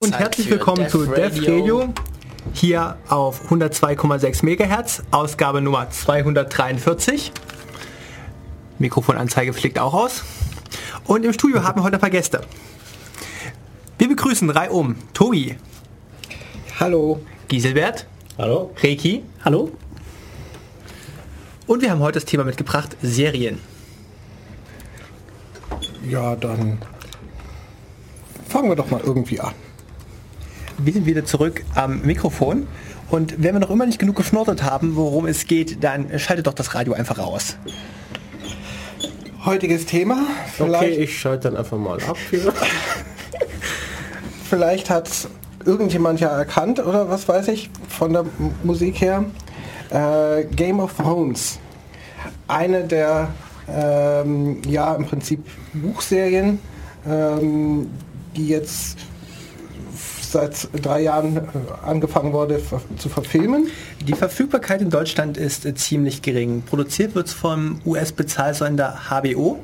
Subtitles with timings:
[0.00, 1.92] Und herzlich willkommen zu Def Radio.
[2.52, 7.32] Hier auf 102,6 MHz, Ausgabe Nummer 243.
[8.78, 10.22] Mikrofonanzeige fliegt auch aus.
[11.04, 12.42] Und im Studio haben wir heute ein paar Gäste.
[13.98, 14.94] Wir begrüßen drei um.
[15.14, 15.56] Tobi.
[16.78, 17.20] Hallo.
[17.48, 18.06] Giselbert.
[18.38, 18.70] Hallo.
[18.80, 19.24] Reiki.
[19.44, 19.72] Hallo.
[21.66, 23.58] Und wir haben heute das Thema mitgebracht, Serien.
[26.08, 26.78] Ja, dann
[28.48, 29.54] fangen wir doch mal irgendwie an.
[30.80, 32.68] Wir sind wieder zurück am Mikrofon.
[33.10, 36.54] Und wenn wir noch immer nicht genug geschnortet haben, worum es geht, dann schaltet doch
[36.54, 37.56] das Radio einfach raus.
[39.44, 40.22] Heutiges Thema.
[40.58, 42.52] Okay, ich schalte dann einfach mal ab hier.
[44.48, 45.10] vielleicht hat
[45.64, 49.24] irgendjemand ja erkannt oder was weiß ich von der M Musik her.
[49.90, 51.58] Äh, Game of Thrones.
[52.46, 53.30] Eine der
[53.68, 56.60] ähm, ja im Prinzip Buchserien,
[57.06, 57.90] ähm,
[58.36, 58.98] die jetzt
[60.32, 61.40] seit drei Jahren äh,
[61.84, 62.60] angefangen wurde
[62.98, 63.68] zu verfilmen.
[64.06, 66.62] Die Verfügbarkeit in Deutschland ist äh, ziemlich gering.
[66.62, 69.58] Produziert wird es vom US-Bezahlsender HBO.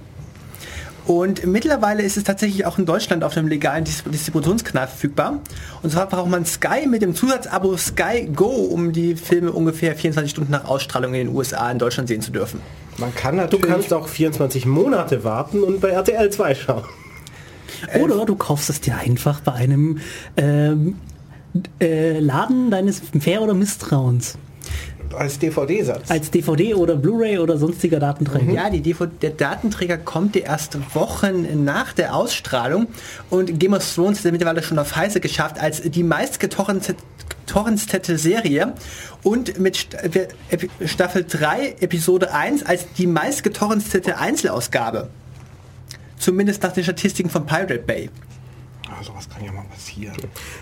[1.06, 5.40] Und mittlerweile ist es tatsächlich auch in Deutschland auf einem legalen Dis Distributionskanal verfügbar.
[5.82, 10.30] Und zwar braucht man Sky mit dem Zusatzabo Sky Go, um die Filme ungefähr 24
[10.30, 12.60] Stunden nach Ausstrahlung in den USA in Deutschland sehen zu dürfen.
[12.96, 13.60] Man kann natürlich...
[13.60, 16.84] Du kannst auch 24 Monate warten und bei RTL 2 schauen.
[18.00, 19.98] Oder du kaufst es dir einfach bei einem
[20.36, 20.96] ähm,
[21.80, 24.36] äh, Laden deines Fair- oder Misstrauens.
[25.16, 26.10] Als DVD-Satz.
[26.10, 28.52] Als DVD oder Blu-ray oder sonstiger Datenträger.
[28.52, 32.88] Ja, die DVD, der Datenträger kommt dir erst Wochen nach der Ausstrahlung
[33.30, 38.72] und Game of Thrones ist mittlerweile schon auf Heise geschafft als die meistgetorrentete Serie
[39.22, 39.86] und mit
[40.84, 45.10] Staffel 3 Episode 1 als die meistgetorrentete Einzelausgabe.
[46.24, 48.08] Zumindest nach den Statistiken von Pirate Bay.
[48.96, 50.16] Also was kann ja mal passieren.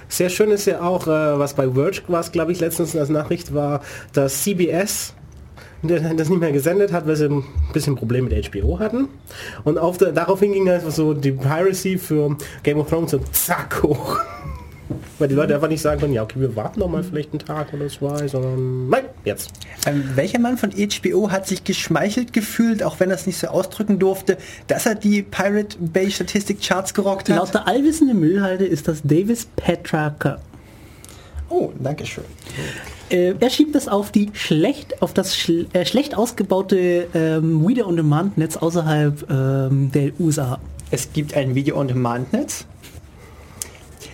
[0.09, 3.55] Sehr schön ist ja auch, äh, was bei Verge war glaube ich, letztens als Nachricht
[3.55, 3.81] war,
[4.13, 5.15] dass CBS
[5.83, 9.07] das nicht mehr gesendet hat, weil sie ein bisschen Problem mit HBO hatten.
[9.63, 13.85] Und auf der, daraufhin ging einfach so die Piracy für Game of Thrones so zack
[13.85, 14.19] hoch.
[15.19, 17.41] Weil die Leute einfach nicht sagen können, ja okay, wir warten noch mal vielleicht einen
[17.41, 19.51] Tag oder zwei, sondern nein, jetzt.
[19.87, 23.49] Ähm, welcher Mann von HBO hat sich geschmeichelt gefühlt, auch wenn er es nicht so
[23.49, 27.37] ausdrücken durfte, dass er die Pirate Bay Statistik Charts gerockt hat?
[27.37, 30.39] Laut der allwissenden Müllhalde ist das Davis Petrarca.
[31.49, 32.25] Oh, danke schön.
[33.11, 38.57] Äh, er schiebt es auf die schlecht, auf das schl äh, schlecht ausgebaute ähm, Video-on-Demand-Netz
[38.57, 40.59] außerhalb ähm, der USA.
[40.91, 42.67] Es gibt ein Video-on-Demand-Netz?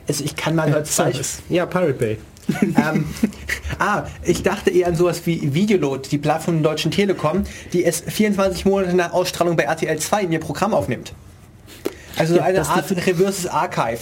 [0.08, 1.24] Also ich kann mal als Beispiel...
[1.48, 2.18] Ja, Pirate Bay.
[2.62, 3.04] ähm,
[3.78, 8.00] ah, ich dachte eher an sowas wie Videolot, die Plattform der Deutschen Telekom, die es
[8.00, 11.12] 24 Monate nach Ausstrahlung bei RTL 2 in ihr Programm aufnimmt.
[12.16, 14.00] Also Ja, eine Art Reverses Archive.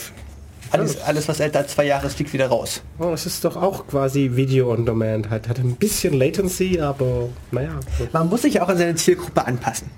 [0.71, 2.83] Alles, alles, was älter als zwei Jahre ist, fliegt wieder raus.
[2.99, 5.31] Oh, es ist doch auch quasi Video on Demand.
[5.31, 7.79] Hat, hat ein bisschen Latency, aber naja.
[8.13, 9.91] Man muss sich auch an seine Zielgruppe anpassen.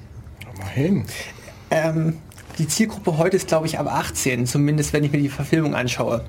[0.58, 1.04] Mal hin.
[1.70, 2.18] Ähm,
[2.58, 6.24] die Zielgruppe heute ist, glaube ich, ab 18, zumindest wenn ich mir die Verfilmung anschaue.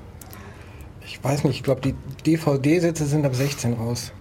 [1.04, 4.12] Ich weiß nicht, ich glaube die DVD-Sätze sind ab 16 raus.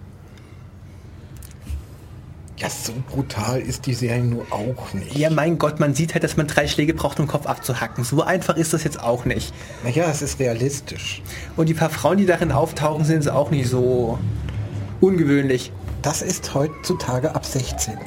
[2.57, 5.15] Ja, so brutal ist die Serie nur auch nicht.
[5.15, 8.03] Ja, mein Gott, man sieht halt, dass man drei Schläge braucht, um den Kopf abzuhacken.
[8.03, 9.53] So einfach ist das jetzt auch nicht.
[9.85, 11.21] Naja, es ist realistisch.
[11.55, 14.19] Und die paar Frauen, die darin auftauchen, sind sie auch nicht so
[14.99, 15.71] ungewöhnlich.
[16.01, 17.97] Das ist heutzutage ab 16.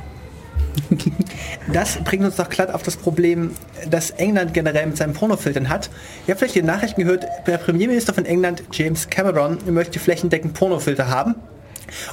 [1.73, 3.53] Das bringt uns doch glatt auf das Problem,
[3.89, 5.91] das England generell mit seinen Pornofiltern hat.
[6.27, 11.09] Ihr habt vielleicht die Nachrichten gehört, der Premierminister von England, James Cameron, möchte flächendeckend Pornofilter
[11.09, 11.35] haben.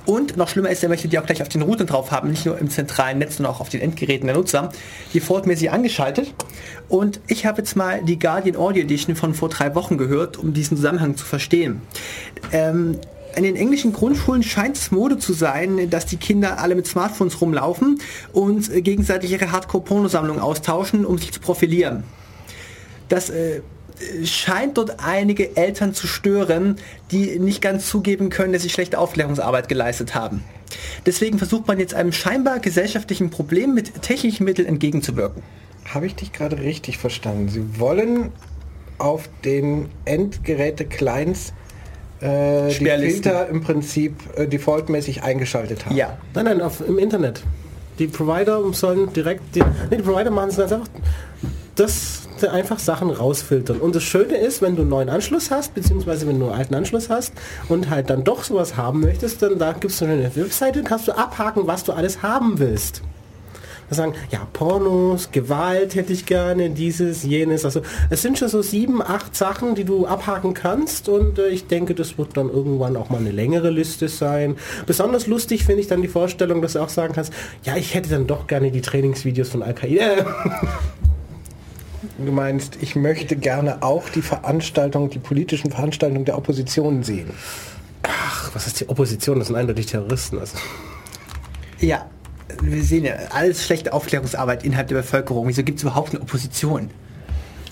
[0.06, 2.46] Und noch schlimmer ist, er möchte die auch gleich auf den Routern drauf haben, nicht
[2.46, 4.72] nur im zentralen Netz, sondern auch auf den Endgeräten der Nutzer.
[5.14, 6.34] Defaultmäßig angeschaltet.
[6.88, 10.54] Und ich habe jetzt mal die Guardian Audio Edition von vor drei Wochen gehört, um
[10.54, 11.82] diesen Zusammenhang zu verstehen.
[12.52, 13.00] Ähm,
[13.40, 17.40] in den englischen Grundschulen scheint es Mode zu sein, dass die Kinder alle mit Smartphones
[17.40, 18.00] rumlaufen
[18.34, 22.04] und äh, gegenseitig ihre Hardcore-Pornosammlung austauschen, um sich zu profilieren.
[23.08, 23.62] Das äh,
[24.26, 26.76] scheint dort einige Eltern zu stören,
[27.12, 30.44] die nicht ganz zugeben können, dass sie schlechte Aufklärungsarbeit geleistet haben.
[31.06, 35.44] Deswegen versucht man jetzt einem scheinbar gesellschaftlichen Problem mit technischen Mitteln entgegenzuwirken.
[35.94, 37.48] Habe ich dich gerade richtig verstanden?
[37.48, 38.32] Sie wollen
[38.98, 41.54] auf den Endgeräte-Clients
[42.22, 43.12] äh, die.
[43.12, 45.96] Filter im Prinzip äh, defaultmäßig eingeschaltet haben.
[45.96, 46.18] Ja.
[46.34, 47.44] Nein, nein, auf, im Internet.
[47.98, 50.88] Die Provider sollen direkt, die, nee, die Provider machen es ganz einfach,
[51.76, 53.78] das einfach Sachen rausfiltern.
[53.78, 56.76] Und das Schöne ist, wenn du einen neuen Anschluss hast, beziehungsweise wenn du einen alten
[56.76, 57.34] Anschluss hast
[57.68, 61.08] und halt dann doch sowas haben möchtest, dann da gibt es so eine Webseite, kannst
[61.08, 63.02] du abhaken, was du alles haben willst.
[63.96, 67.66] Sagen, ja, Pornos, Gewalt hätte ich gerne, dieses, jenes.
[67.66, 71.68] Also es sind schon so sieben, acht Sachen, die du abhaken kannst und äh, ich
[71.68, 74.56] denke, das wird dann irgendwann auch mal eine längere Liste sein.
[74.86, 77.34] Besonders lustig finde ich dann die Vorstellung, dass du auch sagen kannst,
[77.64, 80.26] ja, ich hätte dann doch gerne die Trainingsvideos von Al-Qaida.
[82.18, 87.32] Du meinst, ich möchte gerne auch die Veranstaltung, die politischen Veranstaltungen der Opposition sehen.
[88.04, 89.40] Ach, was ist die Opposition?
[89.40, 90.40] Das sind eindeutig Terroristen.
[90.40, 90.58] Also.
[91.80, 92.10] Ja,
[92.62, 95.48] wir sehen ja, alles schlechte Aufklärungsarbeit innerhalb der Bevölkerung.
[95.48, 96.90] Wieso gibt es überhaupt eine Opposition?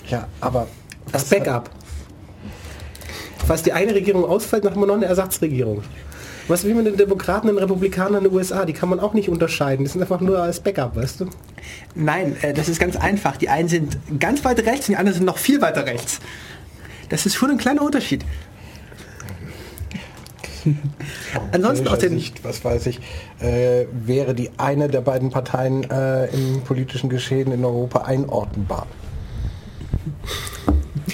[0.08, 0.68] Ja, aber
[1.12, 1.70] Das Backup.
[3.46, 5.82] Falls die eine Regierung ausfällt, haben wir noch eine Ersatzregierung.
[6.48, 9.28] Was wie mit den Demokraten und Republikanern in den USA, die kann man auch nicht
[9.28, 9.84] unterscheiden.
[9.84, 11.26] Die sind einfach nur als Backup, weißt du?
[11.94, 13.36] Nein, äh, das ist ganz einfach.
[13.36, 16.20] Die einen sind ganz weit rechts und die anderen sind noch viel weiter rechts.
[17.10, 18.24] Das ist schon ein kleiner Unterschied.
[21.52, 23.00] Ansonsten aus den Sicht, was weiß ich,
[23.40, 28.86] äh, wäre die eine der beiden Parteien äh, im politischen Geschehen in Europa einordnenbar.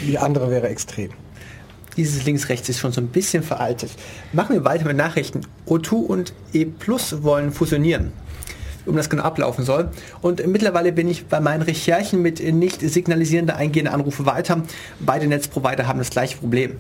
[0.07, 1.11] Die andere wäre extrem.
[1.97, 3.91] Dieses links-rechts ist schon so ein bisschen veraltet.
[4.33, 5.43] Machen wir weiter mit Nachrichten.
[5.67, 8.13] O2 und E Plus wollen fusionieren,
[8.85, 9.91] um das genau ablaufen soll.
[10.21, 14.63] Und mittlerweile bin ich bei meinen Recherchen mit nicht signalisierender eingehender Anrufe weiter.
[14.99, 16.79] Beide Netzprovider haben das gleiche Problem.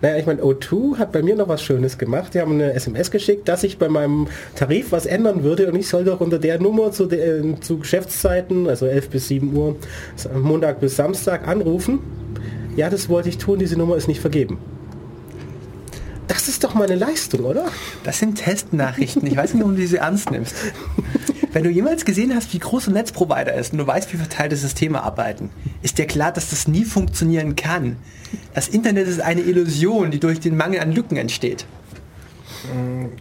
[0.00, 2.34] Naja, ich meine, O2 hat bei mir noch was Schönes gemacht.
[2.34, 5.88] Die haben eine SMS geschickt, dass ich bei meinem Tarif was ändern würde und ich
[5.88, 9.76] soll doch unter der Nummer zu, de, zu Geschäftszeiten, also 11 bis 7 Uhr,
[10.34, 12.00] Montag bis Samstag anrufen.
[12.76, 14.58] Ja, das wollte ich tun, diese Nummer ist nicht vergeben.
[16.26, 17.66] Das ist doch mal eine Leistung, oder?
[18.04, 19.26] Das sind Testnachrichten.
[19.26, 20.54] Ich weiß nicht, ob du sie ernst nimmst.
[21.52, 24.56] Wenn du jemals gesehen hast, wie groß ein Netzprovider ist und du weißt, wie verteilte
[24.56, 25.50] Systeme arbeiten,
[25.82, 27.96] ist dir klar, dass das nie funktionieren kann.
[28.54, 31.66] Das Internet ist eine Illusion, die durch den Mangel an Lücken entsteht.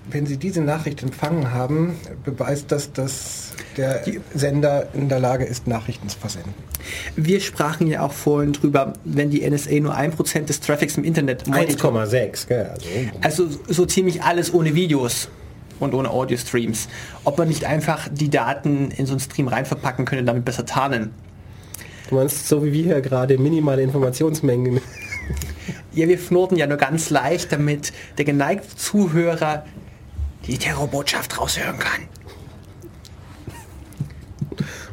[0.10, 4.04] Wenn Sie diese Nachricht empfangen haben, beweist das, dass der
[4.36, 6.54] Sender in der Lage ist, Nachrichten zu versenden.
[7.16, 11.48] Wir sprachen ja auch vorhin drüber, wenn die NSA nur 1% des Traffics im Internet
[11.48, 12.08] monitort.
[12.08, 12.72] 1,6, gell?
[13.24, 15.28] Also, Also so ziemlich alles ohne Videos
[15.82, 16.88] und ohne Audio-Streams.
[17.24, 20.66] Ob man nicht einfach die Daten in so einen Stream rein verpacken könnte, damit besser
[20.66, 21.14] tarnen.
[22.10, 24.82] du meinst, so wie wir hier gerade minimale Informationsmengen.
[25.94, 29.66] Ja, wir fnurten ja nur ganz leicht, damit der geneigte Zuhörer
[30.48, 32.02] die Terrorbotschaft raushören kann.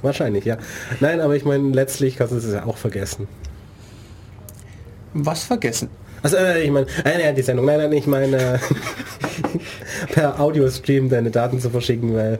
[0.02, 0.58] Wahrscheinlich, ja.
[1.00, 3.29] Nein, aber ich meine, letztlich kannst du es ja auch vergessen.
[5.14, 5.88] Was vergessen?
[6.23, 8.59] Also, äh, ich meine, äh, nein, die Sendung, nein, nein, ich meine, äh,
[10.12, 12.38] per Audiostream deine Daten zu verschicken, weil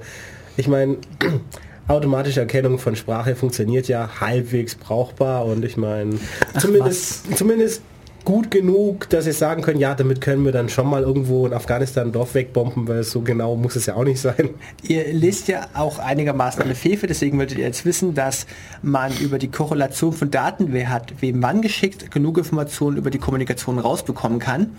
[0.57, 0.97] ich meine,
[1.89, 6.19] automatische Erkennung von Sprache funktioniert ja halbwegs brauchbar und ich meine,
[6.59, 7.83] zumindest, zumindest
[8.29, 11.55] gut genug, dass sie sagen können, ja, damit können wir dann schon mal irgendwo in
[11.55, 14.51] Afghanistan ein Dorf wegbomben, weil so genau muss es ja auch nicht sein.
[14.83, 18.47] Ihr lest ja auch einigermaßen eine Fefe, deswegen würdet ihr jetzt wissen, dass
[18.83, 23.17] man über die Korrelation von Daten, wer hat wem wann geschickt, genug Informationen über die
[23.17, 24.77] Kommunikation rausbekommen kann.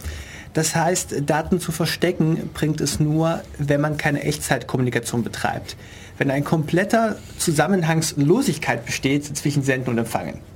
[0.54, 5.76] Das heißt, Daten zu verstecken bringt es nur, wenn man keine Echtzeitkommunikation betreibt.
[6.20, 10.49] Wenn ein kompletter Zusammenhangslosigkeit besteht zwischen Senden und Empfangen.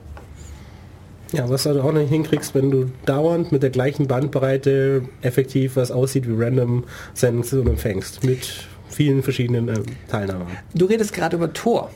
[1.33, 5.91] Ja, was du auch nicht hinkriegst, wenn du dauernd mit der gleichen Bandbreite effektiv was
[5.91, 6.83] aussieht wie random
[7.13, 8.23] sendest und empfängst.
[8.23, 8.47] Mit
[8.89, 10.47] vielen verschiedenen ähm, Teilnehmern.
[10.75, 11.89] Du redest gerade über Tor.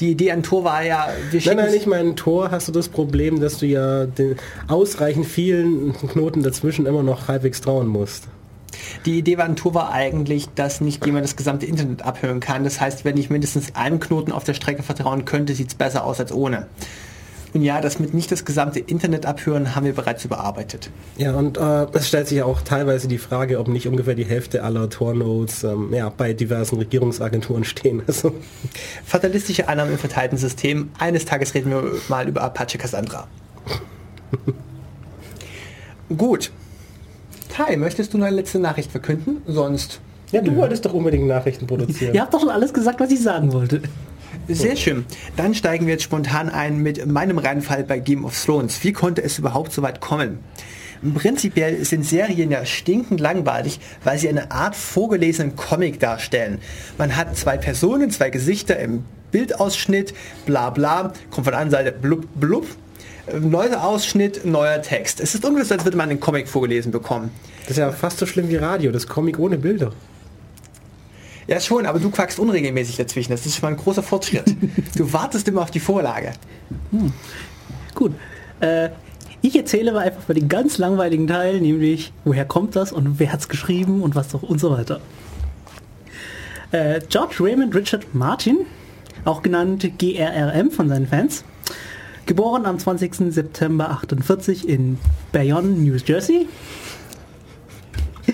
[0.00, 2.72] Die Idee an Tor war ja, wir Nein, schicken nein, ich meine, Tor hast du
[2.72, 8.24] das Problem, dass du ja den ausreichend vielen Knoten dazwischen immer noch halbwegs trauen musst.
[9.06, 12.64] Die Idee war an Tor war eigentlich, dass nicht jemand das gesamte Internet abhören kann.
[12.64, 16.04] Das heißt, wenn ich mindestens einem Knoten auf der Strecke vertrauen könnte, sieht es besser
[16.04, 16.66] aus als ohne.
[17.54, 20.90] Und ja, das mit nicht das gesamte Internet abhören haben wir bereits überarbeitet.
[21.16, 24.64] Ja, und äh, es stellt sich auch teilweise die Frage, ob nicht ungefähr die Hälfte
[24.64, 28.02] aller Tor-Nodes ähm, ja, bei diversen Regierungsagenturen stehen.
[28.14, 28.32] Also,
[29.04, 30.90] Fatalistische Annahmen im verteilten System.
[30.98, 33.26] Eines Tages reden wir mal über Apache Cassandra.
[36.16, 36.50] Gut.
[37.48, 39.42] Kai, möchtest du noch eine letzte Nachricht verkünden?
[39.46, 40.00] Sonst
[40.32, 42.14] ja, du wolltest doch unbedingt Nachrichten produzieren.
[42.14, 43.80] Ihr habt doch schon alles gesagt, was ich sagen wollte.
[44.48, 45.04] Sehr schön.
[45.36, 48.82] Dann steigen wir jetzt spontan ein mit meinem Reinfall bei Game of Thrones.
[48.84, 50.40] Wie konnte es überhaupt so weit kommen?
[51.14, 56.60] Prinzipiell sind Serien ja stinkend langweilig, weil sie eine Art vorgelesenen Comic darstellen.
[56.96, 60.14] Man hat zwei Personen, zwei Gesichter im Bildausschnitt,
[60.46, 62.66] bla bla, kommt von der anderen Seite blub blub,
[63.38, 65.20] neuer Ausschnitt, neuer Text.
[65.20, 67.30] Es ist ungefähr so, als würde man einen Comic vorgelesen bekommen.
[67.62, 69.92] Das ist ja fast so schlimm wie Radio, das Comic ohne Bilder.
[71.46, 73.32] Ja schon, aber du quackst unregelmäßig dazwischen.
[73.32, 74.44] Das ist schon mal ein großer Fortschritt.
[74.96, 76.32] Du wartest immer auf die Vorlage.
[77.94, 78.12] Gut.
[78.60, 78.90] Äh,
[79.42, 83.32] ich erzähle aber einfach mal den ganz langweiligen Teil, nämlich woher kommt das und wer
[83.32, 85.00] hat es geschrieben und was doch und so weiter.
[86.70, 88.60] Äh, George Raymond Richard Martin,
[89.24, 91.44] auch genannt GRRM von seinen Fans,
[92.26, 93.32] geboren am 20.
[93.34, 94.98] September 48 in
[95.30, 96.46] Bayonne, New Jersey,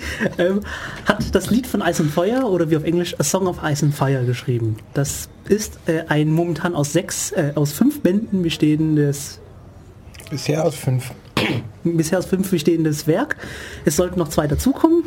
[0.37, 0.61] ähm,
[1.05, 3.85] hat das Lied von Ice and Fire oder wie auf Englisch A Song of Ice
[3.85, 4.77] and Fire geschrieben.
[4.93, 9.41] Das ist äh, ein momentan aus sechs, äh, aus fünf Bänden bestehendes
[10.31, 11.11] Bisher aus fünf.
[11.83, 13.35] bisher aus fünf bestehendes Werk.
[13.83, 15.03] Es sollten noch zwei dazukommen.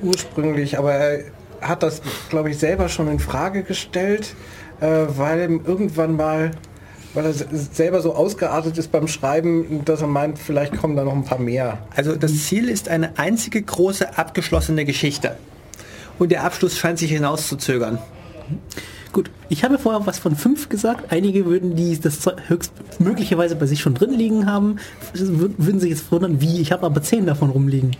[0.00, 1.24] Ursprünglich, aber er
[1.60, 2.00] hat das,
[2.30, 4.36] glaube ich, selber schon in Frage gestellt,
[4.80, 6.52] äh, weil ihm irgendwann mal,
[7.18, 11.02] weil er se- selber so ausgeartet ist beim Schreiben, dass er meint, vielleicht kommen da
[11.04, 11.78] noch ein paar mehr.
[11.94, 15.36] Also das Ziel ist eine einzige große abgeschlossene Geschichte.
[16.18, 17.98] Und der Abschluss scheint sich hinauszuzögern.
[19.12, 21.12] Gut, ich habe vorher was von fünf gesagt.
[21.12, 24.76] Einige würden die das höchst möglicherweise bei sich schon drin liegen haben.
[25.14, 26.60] Wür- Würden sich jetzt wundern, wie.
[26.60, 27.96] Ich habe aber zehn davon rumliegen.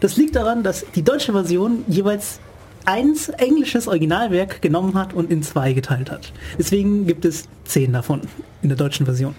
[0.00, 2.40] Das liegt daran, dass die deutsche Version jeweils
[2.86, 6.32] eins englisches Originalwerk genommen hat und in zwei geteilt hat.
[6.58, 8.22] Deswegen gibt es zehn davon
[8.62, 9.34] in der deutschen Version.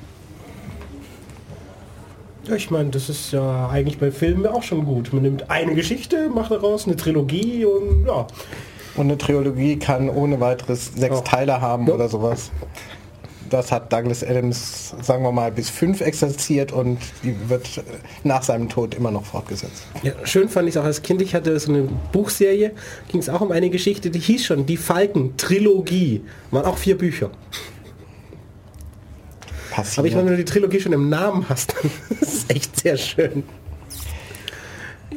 [2.48, 5.14] Ja, ich meine, das ist ja eigentlich bei Filmen auch schon gut.
[5.14, 8.26] Man nimmt eine Geschichte, macht daraus eine Trilogie und ja.
[8.96, 11.22] Und eine Trilogie kann ohne weiteres sechs Ja.
[11.22, 11.94] Teile haben Ja.
[11.94, 12.52] oder sowas.
[13.52, 17.84] Das hat Douglas Adams, sagen wir mal, bis fünf exerziert und die wird
[18.24, 19.84] nach seinem Tod immer noch fortgesetzt.
[20.04, 20.14] ja.
[20.24, 21.22] Schön fand ich es auch als Kind.
[21.22, 22.72] Ich hatte so eine Buchserie,
[23.10, 26.24] ging es auch um eine Geschichte, die hieß schon Die Falken Trilogie.
[26.52, 27.30] Waren auch vier Bücher.
[29.72, 30.00] Passiert.
[30.00, 31.92] Aber ich meine, wenn du die Trilogie schon im Namen hast, dann
[32.22, 33.44] ist es echt sehr schön.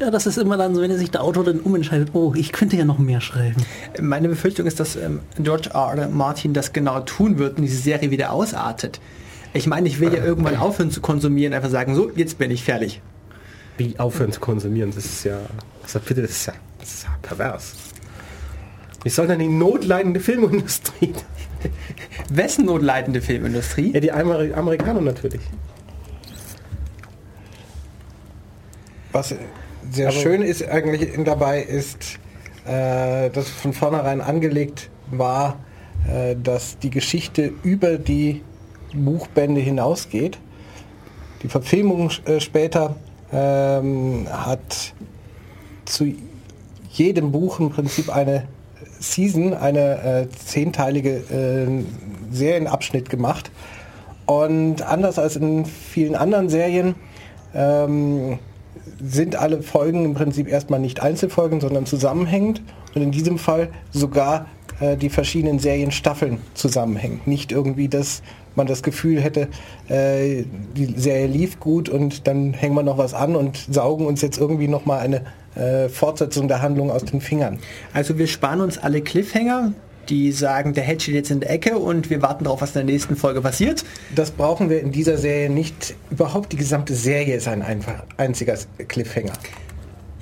[0.00, 2.76] Ja, das ist immer dann so, wenn sich der Autor dann umentscheidet, oh, ich könnte
[2.76, 3.64] ja noch mehr schreiben.
[4.00, 5.94] Meine Befürchtung ist, dass ähm, George R.
[5.96, 6.08] R.
[6.08, 9.00] Martin das genau tun wird und diese Serie wieder ausartet.
[9.52, 12.64] Ich meine, ich will ja irgendwann aufhören zu konsumieren, einfach sagen, so, jetzt bin ich
[12.64, 13.00] fertig.
[13.78, 15.38] Wie aufhören zu konsumieren, das ist ja,
[15.82, 17.74] also bitte, das ist ja, das ist ja pervers.
[19.04, 21.14] Wie soll denn die notleidende Filmindustrie?
[22.30, 23.92] Wessen notleidende Filmindustrie?
[23.92, 25.42] Ja, die Amer Amerikaner natürlich.
[29.12, 29.32] Was
[29.90, 32.18] sehr Aber- schön ist eigentlich dabei ist,
[32.66, 35.58] äh, dass von vornherein angelegt war,
[36.08, 38.42] äh, dass die Geschichte über die
[38.94, 40.38] Buchbände hinausgeht.
[41.42, 42.96] Die Verfilmung äh, später
[43.32, 44.94] ähm, hat
[45.84, 46.14] zu
[46.90, 48.44] jedem Buch im Prinzip eine
[49.00, 51.84] Season, eine äh, zehnteilige äh,
[52.32, 53.50] Serienabschnitt gemacht.
[54.26, 56.94] Und anders als in vielen anderen Serien
[57.54, 58.38] ähm,
[59.02, 62.62] sind alle Folgen im Prinzip erstmal nicht Einzelfolgen, sondern zusammenhängend.
[62.94, 64.46] Und in diesem Fall sogar
[64.80, 67.20] äh, die verschiedenen Serienstaffeln zusammenhängen.
[67.26, 68.22] Nicht irgendwie, dass
[68.56, 69.48] man das Gefühl hätte,
[69.88, 70.44] äh,
[70.76, 74.38] die Serie lief gut und dann hängen wir noch was an und saugen uns jetzt
[74.38, 75.22] irgendwie nochmal eine
[75.56, 77.58] äh, Fortsetzung der Handlung aus den Fingern.
[77.92, 79.72] Also wir sparen uns alle Cliffhanger,
[80.10, 82.86] die sagen, der Held steht jetzt in der Ecke und wir warten darauf, was in
[82.86, 83.84] der nächsten Folge passiert.
[84.14, 85.94] Das brauchen wir in dieser Serie nicht.
[86.10, 88.56] Überhaupt die gesamte Serie ist ein einfach, einziger
[88.88, 89.32] Cliffhanger.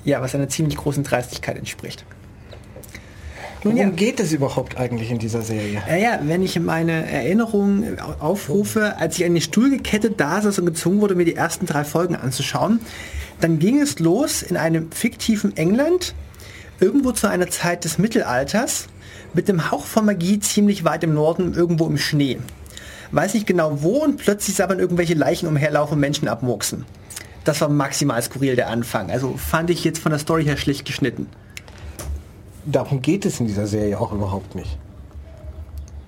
[0.03, 2.05] Ja, was einer ziemlich großen Dreistigkeit entspricht.
[3.63, 5.81] Nun Worum ja, geht es überhaupt eigentlich in dieser Serie?
[5.87, 10.65] Naja, wenn ich meine Erinnerungen aufrufe, als ich an den Stuhl gekettet da saß und
[10.65, 12.81] gezwungen wurde, mir die ersten drei Folgen anzuschauen,
[13.39, 16.13] dann ging es los in einem fiktiven England,
[16.81, 18.87] irgendwo zu einer Zeit des Mittelalters,
[19.33, 22.39] mit dem Hauch von Magie ziemlich weit im Norden, irgendwo im Schnee.
[23.11, 26.85] Weiß nicht genau wo und plötzlich sabbern irgendwelche Leichen umherlaufen und Menschen abmurksen.
[27.43, 29.11] Das war maximal skurril der Anfang.
[29.11, 31.27] Also fand ich jetzt von der Story her schlicht geschnitten.
[32.65, 34.77] Darum geht es in dieser Serie auch überhaupt nicht.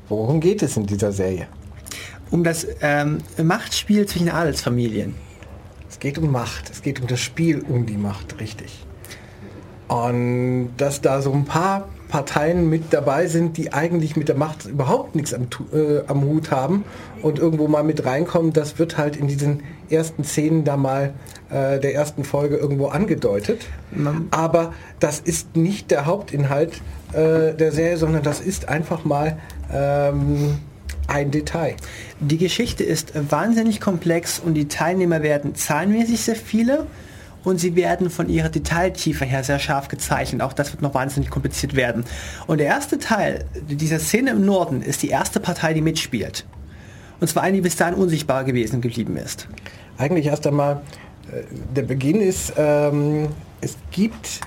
[0.07, 1.47] Worum geht es in dieser Serie?
[2.31, 5.15] Um das ähm, Machtspiel zwischen Adelsfamilien.
[5.89, 6.69] Es geht um Macht.
[6.69, 8.85] Es geht um das Spiel um die Macht, richtig.
[9.87, 14.65] Und dass da so ein paar Parteien mit dabei sind, die eigentlich mit der Macht
[14.65, 16.83] überhaupt nichts am, äh, am Hut haben
[17.21, 21.13] und irgendwo mal mit reinkommen, das wird halt in diesen ersten Szenen da mal
[21.49, 23.67] äh, der ersten Folge irgendwo angedeutet.
[24.31, 26.81] Aber das ist nicht der Hauptinhalt
[27.13, 29.37] äh, der Serie, sondern das ist einfach mal
[29.71, 30.57] ähm,
[31.07, 31.75] ein Detail.
[32.19, 36.87] Die Geschichte ist wahnsinnig komplex und die Teilnehmer werden zahlenmäßig sehr viele
[37.45, 40.41] und sie werden von ihrer Detailtiefe her sehr scharf gezeichnet.
[40.41, 42.03] Auch das wird noch wahnsinnig kompliziert werden.
[42.47, 46.45] Und der erste Teil dieser Szene im Norden ist die erste Partei, die mitspielt.
[47.21, 49.47] Und zwar eine, die bis dahin unsichtbar gewesen geblieben ist.
[49.97, 50.81] eigentlich erst einmal,
[51.31, 53.29] äh, der Beginn ist, ähm,
[53.61, 54.41] es gibt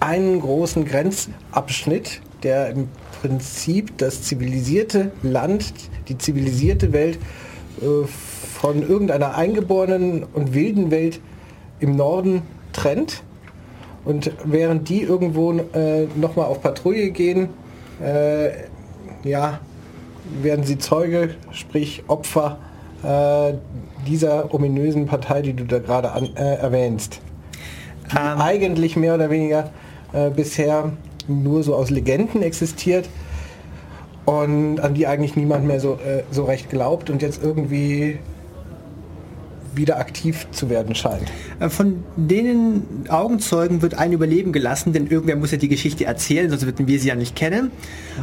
[0.00, 2.88] einen großen Grenzabschnitt, der im
[3.20, 5.72] Prinzip das zivilisierte Land,
[6.08, 7.18] die zivilisierte Welt
[7.80, 11.20] äh, von irgendeiner eingeborenen und wilden Welt
[11.80, 12.42] im Norden
[12.72, 13.22] trennt.
[14.04, 17.48] Und während die irgendwo äh, nochmal auf Patrouille gehen,
[18.00, 18.50] äh,
[19.24, 19.60] ja,
[20.42, 22.58] werden sie Zeuge, sprich Opfer
[23.02, 23.54] äh,
[24.06, 27.20] dieser ominösen Partei, die du da gerade äh, erwähnst.
[28.12, 28.40] Die Ähm.
[28.40, 29.70] eigentlich mehr oder weniger
[30.12, 30.92] äh, bisher
[31.28, 33.08] nur so aus Legenden existiert
[34.24, 38.18] und an die eigentlich niemand mehr so, äh, so recht glaubt und jetzt irgendwie
[39.76, 41.30] wieder aktiv zu werden scheint.
[41.60, 46.50] Äh, Von denen Augenzeugen wird ein Überleben gelassen, denn irgendwer muss ja die Geschichte erzählen,
[46.50, 47.70] sonst würden wir sie ja nicht kennen.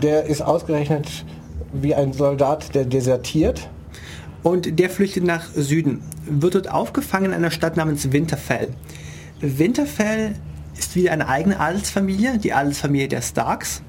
[0.01, 1.25] Der ist ausgerechnet
[1.73, 3.69] wie ein Soldat, der desertiert.
[4.43, 8.69] Und der flüchtet nach Süden, wird dort aufgefangen in einer Stadt namens Winterfell.
[9.39, 10.35] Winterfell
[10.77, 13.81] ist wieder eine eigene Adelsfamilie, die Adelsfamilie der Starks,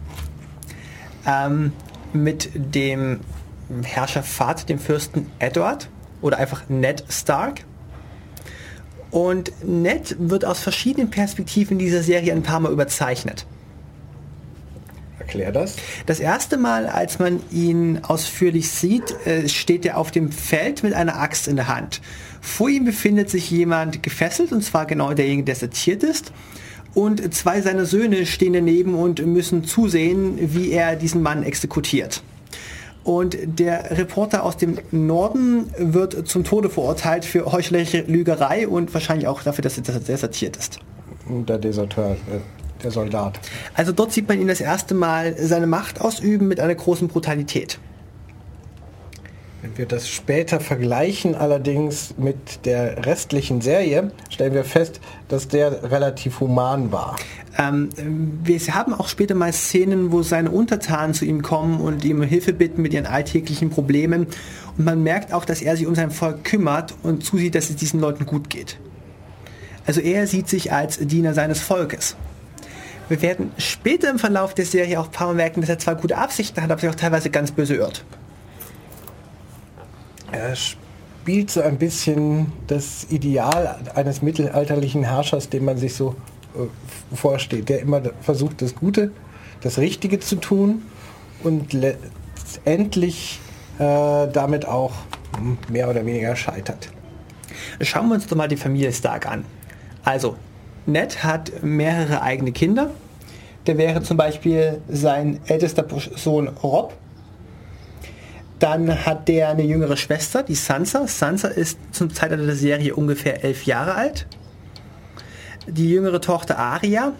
[1.26, 1.72] ähm,
[2.12, 3.20] mit dem
[3.82, 5.88] Herrschervater, dem Fürsten Edward
[6.24, 7.60] oder einfach Ned Stark.
[9.10, 13.46] Und Ned wird aus verschiedenen Perspektiven in dieser Serie ein paar Mal überzeichnet.
[15.18, 15.76] Erklär das.
[16.06, 20.94] Das erste Mal, als man ihn ausführlich sieht, äh, steht er auf dem Feld mit
[20.94, 22.00] einer Axt in der Hand.
[22.40, 26.32] Vor ihm befindet sich jemand gefesselt, und zwar genau derjenige, der seziert ist.
[26.94, 32.22] Und zwei seiner Söhne stehen daneben und müssen zusehen, wie er diesen Mann exekutiert.
[33.04, 39.28] Und der Reporter aus dem Norden wird zum Tode verurteilt für heuchlerische Lügerei und wahrscheinlich
[39.28, 40.78] auch dafür, dass er desertiert ist.
[41.28, 43.38] Der Deserteur, äh, der Soldat.
[43.74, 47.78] Also dort sieht man ihn das erste Mal seine Macht ausüben mit einer großen Brutalität.
[49.64, 55.90] Wenn wir das später vergleichen allerdings mit der restlichen Serie, stellen wir fest, dass der
[55.90, 57.16] relativ human war.
[57.56, 57.88] Ähm,
[58.44, 62.52] wir haben auch später mal Szenen, wo seine Untertanen zu ihm kommen und ihm Hilfe
[62.52, 64.26] bitten mit ihren alltäglichen Problemen.
[64.76, 67.76] Und man merkt auch, dass er sich um sein Volk kümmert und zusieht, dass es
[67.76, 68.76] diesen Leuten gut geht.
[69.86, 72.16] Also er sieht sich als Diener seines Volkes.
[73.08, 75.94] Wir werden später im Verlauf der Serie auch ein paar Mal merken, dass er zwar
[75.94, 78.04] gute Absichten hat, aber sich auch teilweise ganz böse irrt.
[80.32, 86.16] Er spielt so ein bisschen das Ideal eines mittelalterlichen Herrschers, dem man sich so
[86.54, 89.10] äh, vorsteht, der immer versucht, das Gute,
[89.60, 90.82] das Richtige zu tun
[91.42, 93.40] und letztendlich
[93.78, 94.92] äh, damit auch
[95.68, 96.90] mehr oder weniger scheitert.
[97.80, 99.44] Schauen wir uns doch mal die Familie Stark an.
[100.04, 100.36] Also,
[100.86, 102.90] Ned hat mehrere eigene Kinder.
[103.66, 106.92] Der wäre zum Beispiel sein ältester Sohn Rob.
[108.64, 111.06] Dann hat der eine jüngere Schwester, die Sansa.
[111.06, 114.26] Sansa ist zum Zeitalter der Serie ungefähr elf Jahre alt.
[115.66, 117.12] Die jüngere Tochter Arya.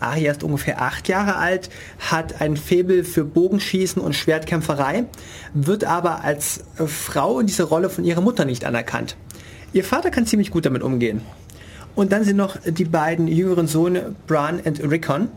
[0.00, 5.04] Arya ist ungefähr acht Jahre alt, hat ein Faible für Bogenschießen und Schwertkämpferei,
[5.52, 9.18] wird aber als Frau in dieser Rolle von ihrer Mutter nicht anerkannt.
[9.74, 11.20] Ihr Vater kann ziemlich gut damit umgehen.
[11.96, 15.28] Und dann sind noch die beiden jüngeren Söhne Bran und Rickon.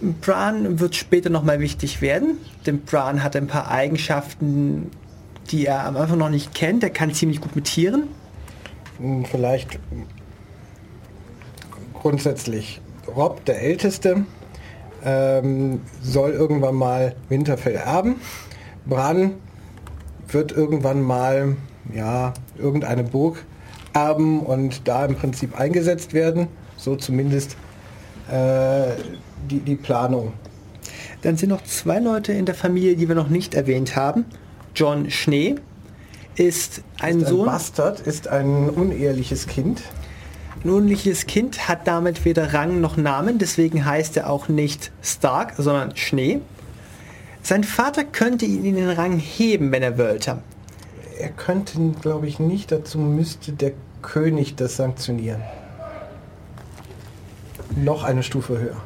[0.00, 4.90] Bran wird später nochmal wichtig werden, denn Bran hat ein paar Eigenschaften,
[5.50, 6.82] die er am Anfang noch nicht kennt.
[6.82, 8.04] Er kann ziemlich gut mit Tieren.
[8.98, 9.78] Hm, Vielleicht
[11.92, 12.80] grundsätzlich
[13.14, 14.24] Rob, der Älteste,
[15.04, 18.16] ähm, soll irgendwann mal Winterfell erben.
[18.86, 19.34] Bran
[20.28, 21.56] wird irgendwann mal
[21.92, 23.44] ja, irgendeine Burg
[23.92, 26.48] erben und da im Prinzip eingesetzt werden.
[26.76, 27.56] So zumindest
[28.30, 28.92] äh,
[29.48, 30.32] die, die Planung.
[31.22, 34.24] Dann sind noch zwei Leute in der Familie, die wir noch nicht erwähnt haben.
[34.74, 35.56] John Schnee
[36.36, 39.82] ist ein Ein Sohn, Bastard ist ein uneheliches Kind.
[40.64, 45.54] ein unliches Kind, hat damit weder Rang noch Namen, deswegen heißt er auch nicht Stark,
[45.56, 46.40] sondern Schnee.
[47.42, 50.38] Sein Vater könnte ihn in den Rang heben, wenn er wollte.
[51.18, 52.72] Er könnte, glaube ich, nicht.
[52.72, 53.72] Dazu müsste der
[54.02, 55.42] König das sanktionieren.
[57.76, 58.82] Noch eine Stufe höher.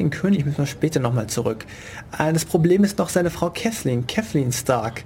[0.00, 1.66] Den König müssen wir später nochmal zurück.
[2.18, 5.04] Äh, Das Problem ist noch seine Frau Kathleen, Kathleen Stark.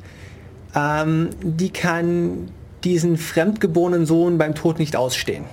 [0.75, 2.49] Ähm, die kann
[2.85, 5.45] diesen fremdgeborenen Sohn beim Tod nicht ausstehen.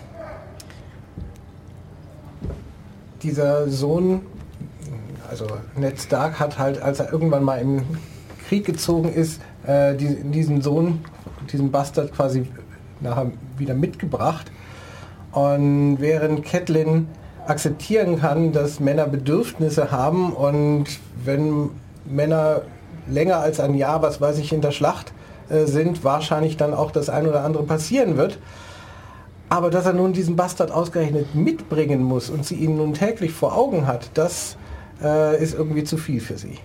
[3.24, 4.22] Dieser Sohn,
[5.30, 7.84] also Ned Stark, hat halt, als er irgendwann mal im
[8.48, 11.04] Krieg gezogen ist, äh, die- diesen Sohn,
[11.52, 12.48] diesen Bastard quasi
[13.00, 14.52] nachher wieder mitgebracht.
[15.32, 17.08] Und während Catelyn
[17.48, 20.86] akzeptieren kann, dass Männer Bedürfnisse haben und
[21.24, 21.70] wenn
[22.06, 22.62] Männer
[23.08, 25.12] länger als ein Jahr, was weiß ich, in der Schlacht
[25.50, 28.40] äh, sind, wahrscheinlich dann auch das ein oder andere passieren wird.
[29.50, 33.58] Aber dass er nun diesen Bastard ausgerechnet mitbringen muss und sie ihn nun täglich vor
[33.58, 34.56] Augen hat, das
[35.04, 36.58] äh, ist irgendwie zu viel für sie.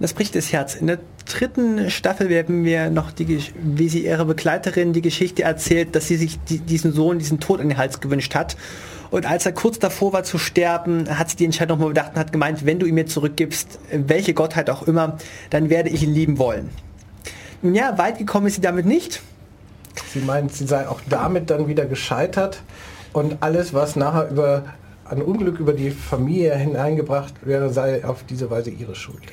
[0.00, 0.74] Das bricht das Herz.
[0.74, 5.94] In der dritten Staffel werden wir noch, die, wie sie ihre Begleiterin die Geschichte erzählt,
[5.94, 8.56] dass sie sich die, diesen Sohn, diesen Tod in den Hals gewünscht hat.
[9.12, 12.18] Und als er kurz davor war zu sterben, hat sie die Entscheidung nochmal bedacht und
[12.18, 15.18] hat gemeint, wenn du ihn mir zurückgibst, welche Gottheit auch immer,
[15.50, 16.70] dann werde ich ihn lieben wollen.
[17.60, 19.20] Nun ja, weit gekommen ist sie damit nicht.
[20.14, 22.62] Sie meint, sie sei auch damit dann wieder gescheitert
[23.12, 24.64] und alles, was nachher über
[25.04, 29.24] ein Unglück über die Familie hineingebracht wäre, sei auf diese Weise ihre Schuld.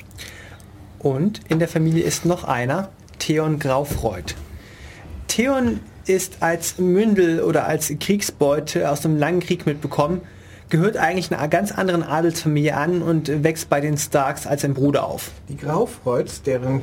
[0.99, 4.35] Und in der Familie ist noch einer, Theon Graufreud.
[5.29, 10.21] Theon ist als Mündel oder als Kriegsbeute aus einem langen Krieg mitbekommen,
[10.69, 15.05] gehört eigentlich einer ganz anderen Adelsfamilie an und wächst bei den Starks als sein Bruder
[15.05, 15.31] auf.
[15.49, 16.81] Die Graufreuds, deren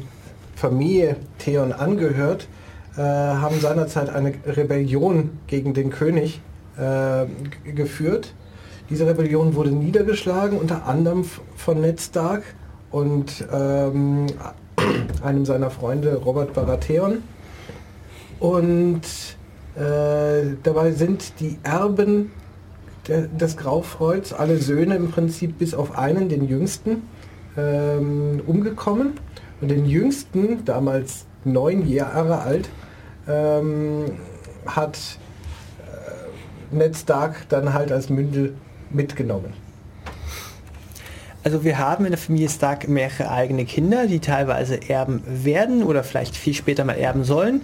[0.54, 2.48] Familie Theon angehört,
[2.96, 6.40] äh, haben seinerzeit eine Rebellion gegen den König
[6.78, 7.26] äh,
[7.72, 8.32] geführt.
[8.88, 11.24] Diese Rebellion wurde niedergeschlagen, unter anderem
[11.56, 12.44] von Ned Stark
[12.92, 14.26] und ähm,
[15.22, 17.22] einem seiner Freunde Robert Baratheon.
[18.38, 19.02] Und
[19.76, 22.32] äh, dabei sind die Erben
[23.08, 27.02] de, des Graufreuds, alle Söhne im Prinzip bis auf einen, den jüngsten,
[27.56, 29.14] ähm, umgekommen.
[29.60, 32.68] Und den jüngsten, damals neun Jahre alt,
[33.26, 34.04] ähm,
[34.66, 34.98] hat
[35.78, 38.54] äh, Ned Stark dann halt als Mündel
[38.90, 39.52] mitgenommen.
[41.42, 46.02] Also wir haben in der Familie Stark mehrere eigene Kinder, die teilweise erben werden oder
[46.02, 47.60] vielleicht viel später mal erben sollen.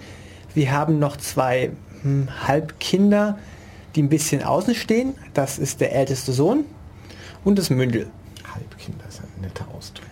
[0.53, 3.37] Wir haben noch zwei hm, Halbkinder,
[3.95, 5.15] die ein bisschen außen stehen.
[5.33, 6.65] Das ist der älteste Sohn
[7.43, 8.07] und das Mündel.
[8.53, 10.07] Halbkinder ist ein netter Ausdruck.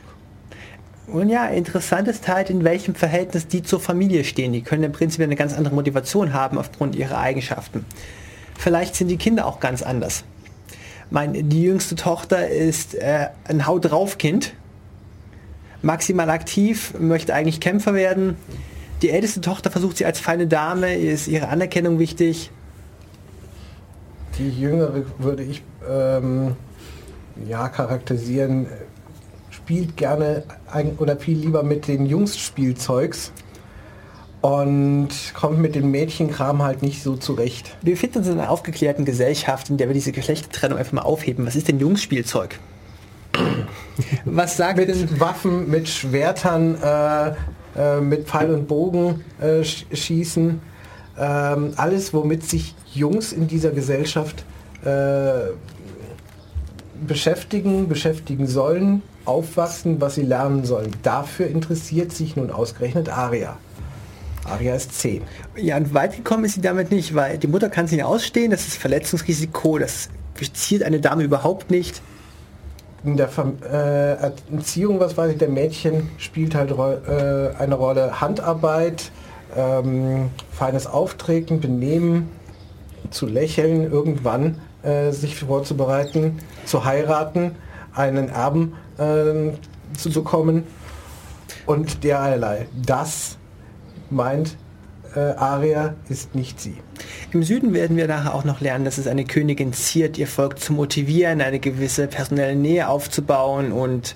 [1.07, 4.53] Und ja, interessant ist halt, in welchem Verhältnis die zur Familie stehen.
[4.53, 7.85] Die können im Prinzip eine ganz andere Motivation haben aufgrund ihrer Eigenschaften.
[8.57, 10.23] Vielleicht sind die Kinder auch ganz anders.
[11.09, 14.53] Mein, die jüngste Tochter ist äh, ein Haut drauf Kind.
[15.81, 18.37] Maximal aktiv, möchte eigentlich Kämpfer werden.
[19.01, 22.51] Die älteste Tochter versucht sie als feine Dame, ist ihre Anerkennung wichtig.
[24.37, 26.55] Die jüngere würde ich ähm,
[27.47, 28.67] ja charakterisieren,
[29.49, 33.31] spielt gerne ein, oder viel lieber mit den Jungs-Spielzeugs
[34.41, 37.75] und kommt mit dem Mädchenkram halt nicht so zurecht.
[37.81, 41.45] Wir befinden uns in einer aufgeklärten Gesellschaft, in der wir diese Geschlechtertrennung einfach mal aufheben.
[41.45, 42.59] Was ist denn Jungsspielzeug?
[44.25, 45.19] Was sagt Mit denn...
[45.19, 47.33] Waffen, mit Schwertern, äh,
[47.77, 50.61] äh, mit Pfeil und Bogen äh, sch schießen.
[51.17, 54.43] Ähm, alles, womit sich Jungs in dieser Gesellschaft
[54.83, 55.51] äh,
[57.05, 60.91] beschäftigen, beschäftigen sollen, aufwachsen, was sie lernen sollen.
[61.03, 63.57] Dafür interessiert sich nun ausgerechnet Aria.
[64.45, 65.21] Aria ist 10.
[65.55, 68.51] Ja, und weit gekommen ist sie damit nicht, weil die Mutter kann sie nicht ausstehen,
[68.51, 70.09] das ist Verletzungsrisiko, das
[70.53, 72.01] zielt eine Dame überhaupt nicht.
[73.03, 78.21] In der Ver äh, Erziehung, was weiß ich, der Mädchen spielt halt äh, eine Rolle
[78.21, 79.11] Handarbeit,
[79.55, 82.29] ähm, feines Auftreten, Benehmen,
[83.09, 87.55] zu lächeln, irgendwann äh, sich vorzubereiten, zu heiraten,
[87.93, 89.51] einen Erben äh,
[89.97, 90.63] zu bekommen
[91.65, 92.67] und derlei.
[92.85, 93.37] Das
[94.09, 94.57] meint
[95.19, 96.77] Aria ist nicht sie.
[97.31, 100.59] Im Süden werden wir nachher auch noch lernen, dass es eine Königin ziert, ihr Volk
[100.59, 104.15] zu motivieren, eine gewisse personelle Nähe aufzubauen und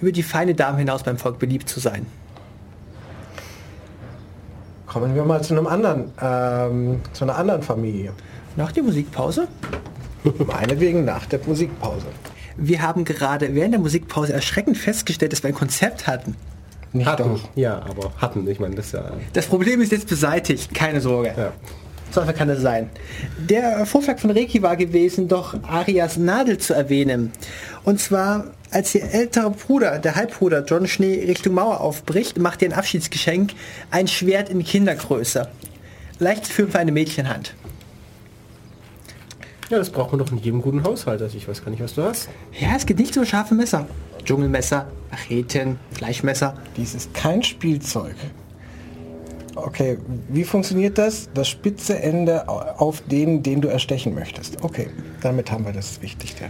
[0.00, 2.06] über die feine Dame hinaus beim Volk beliebt zu sein.
[4.86, 8.12] Kommen wir mal zu einem anderen, ähm, zu einer anderen Familie.
[8.56, 9.48] Nach der Musikpause?
[10.46, 12.06] Meinetwegen nach der Musikpause.
[12.56, 16.36] Wir haben gerade während der Musikpause erschreckend festgestellt, dass wir ein Konzept hatten.
[16.92, 17.22] Nicht Hatten.
[17.34, 17.40] doch.
[17.54, 18.46] Ja, aber hatten.
[18.48, 19.12] Ich meine, das ist ja...
[19.32, 21.32] Das Problem ist jetzt beseitigt, keine Sorge.
[21.36, 21.52] ja.
[22.10, 22.90] So einfach kann es sein.
[23.38, 27.32] Der Vorschlag von Reiki war gewesen, doch Arias Nadel zu erwähnen.
[27.84, 32.68] Und zwar, als ihr älterer Bruder, der Halbbruder John Schnee Richtung Mauer aufbricht, macht ihr
[32.68, 33.52] ein Abschiedsgeschenk,
[33.90, 35.48] ein Schwert in Kindergröße.
[36.18, 37.54] Leicht zu führen für eine Mädchenhand.
[39.70, 41.22] ja, das braucht man doch in jedem guten Haushalt.
[41.22, 42.28] Also ich weiß gar nicht, was du hast.
[42.60, 43.86] Ja, es geht nicht um scharfe Messer.
[44.24, 46.54] Dschungelmesser, Macheten, Fleischmesser.
[46.76, 48.14] Dies ist kein Spielzeug.
[49.54, 51.28] Okay, wie funktioniert das?
[51.34, 54.62] Das spitze Ende auf den, den du erstechen möchtest.
[54.64, 54.88] Okay,
[55.20, 56.44] damit haben wir das Wichtigste.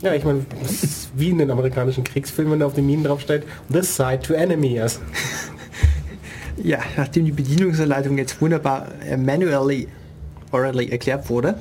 [0.00, 3.04] Ja, ich meine, das ist wie in den amerikanischen Kriegsfilmen, wenn da auf den Minen
[3.04, 4.74] draufsteht, this side to enemy.
[4.74, 5.00] Yes.
[6.62, 9.86] Ja, nachdem die Bedienungsanleitung jetzt wunderbar äh, manually
[10.50, 11.58] orally erklärt wurde,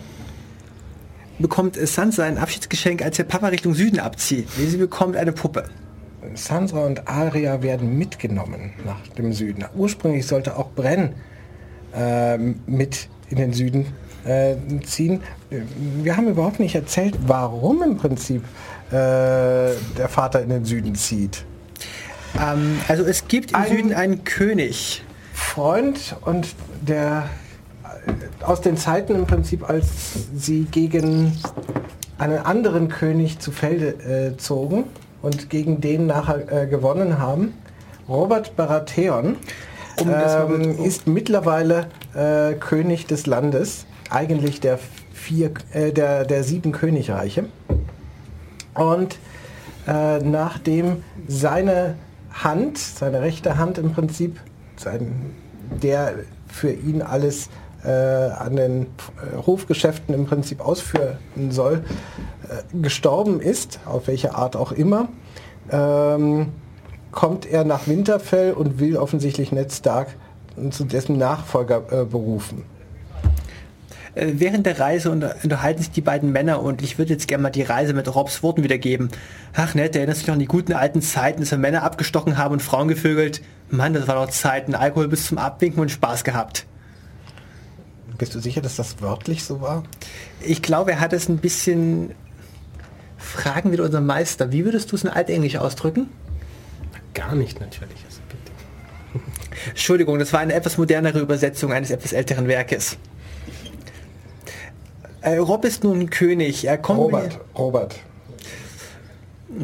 [1.39, 4.47] bekommt Sansa ein Abschiedsgeschenk, als ihr Papa Richtung Süden abzieht.
[4.51, 5.65] Sie bekommt eine Puppe.
[6.33, 9.63] Sansa und Arya werden mitgenommen nach dem Süden.
[9.75, 11.13] Ursprünglich sollte auch Brenn
[11.95, 13.85] ähm, mit in den Süden
[14.25, 15.21] äh, ziehen.
[16.03, 18.43] Wir haben überhaupt nicht erzählt, warum im Prinzip
[18.89, 21.45] äh, der Vater in den Süden zieht.
[22.41, 25.03] Ähm, also es gibt im Ein- Süden einen König.
[25.33, 26.47] Freund und
[26.81, 27.46] der äh,
[28.41, 29.87] aus den Zeiten im Prinzip, als
[30.35, 31.37] sie gegen
[32.17, 34.85] einen anderen König zu Felde äh, zogen
[35.21, 37.53] und gegen den nachher äh, gewonnen haben.
[38.07, 39.35] Robert Baratheon
[39.99, 44.79] Um ähm, ist mittlerweile äh, König des Landes, eigentlich der
[45.13, 47.45] vier, äh, der, der sieben Königreiche.
[48.73, 49.17] Und
[49.87, 51.95] äh, nachdem seine
[52.31, 54.39] Hand, seine rechte Hand im Prinzip,
[54.75, 55.33] sein,
[55.81, 56.13] der
[56.47, 57.49] für ihn alles
[57.89, 61.17] an den äh, Hofgeschäften im Prinzip ausführen
[61.49, 61.83] soll,
[62.49, 65.09] äh, gestorben ist, auf welche Art auch immer,
[65.71, 66.49] ähm,
[67.11, 70.15] kommt er nach Winterfell und will offensichtlich Ned Stark
[70.71, 72.63] zu dessen Nachfolger äh, berufen.
[74.15, 77.43] Äh, Während der Reise unter- unterhalten sich die beiden Männer und ich würde jetzt gerne
[77.43, 79.09] mal die Reise mit Robs Worten wiedergeben.
[79.55, 82.37] Ach nett, erinnerst du dich noch an die guten alten Zeiten, dass wir Männer abgestochen
[82.37, 83.41] haben und Frauen gevögelt?
[83.69, 84.75] Mann, das war noch Zeiten.
[84.75, 86.65] Alkohol bis zum Abwinken und Spaß gehabt.
[88.17, 89.83] Bist du sicher, dass das wörtlich so war?
[90.41, 92.13] Ich glaube, er hat es ein bisschen...
[93.17, 94.51] Fragen wir unseren Meister.
[94.51, 96.07] Wie würdest du es in Altenglisch ausdrücken?
[97.13, 97.97] Gar nicht natürlich.
[98.05, 99.25] Also bitte.
[99.69, 102.97] Entschuldigung, das war eine etwas modernere Übersetzung eines etwas älteren Werkes.
[105.21, 106.65] Äh, Rob ist nun König.
[106.65, 107.95] Er kommt Robert, Robert.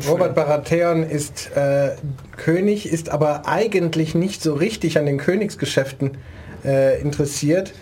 [0.08, 1.92] Robert Baratheon ist äh,
[2.38, 6.18] König, ist aber eigentlich nicht so richtig an den Königsgeschäften
[6.66, 7.74] äh, interessiert,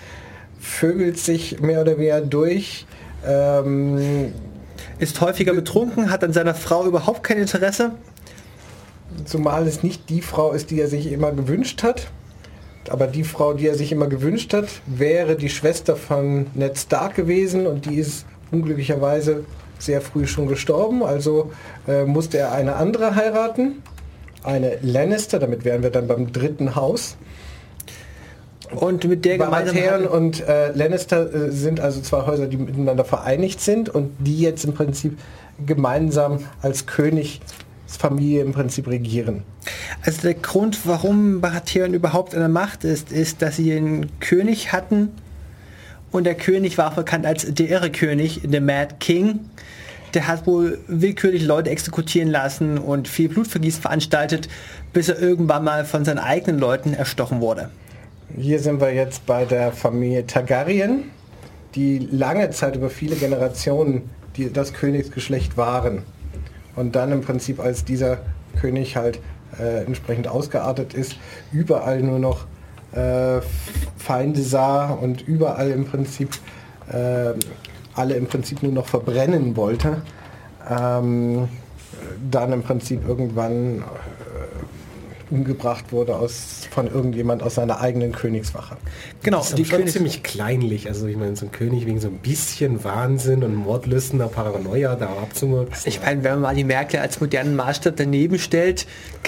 [0.62, 2.86] vögelt sich mehr oder weniger durch.
[3.26, 4.34] Ähm,
[5.00, 7.92] ist häufiger betrunken, hat an seiner Frau überhaupt kein Interesse.
[9.26, 12.08] zumal es nicht die Frau ist, die er sich immer gewünscht hat.
[12.90, 17.16] Aber die Frau, die er sich immer gewünscht hat, wäre die Schwester von Ned Stark
[17.16, 19.46] gewesen und die ist unglücklicherweise
[19.78, 21.04] sehr früh schon gestorben.
[21.04, 21.52] Also
[21.88, 23.84] äh, musste er eine andere heiraten,
[24.44, 27.18] eine Lannister, damit wären wir dann beim dritten Haus.
[28.76, 33.06] Und mit der gemeinsam Baratheon und äh, Lannister äh, sind also zwei Häuser, die miteinander
[33.06, 35.18] vereinigt sind und die jetzt im Prinzip
[35.66, 39.44] gemeinsam als Königsfamilie im Prinzip regieren.
[40.04, 44.72] Also der Grund, warum Baratheon überhaupt an der Macht ist, ist, dass sie einen König
[44.72, 45.10] hatten
[46.12, 49.40] und der König war bekannt als der irre König, der Mad King.
[50.14, 54.50] Der hat wohl willkürlich Leute exekutieren lassen und viel Blutvergießen veranstaltet,
[54.92, 57.70] bis er irgendwann mal von seinen eigenen Leuten erstochen wurde.
[58.38, 61.12] Hier sind wir jetzt bei der Familie Targaryen,
[61.76, 66.04] die lange Zeit über viele Generationen die, das Königsgeschlecht waren.
[66.76, 68.20] Und dann im Prinzip, als dieser
[68.60, 69.20] König halt
[69.60, 71.18] äh, entsprechend ausgeartet ist,
[71.52, 72.46] überall nur noch
[72.94, 73.42] äh,
[73.98, 76.30] Feinde sah und überall im Prinzip
[76.90, 77.34] äh,
[77.94, 80.04] alle im Prinzip nur noch verbrennen wollte.
[80.70, 81.50] Ähm,
[82.30, 83.84] dann im Prinzip irgendwann
[85.32, 88.78] umgebracht wurde aus, von irgendjemand aus seiner eigenen Königswache.
[89.24, 90.88] Genau, Das ist die schon ziemlich kleinlich.
[90.88, 95.08] Also ich meine, so ein König wegen so ein bisschen Wahnsinn und Mordlüstener Paranoia da
[95.08, 95.90] abzumurksen.
[95.90, 98.86] Ich meine, wenn man mal die Merkel als modernen Maßstab daneben stellt,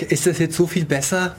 [0.09, 1.35] ist das jetzt so viel besser?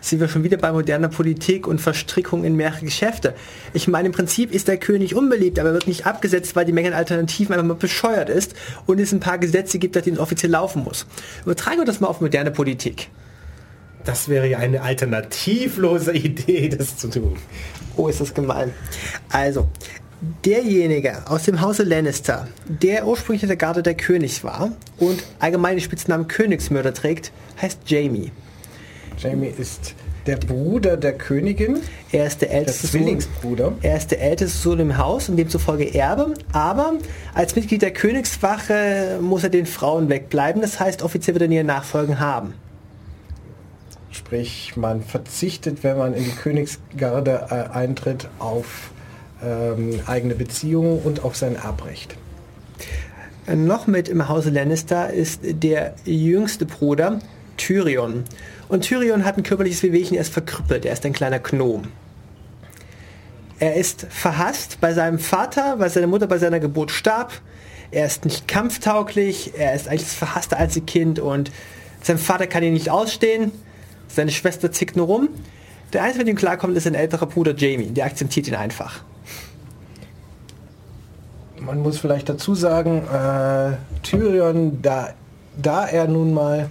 [0.00, 3.34] Sind wir schon wieder bei moderner Politik und Verstrickung in mehrere Geschäfte.
[3.74, 6.72] Ich meine, im Prinzip ist der König unbeliebt, aber er wird nicht abgesetzt, weil die
[6.72, 8.54] Menge an Alternativen einfach mal bescheuert ist
[8.86, 11.06] und es ein paar Gesetze gibt, nach denen es offiziell laufen muss.
[11.44, 13.08] Übertragen wir das mal auf moderne Politik.
[14.04, 17.36] Das wäre ja eine alternativlose Idee, das zu tun.
[17.96, 18.72] Oh, ist das gemein.
[19.28, 19.68] Also,
[20.44, 25.82] derjenige aus dem Hause Lannister, der ursprünglich der Garde der Königs war und allgemein den
[25.82, 28.32] Spitznamen Königsmörder trägt, heißt Jamie.
[29.20, 29.94] Jamie ist
[30.26, 31.80] der Bruder der Königin,
[32.12, 33.00] Er ist der der älteste Sohn.
[33.00, 33.72] Zwillingsbruder.
[33.82, 36.94] Er ist der älteste Sohn im Haus und demzufolge Erbe, aber
[37.34, 40.62] als Mitglied der Königswache muss er den Frauen wegbleiben.
[40.62, 42.54] Das heißt, offiziell wird er nie Nachfolgen haben.
[44.10, 48.90] Sprich, man verzichtet, wenn man in die Königsgarde äh, eintritt, auf
[49.42, 52.16] ähm, eigene Beziehungen und auf sein Erbrecht.
[53.52, 57.20] Noch mit im Hause Lannister ist der jüngste Bruder
[57.56, 58.24] Tyrion.
[58.70, 61.88] Und Tyrion hat ein körperliches Wehwehchen, er ist verkrüppelt, er ist ein kleiner Gnom.
[63.58, 67.32] Er ist verhasst bei seinem Vater, weil seine Mutter bei seiner Geburt starb.
[67.90, 71.50] Er ist nicht kampftauglich, er ist eigentlich das verhasste Einzelkind und
[72.00, 73.50] sein Vater kann ihn nicht ausstehen.
[74.06, 75.28] Seine Schwester zickt nur rum.
[75.92, 77.90] Der Einzige, mit dem klarkommt, ist sein älterer Bruder Jamie.
[77.90, 79.02] Der akzeptiert ihn einfach.
[81.58, 83.72] Man muss vielleicht dazu sagen, äh,
[84.04, 85.12] Tyrion, da,
[85.60, 86.70] da er nun mal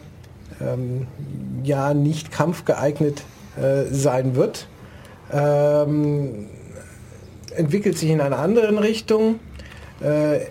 [0.62, 1.08] ähm,
[1.64, 3.24] ja nicht kampfgeeignet
[3.58, 4.68] äh, sein wird,
[5.32, 6.48] ähm,
[7.56, 9.40] entwickelt sich in einer anderen Richtung,
[10.02, 10.42] äh,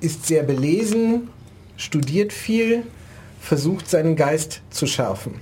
[0.00, 1.28] ist sehr belesen,
[1.76, 2.84] studiert viel,
[3.40, 5.34] versucht seinen Geist zu schärfen.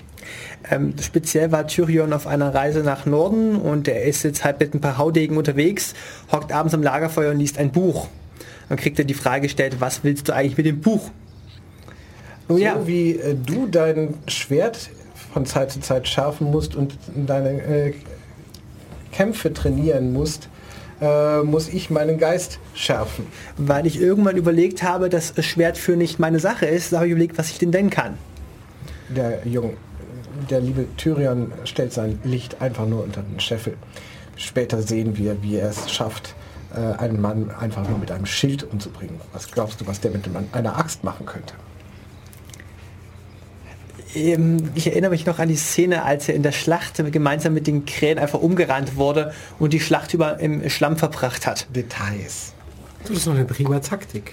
[0.70, 4.74] Ähm, speziell war Tyrion auf einer Reise nach Norden und er ist jetzt halt mit
[4.74, 5.94] ein paar Haudegen unterwegs,
[6.30, 8.08] hockt abends am Lagerfeuer und liest ein Buch.
[8.68, 11.10] Dann kriegt er die Frage gestellt, was willst du eigentlich mit dem Buch?
[12.58, 14.90] So wie äh, du dein Schwert
[15.32, 17.94] von Zeit zu Zeit schärfen musst und deine äh,
[19.12, 20.48] Kämpfe trainieren musst,
[21.00, 23.26] äh, muss ich meinen Geist schärfen.
[23.56, 27.06] Weil ich irgendwann überlegt habe, dass das Schwert für nicht meine Sache ist, da habe
[27.06, 28.18] ich überlegt, was ich denn denn kann.
[29.08, 29.74] Der Junge,
[30.48, 33.76] der liebe Tyrion stellt sein Licht einfach nur unter den Scheffel.
[34.36, 36.34] Später sehen wir, wie er es schafft,
[36.74, 39.20] äh, einen Mann einfach nur mit einem Schild umzubringen.
[39.32, 41.54] Was glaubst du, was der mit einer Axt machen könnte?
[44.14, 47.66] Ähm, Ich erinnere mich noch an die Szene, als er in der Schlacht gemeinsam mit
[47.66, 51.66] den Krähen einfach umgerannt wurde und die Schlacht über im Schlamm verbracht hat.
[51.74, 52.52] Details.
[53.02, 54.32] Das ist doch eine prima Taktik.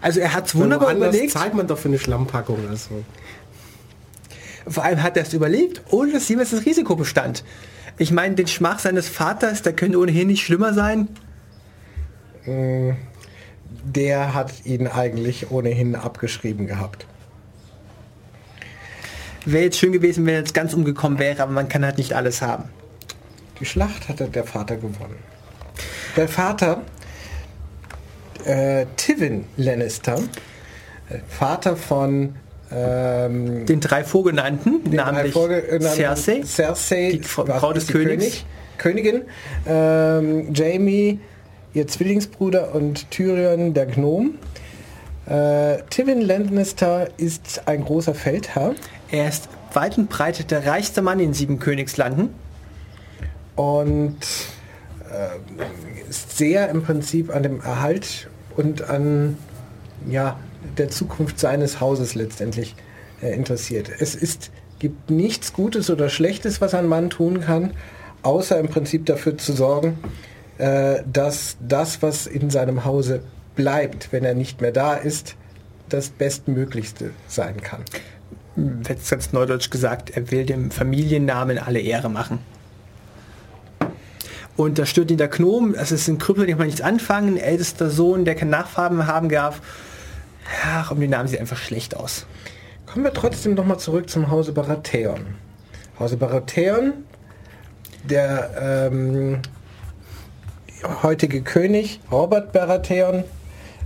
[0.00, 1.32] Also er hat es wunderbar überlegt.
[1.32, 2.58] zahlt man doch für eine Schlammpackung.
[2.68, 3.04] Also.
[4.66, 7.44] Vor allem hat er es überlegt, ohne dass jemals das Risiko bestand.
[7.98, 11.08] Ich meine, den Schmach seines Vaters, der könnte ohnehin nicht schlimmer sein.
[13.84, 17.06] Der hat ihn eigentlich ohnehin abgeschrieben gehabt.
[19.44, 22.14] Wäre jetzt schön gewesen, wenn er jetzt ganz umgekommen wäre, aber man kann halt nicht
[22.14, 22.64] alles haben.
[23.60, 25.16] Die Schlacht hatte der Vater gewonnen.
[26.16, 26.82] Der Vater,
[28.44, 30.16] äh, Tywin Lannister,
[31.08, 32.34] äh, Vater von
[32.74, 38.44] ähm, Den drei Vorgenannten, den namentlich hervorgenannten Cersei, Cersei die Frau- des Königs.
[38.78, 39.22] König, Königin,
[39.66, 41.20] ähm, Jamie,
[41.74, 44.36] ihr Zwillingsbruder und Tyrion, der Gnom.
[45.26, 48.74] Äh, Tywin Lannister ist ein großer Feldherr
[49.12, 52.30] er ist weit und breit der reichste Mann in sieben Königslanden.
[53.54, 54.16] und
[55.10, 59.36] äh, ist sehr im Prinzip an dem Erhalt und an
[60.08, 60.38] ja,
[60.78, 62.74] der Zukunft seines Hauses letztendlich
[63.22, 63.90] äh, interessiert.
[64.00, 67.72] Es ist, gibt nichts Gutes oder Schlechtes, was ein Mann tun kann,
[68.22, 69.98] außer im Prinzip dafür zu sorgen,
[70.56, 73.22] äh, dass das, was in seinem Hause
[73.54, 75.36] bleibt, wenn er nicht mehr da ist,
[75.90, 77.84] das Bestmöglichste sein kann.
[78.56, 82.38] Jetzt ganz neudeutsch gesagt, er will dem Familiennamen alle Ehre machen.
[84.56, 87.88] Und da stört ihn der Gnom, das ist ein Krüppel, den man nichts anfangen, ältester
[87.88, 89.62] Sohn, der keine Nachfahren mehr haben darf.
[90.66, 92.26] Ach, um den Namen sieht einfach schlecht aus.
[92.86, 95.20] Kommen wir trotzdem nochmal zurück zum Hause Baratheon.
[95.98, 96.92] Hause Baratheon,
[98.04, 99.40] der ähm,
[101.02, 103.24] heutige König Robert Baratheon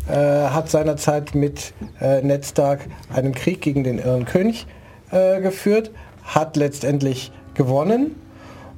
[0.08, 2.80] äh, hat seinerzeit mit äh, Ned Stark
[3.12, 4.66] einen Krieg gegen den Irren König
[5.10, 5.90] äh, geführt,
[6.22, 8.14] hat letztendlich gewonnen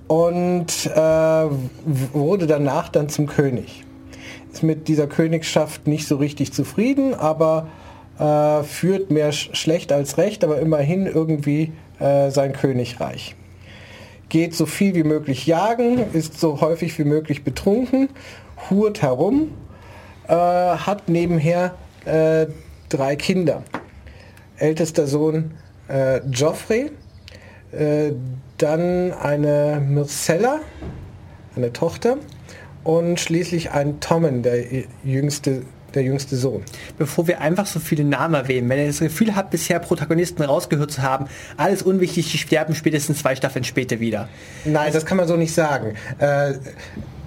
[0.07, 0.99] und äh,
[1.85, 3.85] wurde danach dann zum König.
[4.53, 7.69] Ist mit dieser Königschaft nicht so richtig zufrieden, aber
[8.19, 13.35] äh, führt mehr sch schlecht als recht, aber immerhin irgendwie sein Königreich.
[14.29, 18.09] Geht so viel wie möglich jagen, ist so häufig wie möglich betrunken,
[18.71, 19.51] hurt herum,
[20.29, 22.47] äh, hat nebenher äh,
[22.89, 23.63] drei Kinder.
[24.59, 25.53] Ältester Sohn
[25.89, 26.91] äh, Joffrey,
[27.73, 28.13] äh,
[28.59, 30.61] dann eine Myrcella,
[31.57, 32.19] eine Tochter
[32.85, 34.65] und schließlich ein Tommen, der
[35.05, 35.63] jüngste,
[35.99, 36.63] der jüngste Sohn.
[36.97, 40.91] Bevor wir einfach so viele Namen erwähnen, wenn ihr das Gefühl habt, bisher Protagonisten rausgehört
[40.91, 44.29] zu haben, alles unwichtig, die sterben spätestens zwei Staffeln später wieder.
[44.65, 45.95] Nein, das kann man so nicht sagen.
[46.19, 46.55] Äh,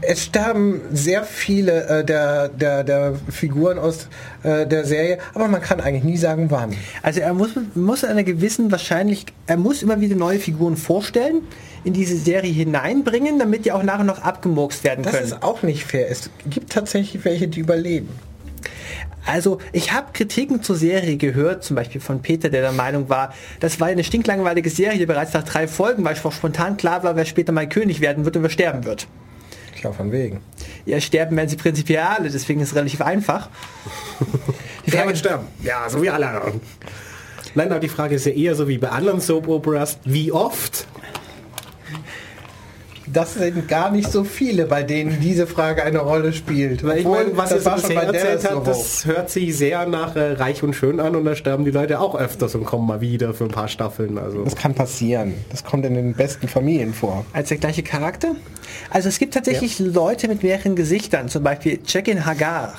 [0.02, 4.08] es sterben sehr viele äh, der, der, der Figuren aus
[4.44, 6.74] äh, der Serie, aber man kann eigentlich nie sagen, wann.
[7.04, 11.42] Also er muss, muss in einer gewissen wahrscheinlich, er muss immer wieder neue Figuren vorstellen,
[11.84, 15.26] in diese Serie hineinbringen, damit die auch nachher noch abgemurkst werden Das können.
[15.26, 16.10] ist auch nicht fair.
[16.10, 18.10] Es gibt tatsächlich welche, die überleben.
[19.26, 23.34] Also ich habe Kritiken zur Serie gehört, zum Beispiel von Peter, der der Meinung war,
[23.60, 27.16] das war eine stinklangweilige Serie, die bereits nach drei Folgen, weil schon spontan klar war,
[27.16, 29.08] wer später mal König werden wird und wer sterben wird.
[29.80, 30.42] Tja, von wegen.
[30.86, 33.50] Ja, sterben werden sie prinzipiell alle, deswegen ist es relativ einfach.
[34.86, 35.48] Die Frage wird sterben?
[35.64, 36.62] Ja, so wie alle anderen.
[37.54, 40.88] Nein, aber die Frage ist ja eher so wie bei anderen Soap Operas, wie oft?
[43.14, 46.84] Das sind gar nicht so viele, bei denen diese Frage eine Rolle spielt.
[46.84, 50.16] Weil ich meine, was das er schon bisher erzählt hat, das hört sich sehr nach
[50.16, 53.02] äh, Reich und Schön an und da sterben die Leute auch öfters und kommen mal
[53.02, 54.18] wieder für ein paar Staffeln.
[54.18, 55.34] Also Das kann passieren.
[55.50, 57.26] Das kommt in den besten Familien vor.
[57.34, 58.36] als der gleiche Charakter.
[58.90, 62.76] Also es gibt tatsächlich Leute mit mehreren Gesichtern, zum Beispiel Jekin Hagar,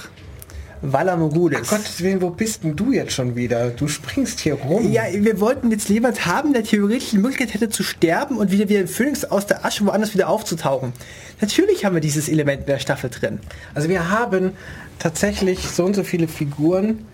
[0.82, 1.68] Vala Mogulis.
[1.68, 3.70] Gottes Willen, wo bist denn du jetzt schon wieder?
[3.70, 4.90] Du springst hier rum.
[4.90, 8.68] Ja, wir wollten jetzt jemand haben, der theoretisch die Möglichkeit hätte zu sterben und wieder
[8.68, 10.92] wie ein Phönix aus der Asche woanders wieder aufzutauchen.
[11.40, 13.38] Natürlich haben wir dieses Element in der Staffel drin.
[13.74, 14.52] Also wir haben
[14.98, 17.06] tatsächlich so und so viele Figuren,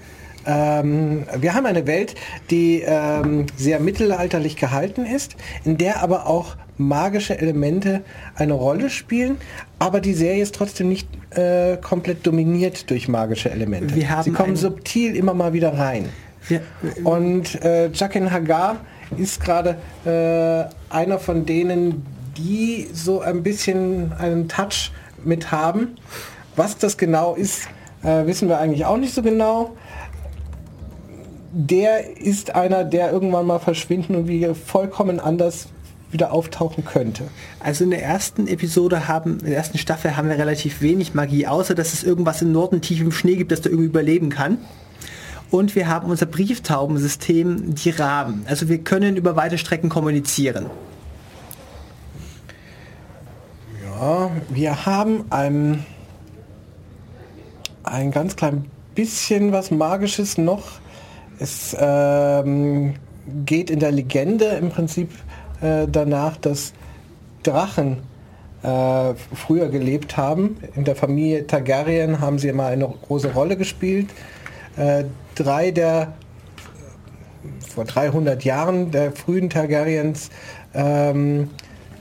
[0.48, 2.14] Ähm, wir haben eine Welt,
[2.50, 8.02] die ähm, sehr mittelalterlich gehalten ist, in der aber auch magische Elemente
[8.34, 9.36] eine Rolle spielen,
[9.78, 13.94] aber die Serie ist trotzdem nicht äh, komplett dominiert durch magische Elemente.
[14.22, 16.08] Sie kommen subtil immer mal wieder rein.
[16.46, 16.62] Wir,
[17.04, 18.76] Und äh, Jaqen Hagar
[19.18, 19.76] ist gerade
[20.06, 22.06] äh, einer von denen,
[22.38, 24.92] die so ein bisschen einen Touch
[25.24, 25.96] mit haben.
[26.56, 27.68] Was das genau ist,
[28.02, 29.76] äh, wissen wir eigentlich auch nicht so genau.
[31.50, 35.68] Der ist einer, der irgendwann mal verschwinden und wie vollkommen anders
[36.10, 37.24] wieder auftauchen könnte.
[37.60, 41.46] Also in der ersten Episode haben, in der ersten Staffel haben wir relativ wenig Magie,
[41.46, 44.58] außer dass es irgendwas im Norden tief im Schnee gibt, das da irgendwie überleben kann.
[45.50, 48.44] Und wir haben unser Brieftaubensystem, die Raben.
[48.46, 50.66] Also wir können über weite Strecken kommunizieren.
[53.82, 55.86] Ja, wir haben ein,
[57.82, 60.80] ein ganz klein bisschen was Magisches noch.
[61.38, 62.94] Es ähm,
[63.46, 65.10] geht in der Legende im Prinzip
[65.60, 66.72] äh, danach, dass
[67.42, 67.98] Drachen
[68.62, 70.56] äh, früher gelebt haben.
[70.74, 74.08] In der Familie Targaryen haben sie mal eine große Rolle gespielt.
[74.76, 76.12] Äh, drei der
[77.74, 80.30] vor 300 Jahren der frühen Targaryens
[80.74, 81.50] ähm,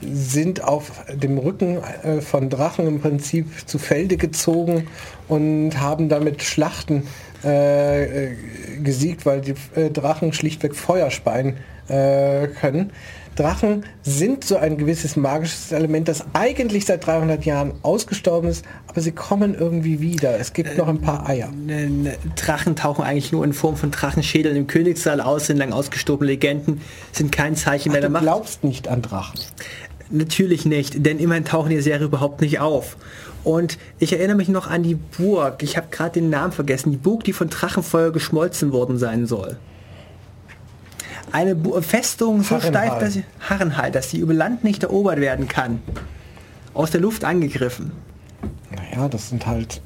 [0.00, 4.88] sind auf dem Rücken äh, von Drachen im Prinzip zu Felde gezogen
[5.28, 7.04] und haben damit Schlachten äh,
[7.44, 8.28] äh,
[8.82, 11.56] gesiegt, weil die äh, Drachen schlichtweg Feuer speien
[11.88, 12.92] äh, können.
[13.36, 19.00] Drachen sind so ein gewisses magisches Element, das eigentlich seit 300 Jahren ausgestorben ist, aber
[19.00, 20.40] sie kommen irgendwie wieder.
[20.40, 21.48] Es gibt noch ein paar Eier.
[21.52, 26.32] Ne- Drachen tauchen eigentlich nur in Form von Drachenschädeln im Königssaal aus, sind lang ausgestorbene
[26.32, 26.80] Legenden,
[27.12, 28.24] sind kein Zeichen mehr Du der Macht.
[28.24, 29.38] glaubst nicht an Drachen.
[30.10, 32.96] Natürlich nicht, denn immerhin tauchen die Serie überhaupt nicht auf.
[33.44, 36.96] Und ich erinnere mich noch an die Burg, ich habe gerade den Namen vergessen, die
[36.96, 39.56] Burg, die von Drachenfeuer geschmolzen worden sein soll.
[41.30, 42.86] Eine Bu Festung so Harrenhal.
[42.86, 45.80] steif, dass sie, Harrenhal, dass sie über Land nicht erobert werden kann.
[46.74, 47.92] Aus der Luft angegriffen.
[48.74, 49.80] Naja, das sind halt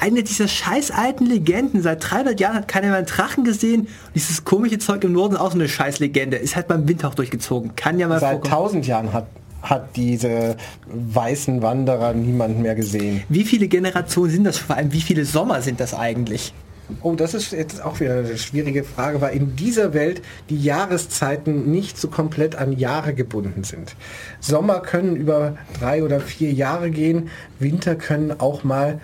[0.00, 1.82] Eine dieser scheiß alten Legenden.
[1.82, 3.82] Seit 300 Jahren hat keiner mehr einen Drachen gesehen.
[3.82, 6.36] Und dieses komische Zeug im Norden ist auch so eine scheiß Legende.
[6.38, 7.76] Ist halt beim Winter auch durchgezogen.
[7.76, 8.50] Kann ja mal Seit vorkommen.
[8.50, 9.26] tausend Jahren hat,
[9.64, 10.56] hat diese
[10.86, 13.22] weißen Wanderer niemand mehr gesehen.
[13.28, 14.58] Wie viele Generationen sind das?
[14.58, 16.52] Vor allem, wie viele Sommer sind das eigentlich?
[17.00, 21.70] Oh, das ist jetzt auch wieder eine schwierige Frage, weil in dieser Welt die Jahreszeiten
[21.70, 23.96] nicht so komplett an Jahre gebunden sind.
[24.38, 29.00] Sommer können über drei oder vier Jahre gehen, Winter können auch mal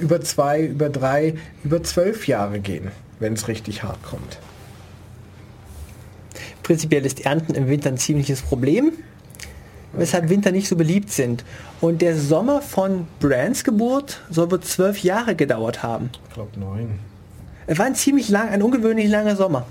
[0.00, 1.34] über zwei, über drei,
[1.64, 4.38] über zwölf Jahre gehen, wenn es richtig hart kommt.
[6.62, 8.92] Prinzipiell ist Ernten im Winter ein ziemliches Problem,
[9.92, 11.44] weshalb Winter nicht so beliebt sind.
[11.80, 16.10] Und der Sommer von Brands Geburt soll wohl zwölf Jahre gedauert haben.
[16.28, 16.98] Ich glaube neun.
[17.66, 19.66] Es war ein ziemlich lang, ein ungewöhnlich langer Sommer.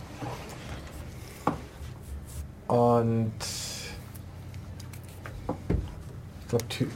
[2.67, 3.32] Und
[6.41, 6.88] ich glaube, Ty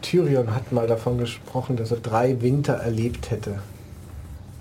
[0.00, 3.58] Tyrion hat mal davon gesprochen, dass er drei Winter erlebt hätte.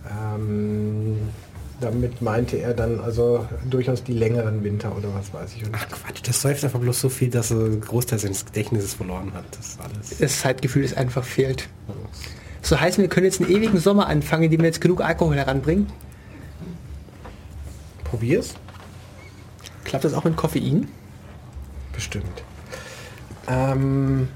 [0.09, 1.17] Ähm,
[1.79, 5.65] damit meinte er dann also durchaus die längeren Winter oder was weiß ich.
[5.65, 8.95] Und Ach Quatsch, das säuft einfach bloß so viel, dass er einen Großteil seines Gedächtnisses
[8.95, 9.45] verloren hat.
[9.51, 10.17] Das ist alles.
[10.17, 11.69] Das Zeitgefühl ist einfach fehlt.
[12.61, 15.87] So heißt, wir können jetzt einen ewigen Sommer anfangen, indem wir jetzt genug Alkohol heranbringen.
[18.03, 18.55] probier's?
[19.83, 20.87] Klappt das auch mit Koffein?
[21.93, 22.43] Bestimmt.
[23.47, 24.27] Ähm,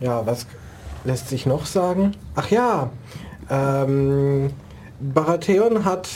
[0.00, 0.46] ja, was
[1.04, 2.12] lässt sich noch sagen?
[2.34, 2.90] Ach ja,
[3.50, 4.50] ähm,
[5.00, 6.08] Baratheon hat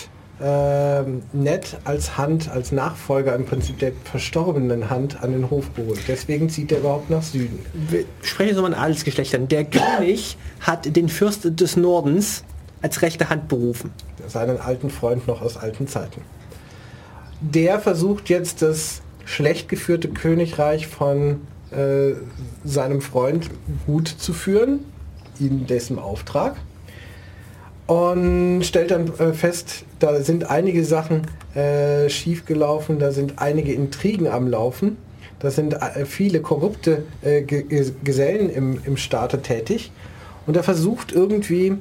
[0.43, 6.01] ähm, Ned als Hand, als Nachfolger im Prinzip der verstorbenen Hand an den Hof geholt.
[6.09, 7.59] Deswegen zieht er überhaupt nach Süden.
[7.89, 9.49] Wir sprechen jetzt nochmal in Adelsgeschlechtern.
[9.49, 12.45] Der König hat den Fürst des Nordens
[12.83, 13.91] als rechte Hand berufen.
[14.27, 16.21] Seinen alten Freund noch aus alten Zeiten.
[17.41, 22.13] Der versucht jetzt das schlecht geführte Königreich von äh,
[22.65, 23.51] seinem Freund
[23.87, 24.81] gut zu führen,
[25.39, 26.57] in dessen Auftrag.
[27.87, 31.23] Und stellt dann äh, fest, da sind einige Sachen
[31.55, 34.97] äh, schiefgelaufen, da sind einige Intrigen am Laufen,
[35.39, 39.93] da sind äh, viele korrupte äh, Ge Ge- Gesellen im, im Staate tätig.
[40.47, 41.77] Und er versucht irgendwie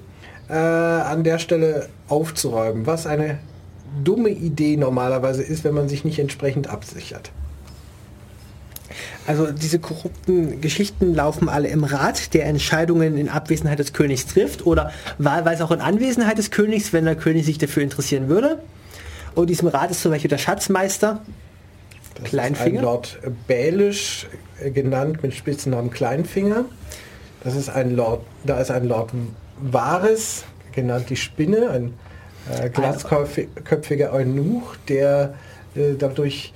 [0.47, 3.39] an der Stelle aufzuräumen, was eine
[4.03, 7.31] dumme Idee normalerweise ist, wenn man sich nicht entsprechend absichert.
[9.27, 14.65] Also diese korrupten Geschichten laufen alle im Rat, der Entscheidungen in Abwesenheit des Königs trifft
[14.65, 18.59] oder wahlweise auch in Anwesenheit des Königs, wenn der König sich dafür interessieren würde.
[19.33, 21.21] Und diesem Rat ist zum Beispiel der Schatzmeister,
[22.15, 22.81] Das Kleinfinger?
[22.81, 24.27] Lord Baelish,
[24.63, 26.65] äh, genannt mit Spitznamen Kleinfinger.
[27.43, 29.11] Das ist ein Lord, da ist ein Lord
[29.59, 31.93] Varys, genannt die Spinne, ein
[32.51, 35.35] äh, glatzköpfiger Eunuch, der
[35.75, 36.53] äh, dadurch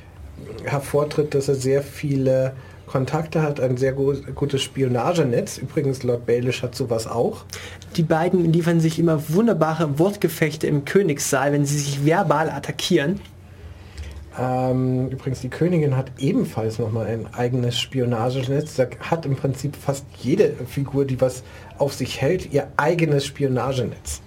[0.63, 2.53] hervortritt, dass er sehr viele
[2.89, 5.57] Kontakte hat, ein sehr gu gutes Spionagenetz.
[5.57, 7.45] Übrigens, Lord Baelish hat sowas auch.
[7.95, 13.19] Die beiden liefern sich immer wunderbare Wortgefechte im Königssaal, wenn sie sich verbal attackieren.
[14.39, 18.75] Ähm, übrigens, die Königin hat ebenfalls nochmal ein eigenes Spionagenetz.
[18.75, 21.43] Da hat im Prinzip fast jede Figur, die was
[21.77, 24.21] auf sich hält, ihr eigenes Spionagenetz.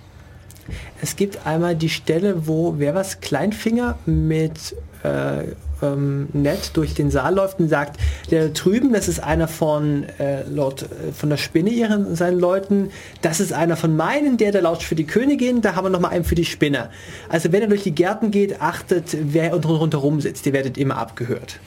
[1.00, 7.10] Es gibt einmal die Stelle, wo wer was Kleinfinger mit äh, ähm, Ned durch den
[7.10, 8.00] Saal läuft und sagt,
[8.30, 12.90] der drüben, das ist einer von äh, Lord äh, von der Spinne ihren seinen Leuten,
[13.20, 16.00] das ist einer von meinen, der der lauscht für die Königin, da haben wir noch
[16.00, 16.90] mal einen für die Spinne.
[17.28, 21.58] Also wenn er durch die Gärten geht, achtet, wer rundherum sitzt, ihr werdet immer abgehört.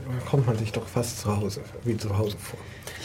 [0.00, 2.58] Da kommt man sich doch fast zu Hause, wie zu Hause vor.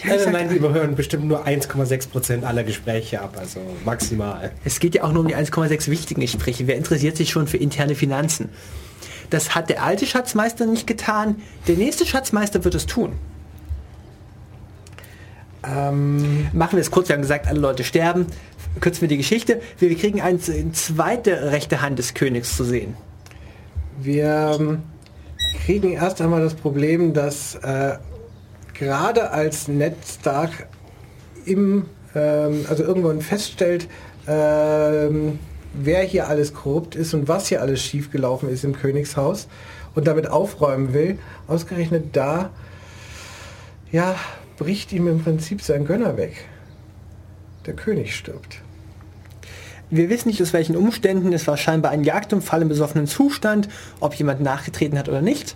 [0.03, 4.51] Ja, also nein, wir überhören bestimmt nur 1,6% aller Gespräche ab, also maximal.
[4.63, 6.67] Es geht ja auch nur um die 1,6 wichtigen Gespräche.
[6.67, 8.49] Wer interessiert sich schon für interne Finanzen?
[9.29, 11.37] Das hat der alte Schatzmeister nicht getan.
[11.67, 13.13] Der nächste Schatzmeister wird es tun.
[15.63, 17.09] Ähm, Machen wir es kurz.
[17.09, 18.27] Wir haben gesagt, alle Leute sterben.
[18.79, 19.61] Kürzen wir die Geschichte.
[19.79, 22.95] Wir kriegen eine zweite rechte Hand des Königs zu sehen.
[23.99, 24.83] Wir ähm,
[25.65, 27.97] kriegen erst einmal das Problem, dass äh,
[28.77, 30.67] gerade als Ned Stark
[31.45, 33.87] im, ähm, also irgendwann feststellt,
[34.27, 35.39] ähm,
[35.73, 39.47] wer hier alles korrupt ist und was hier alles schiefgelaufen ist im Königshaus
[39.95, 41.17] und damit aufräumen will,
[41.47, 42.51] ausgerechnet da,
[43.91, 44.15] ja,
[44.57, 46.45] bricht ihm im Prinzip sein Gönner weg.
[47.65, 48.61] Der König stirbt.
[49.89, 53.69] Wir wissen nicht aus welchen Umständen, es war scheinbar ein Jagdunfall im besoffenen Zustand,
[54.01, 55.55] ob jemand nachgetreten hat oder nicht.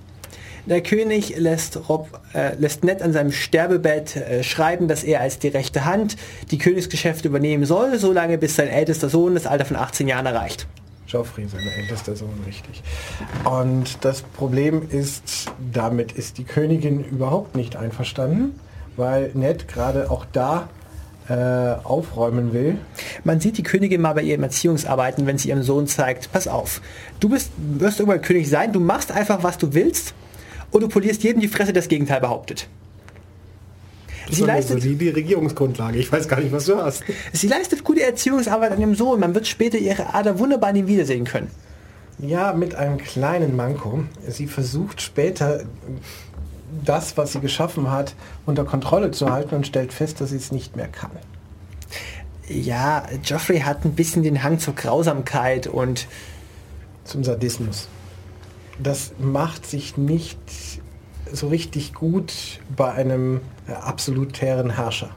[0.67, 5.39] Der König lässt, Rob, äh, lässt Ned an seinem Sterbebett äh, schreiben, dass er als
[5.39, 6.17] die rechte Hand
[6.51, 10.67] die Königsgeschäfte übernehmen soll, solange bis sein ältester Sohn das Alter von 18 Jahren erreicht.
[11.07, 12.83] Joffrey, sein ältester Sohn, richtig.
[13.43, 18.59] Und das Problem ist, damit ist die Königin überhaupt nicht einverstanden,
[18.97, 20.69] weil Ned gerade auch da
[21.27, 21.33] äh,
[21.83, 22.77] aufräumen will.
[23.23, 26.81] Man sieht die Königin mal bei ihren Erziehungsarbeiten, wenn sie ihrem Sohn zeigt, pass auf,
[27.19, 30.13] du bist, wirst irgendwann König sein, du machst einfach, was du willst
[30.71, 32.67] und du polierst jedem die Fresse, das Gegenteil behauptet.
[34.27, 35.99] Das sie leistet so die, die, Regierungsgrundlage.
[35.99, 37.03] Ich weiß gar nicht, was du hast.
[37.33, 39.19] Sie leistet gute Erziehungsarbeit an dem Sohn.
[39.19, 41.51] Man wird später ihre Ader wunderbar in ihm wiedersehen können.
[42.19, 44.05] Ja, mit einem kleinen Manko.
[44.27, 45.63] Sie versucht später
[46.85, 48.15] das, was sie geschaffen hat,
[48.45, 51.11] unter Kontrolle zu halten und stellt fest, dass sie es nicht mehr kann.
[52.47, 56.07] Ja, Geoffrey hat ein bisschen den Hang zur Grausamkeit und
[57.03, 57.89] zum Sadismus
[58.81, 60.39] das macht sich nicht
[61.31, 62.33] so richtig gut
[62.75, 65.09] bei einem äh, absolutären Herrscher.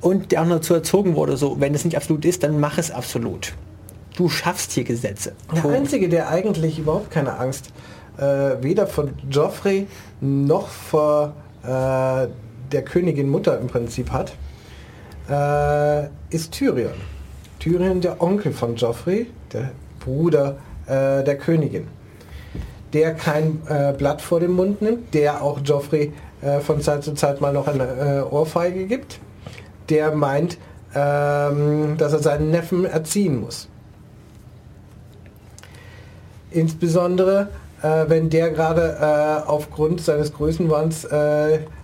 [0.00, 2.78] Und der auch noch dazu erzogen wurde, so, wenn es nicht absolut ist, dann mach
[2.78, 3.54] es absolut.
[4.16, 5.34] Du schaffst hier Gesetze.
[5.54, 5.76] Der Punkt.
[5.76, 7.72] Einzige, der eigentlich überhaupt keine Angst
[8.18, 9.86] äh, weder vor Joffrey
[10.20, 12.28] noch vor äh,
[12.72, 14.32] der Königin Mutter im Prinzip hat,
[15.28, 16.92] äh, ist Tyrion.
[17.58, 19.70] Tyrion, der Onkel von Joffrey, der
[20.00, 20.56] Bruder
[20.88, 21.88] äh, der Königin.
[22.92, 27.14] Der kein äh, Blatt vor den Mund nimmt, der auch Joffrey äh, von Zeit zu
[27.14, 29.18] Zeit mal noch eine äh, Ohrfeige gibt,
[29.88, 30.58] der meint,
[30.94, 33.68] ähm, dass er seinen Neffen erziehen muss.
[36.50, 37.48] Insbesondere,
[37.82, 41.08] äh, wenn der gerade äh, aufgrund seines Größenwands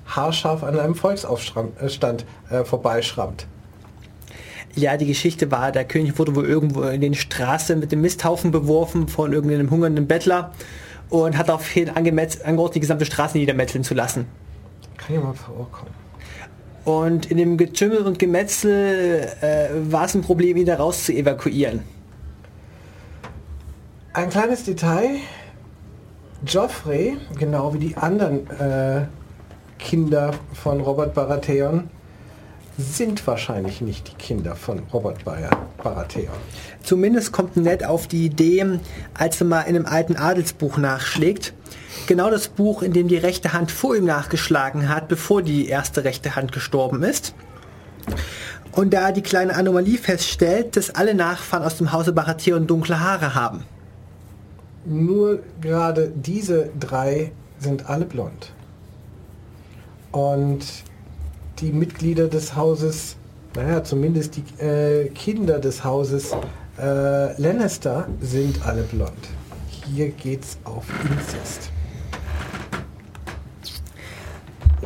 [0.06, 2.26] haarscharf an einem Volksaufstand
[2.64, 3.46] vorbeischrammt.
[4.76, 8.50] Ja, die Geschichte war, der König wurde wohl irgendwo in den Straßen mit dem Misthaufen
[8.50, 10.52] beworfen von irgendeinem hungernden Bettler
[11.10, 14.26] und hat daraufhin angeordnet, die gesamte Straße niedermetzeln zu lassen.
[14.96, 15.92] Kann ja mal vorkommen.
[16.84, 21.12] Und in dem Getümmel und Gemetzel äh, war es ein Problem, ihn da raus zu
[21.12, 21.82] evakuieren.
[24.12, 25.16] Ein kleines Detail.
[26.46, 29.06] Joffrey, genau wie die anderen äh,
[29.78, 31.88] Kinder von Robert Baratheon,
[32.76, 36.34] sind wahrscheinlich nicht die Kinder von Robert Baratheon.
[36.82, 38.80] Zumindest kommt Ned auf die Idee,
[39.14, 41.54] als er mal in einem alten Adelsbuch nachschlägt,
[42.06, 46.04] genau das Buch, in dem die rechte Hand vor ihm nachgeschlagen hat, bevor die erste
[46.04, 47.34] rechte Hand gestorben ist.
[48.72, 53.34] Und da die kleine Anomalie feststellt, dass alle Nachfahren aus dem Hause Baratheon dunkle Haare
[53.34, 53.62] haben.
[54.84, 58.52] Nur gerade diese drei sind alle blond.
[60.10, 60.64] Und
[61.64, 63.16] die Mitglieder des Hauses,
[63.56, 66.32] naja, zumindest die äh, Kinder des Hauses
[66.78, 69.12] äh, Lannister sind alle blond.
[69.86, 71.70] Hier geht's auf Inzest.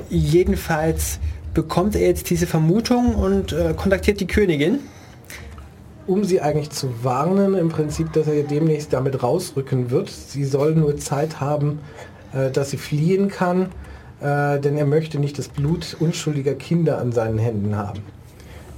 [0.08, 1.18] Jedenfalls
[1.52, 4.78] bekommt er jetzt diese Vermutung und äh, kontaktiert die Königin.
[6.06, 10.08] um sie eigentlich zu warnen, im Prinzip, dass er demnächst damit rausrücken wird.
[10.08, 11.80] Sie soll nur Zeit haben,
[12.32, 13.70] äh, dass sie fliehen kann,
[14.20, 18.02] äh, denn er möchte nicht das Blut unschuldiger Kinder an seinen Händen haben.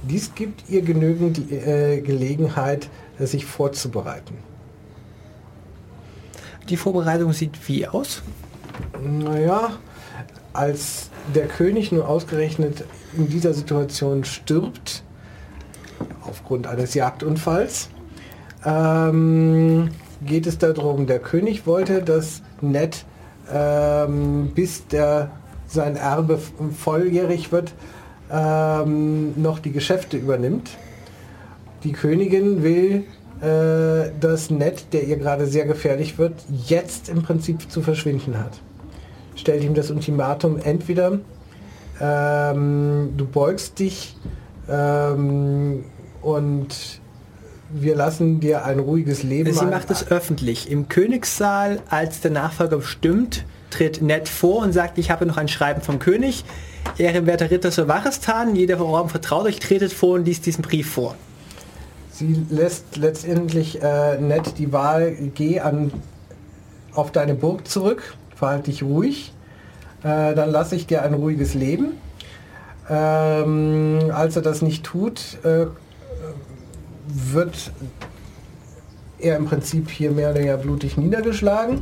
[0.03, 2.89] Dies gibt ihr genügend äh, Gelegenheit,
[3.19, 4.35] sich vorzubereiten.
[6.69, 8.23] Die Vorbereitung sieht wie aus?
[9.03, 9.77] Naja,
[10.53, 12.83] als der König nur ausgerechnet
[13.15, 15.03] in dieser Situation stirbt,
[16.21, 17.89] aufgrund eines Jagdunfalls,
[18.65, 19.89] ähm,
[20.25, 23.05] geht es darum, der König wollte, dass Ned
[23.53, 25.31] ähm, bis der,
[25.67, 26.39] sein Erbe
[26.77, 27.73] volljährig wird,
[28.31, 30.71] ähm, noch die Geschäfte übernimmt.
[31.83, 33.03] Die Königin will,
[33.41, 36.35] äh, dass Ned, der ihr gerade sehr gefährlich wird,
[36.67, 38.59] jetzt im Prinzip zu verschwinden hat.
[39.35, 41.19] Stellt ihm das Ultimatum, entweder
[41.99, 44.15] ähm, du beugst dich
[44.69, 45.85] ähm,
[46.21, 47.00] und
[47.73, 49.53] wir lassen dir ein ruhiges Leben.
[49.53, 50.69] Sie macht es öffentlich.
[50.69, 55.47] Im Königssaal, als der Nachfolger bestimmt, tritt Ned vor und sagt, ich habe noch ein
[55.47, 56.43] Schreiben vom König.
[56.97, 61.15] Ehrenwerter Ritter so Warestan, jeder Raum vertraut euch, tretet vor und liest diesen Brief vor.
[62.11, 65.91] Sie lässt letztendlich äh, Ned die Wahl, geh an,
[66.93, 69.33] auf deine Burg zurück, verhalte dich ruhig,
[70.03, 71.93] äh, dann lasse ich dir ein ruhiges Leben.
[72.89, 75.67] Ähm, als er das nicht tut, äh,
[77.13, 77.71] wird
[79.19, 81.81] er im Prinzip hier mehr oder weniger blutig niedergeschlagen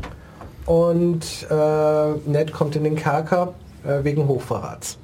[0.66, 3.54] und äh, Ned kommt in den Kerker
[3.84, 4.98] äh, wegen Hochverrats.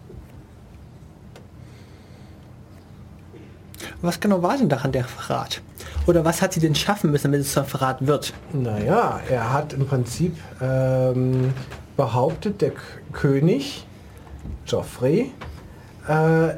[4.01, 5.61] Was genau war denn daran der Verrat?
[6.05, 8.33] Oder was hat sie denn schaffen müssen, damit es zum Verrat wird?
[8.53, 11.53] Naja, er hat im Prinzip ähm,
[11.97, 13.87] behauptet, der K König,
[14.67, 15.31] Joffrey,
[16.07, 16.49] äh,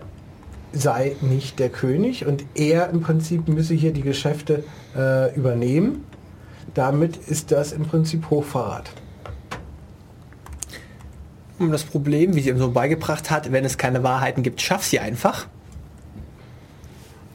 [0.74, 4.64] sei nicht der König und er im Prinzip müsse hier die Geschäfte
[4.96, 6.06] äh, übernehmen.
[6.74, 8.92] Damit ist das im Prinzip Hochverrat.
[11.60, 14.84] Und das Problem, wie sie ihm so beigebracht hat, wenn es keine Wahrheiten gibt, schaff
[14.84, 15.48] sie einfach.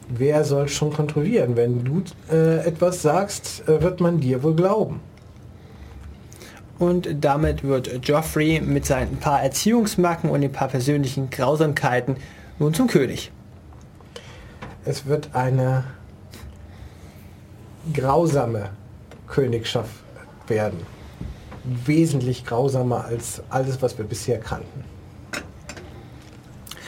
[0.07, 1.55] Wer soll schon kontrollieren?
[1.55, 5.01] Wenn du äh, etwas sagst, äh, wird man dir wohl glauben.
[6.79, 12.17] Und damit wird Joffrey mit seinen paar Erziehungsmarken und den paar persönlichen Grausamkeiten
[12.59, 13.31] nun zum König.
[14.85, 15.83] Es wird eine
[17.93, 18.69] grausame
[19.27, 20.03] Königschaft
[20.47, 20.79] werden.
[21.63, 24.83] Wesentlich grausamer als alles, was wir bisher kannten.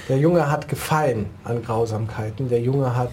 [0.10, 2.50] Der Junge hat Gefallen an Grausamkeiten.
[2.50, 3.12] Der Junge hat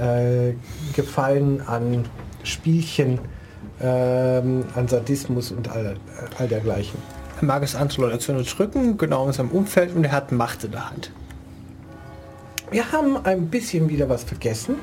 [0.00, 0.54] äh,
[0.94, 2.06] Gefallen an
[2.44, 3.18] Spielchen,
[3.80, 5.96] ähm, an Sadismus und all,
[6.38, 6.98] all dergleichen.
[7.40, 10.64] Er mag es andere Leute zu unterdrücken, genau in seinem Umfeld, und er hat Macht
[10.64, 11.10] in der Hand.
[12.70, 14.76] Wir haben ein bisschen wieder was vergessen.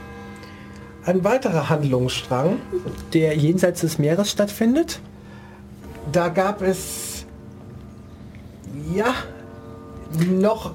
[1.06, 2.58] Ein weiterer Handlungsstrang.
[3.14, 5.00] Der jenseits des Meeres stattfindet.
[6.12, 7.26] Da gab es
[8.96, 9.14] ja
[10.30, 10.74] noch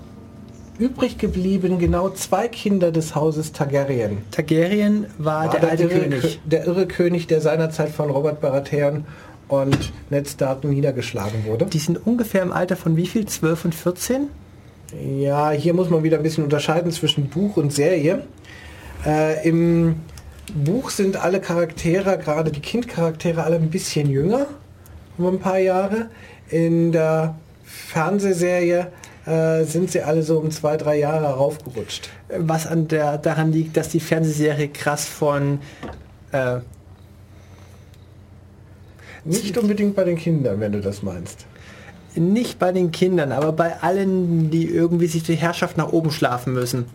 [0.79, 4.19] übrig geblieben genau zwei Kinder des Hauses Targaryen.
[4.31, 6.25] Targaryen war, War der alte irre, König.
[6.25, 9.05] Kö- Der irre König, der seinerzeit von Robert Baratheon
[9.49, 11.67] und Ned Stark niedergeschlagen wurde.
[11.67, 13.27] Die sind ungefähr im Alter von wie viel?
[13.27, 14.29] 12 und 14?
[15.03, 18.23] Ja, hier muss man wieder ein bisschen unterscheiden zwischen Buch und Serie.
[19.05, 19.97] Äh, Im
[20.55, 24.47] Buch sind alle Charaktere, gerade die Kindcharaktere, alle ein bisschen jünger,
[25.19, 26.09] um ein paar Jahre.
[26.49, 27.35] In der
[27.65, 28.87] Fernsehserie
[29.27, 32.09] äh, sind sie alle so um zwei, drei Jahre raufgerutscht.
[32.39, 35.59] Was an der, daran liegt, dass die Fernsehserie krass von
[36.33, 36.59] äh,
[39.25, 41.45] Nicht unbedingt bei den Kindern, wenn du das meinst.
[42.17, 46.53] Nicht bei den Kindern, aber bei allen, die irgendwie sich die Herrschaft nach oben schlafen
[46.53, 46.87] müssen.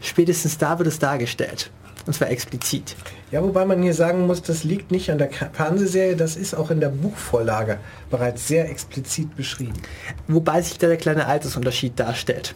[0.00, 1.70] Spätestens da wird es dargestellt.
[2.06, 2.96] Und zwar explizit.
[3.30, 6.70] Ja, wobei man hier sagen muss, das liegt nicht an der Fernsehserie, das ist auch
[6.70, 7.78] in der Buchvorlage
[8.10, 9.72] bereits sehr explizit beschrieben.
[10.28, 12.54] Wobei sich da der kleine Altersunterschied darstellt.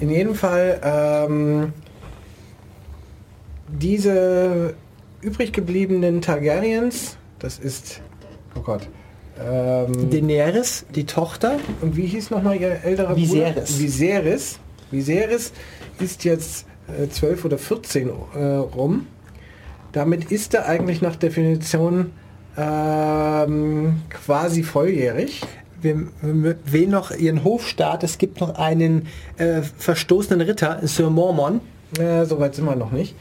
[0.00, 1.72] In jedem Fall, ähm,
[3.68, 4.74] diese
[5.20, 8.00] übrig gebliebenen Targaryens, das ist,
[8.56, 8.88] oh Gott,
[9.40, 13.54] ähm, Daenerys, die Tochter, und wie hieß nochmal ihr älterer Viserys.
[13.54, 13.78] Bruder?
[13.78, 14.58] Viserys.
[14.90, 15.52] Viserys
[16.00, 19.06] ist jetzt äh, 12 oder 14 äh, rum.
[19.92, 22.12] Damit ist er eigentlich nach Definition
[22.56, 25.42] ähm, quasi volljährig.
[25.80, 28.02] wir, wir wählen noch ihren Hofstaat.
[28.04, 31.60] Es gibt noch einen äh, verstoßenen Ritter, Sir Mormon.
[31.98, 33.14] Äh, Soweit sind wir noch nicht.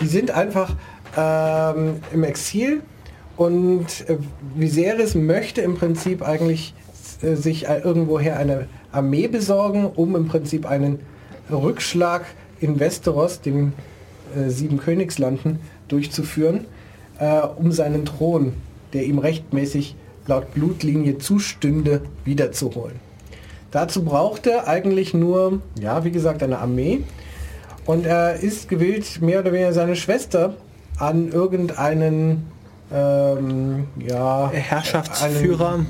[0.00, 0.74] Die sind einfach
[1.16, 2.82] ähm, im Exil
[3.36, 4.18] und äh,
[4.54, 6.74] Viserys möchte im Prinzip eigentlich
[7.22, 11.00] äh, sich äh, irgendwoher eine Armee besorgen, um im Prinzip einen
[11.50, 12.26] Rückschlag
[12.60, 13.72] in Westeros, dem
[14.36, 16.66] äh, sieben Königslanden durchzuführen,
[17.18, 18.52] äh, um seinen Thron,
[18.92, 22.96] der ihm rechtmäßig laut Blutlinie zustünde, wiederzuholen.
[23.70, 27.02] Dazu braucht er eigentlich nur, ja, wie gesagt, eine Armee.
[27.86, 30.54] Und er ist gewillt, mehr oder weniger seine Schwester
[30.98, 32.51] an irgendeinen
[32.94, 35.86] ähm, ja, Herrschaftsführer.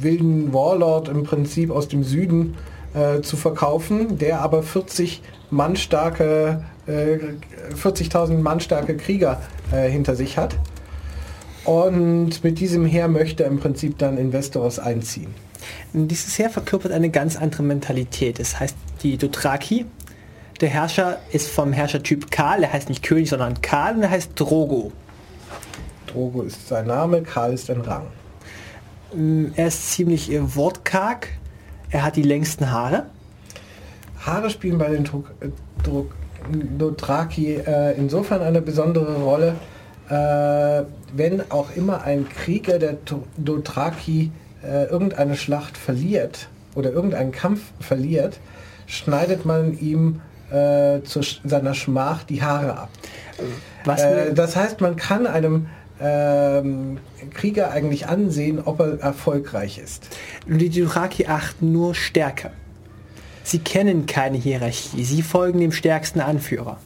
[0.00, 2.56] wilden Warlord im Prinzip aus dem Süden
[2.94, 7.18] äh, zu verkaufen, der aber 40 Mann starke, äh,
[7.74, 9.40] 40.000 Mann starke Krieger
[9.72, 10.56] äh, hinter sich hat.
[11.64, 15.34] Und mit diesem Heer möchte er im Prinzip dann in Westeros einziehen.
[15.92, 18.38] Dieses Heer verkörpert eine ganz andere Mentalität.
[18.38, 19.86] Es heißt die Dothraki.
[20.60, 22.62] Der Herrscher ist vom Herrschertyp Karl.
[22.62, 24.92] Er heißt nicht König, sondern Karl und er heißt Drogo.
[26.16, 28.06] Drogo ist sein Name, Karl ist ein Rang.
[29.14, 31.28] Ähm, Er ist ziemlich äh, wortkarg.
[31.90, 33.04] Er hat die längsten Haare.
[34.24, 35.48] Haare spielen bei den äh,
[36.78, 39.56] Dothraki äh, insofern eine besondere Rolle,
[40.08, 44.32] äh, wenn auch immer ein Krieger der Do- Dothraki
[44.64, 48.38] äh, irgendeine Schlacht verliert oder irgendeinen Kampf verliert,
[48.86, 52.88] schneidet man ihm äh, zu seiner Schmach die Haare ab.
[53.84, 54.02] Was
[54.34, 55.66] das heißt, man kann einem
[56.00, 56.98] ähm,
[57.32, 60.08] Krieger eigentlich ansehen, ob er erfolgreich ist.
[60.46, 62.50] die Dothraki achten nur Stärke.
[63.42, 65.04] Sie kennen keine Hierarchie.
[65.04, 66.78] Sie folgen dem stärksten Anführer.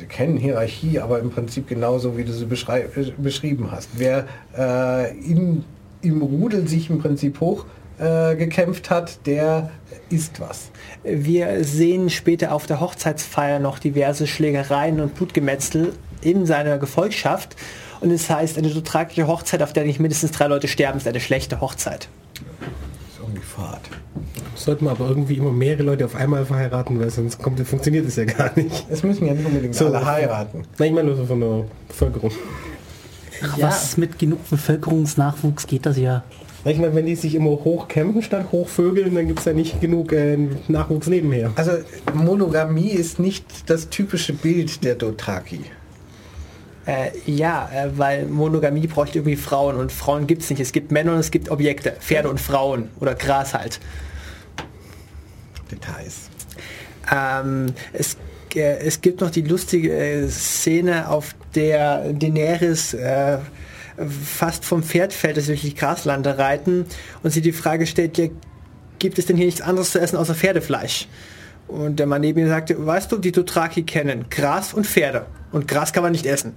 [0.00, 3.90] Sie kennen Hierarchie, aber im Prinzip genauso, wie du sie beschrieben hast.
[3.94, 4.26] Wer
[4.58, 5.64] äh, in,
[6.02, 7.66] im Rudel sich im Prinzip hoch
[7.98, 9.70] äh, gekämpft hat, der
[10.10, 10.70] ist was.
[11.02, 17.56] Wir sehen später auf der Hochzeitsfeier noch diverse Schlägereien und Blutgemetzel in seiner Gefolgschaft.
[18.00, 21.20] Und es heißt, eine dotrakische Hochzeit, auf der nicht mindestens drei Leute sterben, ist eine
[21.20, 22.08] schlechte Hochzeit.
[22.34, 23.82] ist irgendwie Fahrt.
[24.54, 28.16] Sollten wir aber irgendwie immer mehrere Leute auf einmal verheiraten, weil sonst kommt, funktioniert es
[28.16, 28.86] ja gar nicht.
[28.90, 29.86] Es müssen ja nicht unbedingt So.
[29.86, 30.64] alle heiraten.
[30.78, 32.30] Nein, ich meine nur so von der Bevölkerung.
[33.42, 36.24] Ach, was mit genug Bevölkerungsnachwuchs geht das ja.
[36.64, 40.12] Ich meine, wenn die sich immer hochkämpfen statt hochvögeln, dann gibt es ja nicht genug
[40.12, 40.36] äh,
[40.66, 41.52] Nachwuchs nebenher.
[41.54, 41.72] Also
[42.12, 45.60] Monogamie ist nicht das typische Bild der Dothraki.
[46.86, 50.60] Äh, ja, äh, weil Monogamie bräuchte irgendwie Frauen und Frauen gibt es nicht.
[50.60, 53.80] Es gibt Männer und es gibt Objekte, Pferde und Frauen oder Gras halt.
[55.70, 56.30] Details.
[57.12, 58.16] Ähm, es,
[58.54, 63.38] äh, es gibt noch die lustige äh, Szene, auf der Daenerys äh,
[64.24, 66.86] fast vom Pferd fällt, dass sie durch die Graslande reiten
[67.22, 68.28] und sie die Frage stellt, ja,
[68.98, 71.08] gibt es denn hier nichts anderes zu essen außer Pferdefleisch?
[71.66, 75.26] Und der Mann neben ihr sagte, weißt du, die Dothraki kennen Gras und Pferde.
[75.50, 76.52] Und Gras kann man nicht essen.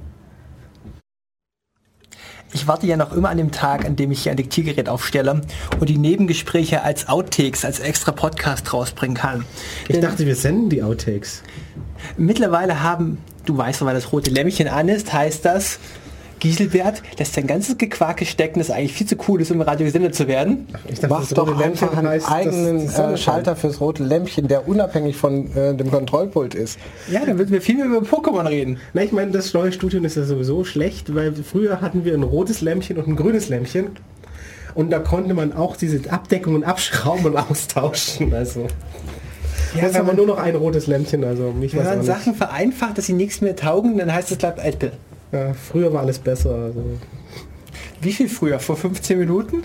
[2.51, 5.41] Ich warte ja noch immer an dem Tag, an dem ich hier ein Diktiergerät aufstelle
[5.79, 9.45] und die Nebengespräche als Outtakes, als extra Podcast rausbringen kann.
[9.83, 11.43] Ich Denn- dachte, wir senden die Outtakes.
[12.17, 15.79] Mittlerweile haben, du weißt, weil das rote Lämpchen an ist, heißt das,
[16.39, 19.85] Giselbert lässt sein ganzes Gequake stecken, das eigentlich viel zu cool ist, um im Radio
[19.85, 20.67] gesendet zu werden.
[20.87, 23.79] Ich dachte, Mach das doch rote Lämpchen einfach einen heißt, eigenen Sonne äh, Schalter fürs
[23.81, 26.79] rote Lämpchen, der unabhängig von äh, dem Kontrollpult ist.
[27.11, 28.77] Ja, dann würden wir viel mehr über Pokémon reden.
[28.93, 32.23] Na, ich meine, das neue Studio ist ja sowieso schlecht, weil früher hatten wir ein
[32.23, 33.89] rotes Lämpchen und ein grünes Lämpchen.
[34.75, 38.33] Und da konnte man auch diese Abdeckungen abschrauben und austauschen.
[38.33, 38.67] Also.
[39.75, 42.03] Ja, Jetzt haben wir nur noch ein rotes Lämpchen, also ich wenn man.
[42.03, 44.91] Sachen vereinfacht, dass sie nichts mehr taugen, dann heißt es bleibt Apple.
[45.31, 46.53] Ja, früher war alles besser.
[46.53, 46.83] Also.
[48.01, 48.59] Wie viel früher?
[48.59, 49.63] Vor 15 Minuten?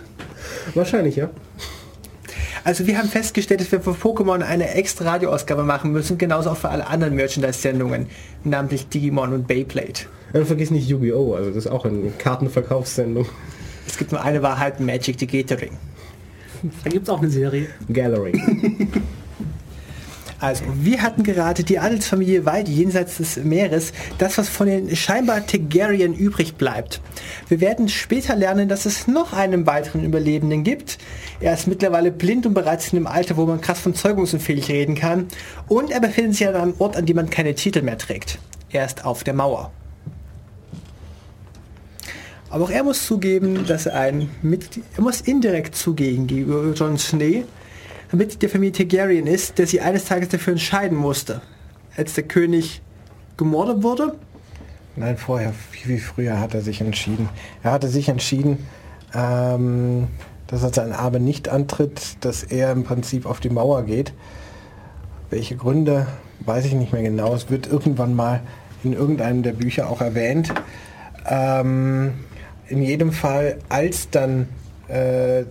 [0.75, 1.31] Wahrscheinlich, ja.
[2.65, 6.57] Also wir haben festgestellt, dass wir für Pokémon eine extra Radioausgabe machen müssen, genauso auch
[6.57, 8.07] für alle anderen Merchandise-Sendungen,
[8.43, 10.01] namentlich Digimon und Beyblade.
[10.33, 11.35] Und vergiss nicht Yu-Gi-Oh!
[11.35, 13.27] Also das ist auch eine Kartenverkaufssendung.
[13.87, 15.73] Es gibt nur eine Wahrheit, Magic the Gathering.
[16.83, 17.69] Da gibt es auch eine Serie.
[17.93, 18.33] Gallery.
[20.41, 25.47] Also, wir hatten gerade die Adelsfamilie weit jenseits des Meeres, das, was von den scheinbar
[25.47, 27.01] Targaryen übrig bleibt.
[27.49, 30.99] Wir werden später lernen, dass es noch einen weiteren Überlebenden gibt.
[31.41, 34.95] Er ist mittlerweile blind und bereits in einem Alter, wo man krass von zeugungsunfähig reden
[34.95, 35.28] kann.
[35.68, 38.39] Und er befindet sich an einem Ort, an dem man keine Titel mehr trägt.
[38.70, 39.70] Er ist auf der Mauer.
[42.51, 46.99] Aber auch er muss zugeben, dass er ein Mitglied, er muss indirekt zugeben gegenüber Jon
[46.99, 47.45] Schnee,
[48.15, 51.43] ein Mitglied der Familie Targaryen ist, der sich eines Tages dafür entscheiden musste.
[51.97, 52.83] Als der König
[53.37, 54.17] gemordet wurde,
[54.97, 57.29] Nein, vorher, viel, viel früher hat er sich entschieden.
[57.65, 58.65] Er hatte sich entschieden,
[59.12, 60.07] ähm,
[60.47, 64.12] dass er sein Erbe nicht antritt, dass er im Prinzip auf die Mauer geht.
[65.31, 66.07] Welche Gründe,
[66.45, 67.35] weiß ich nicht mehr genau.
[67.35, 68.43] Es wird irgendwann mal
[68.85, 70.55] in irgendeinem der Bücher auch erwähnt.
[71.29, 72.15] Ähm,
[72.69, 74.49] in jedem Fall, als dann
[74.87, 75.43] äh,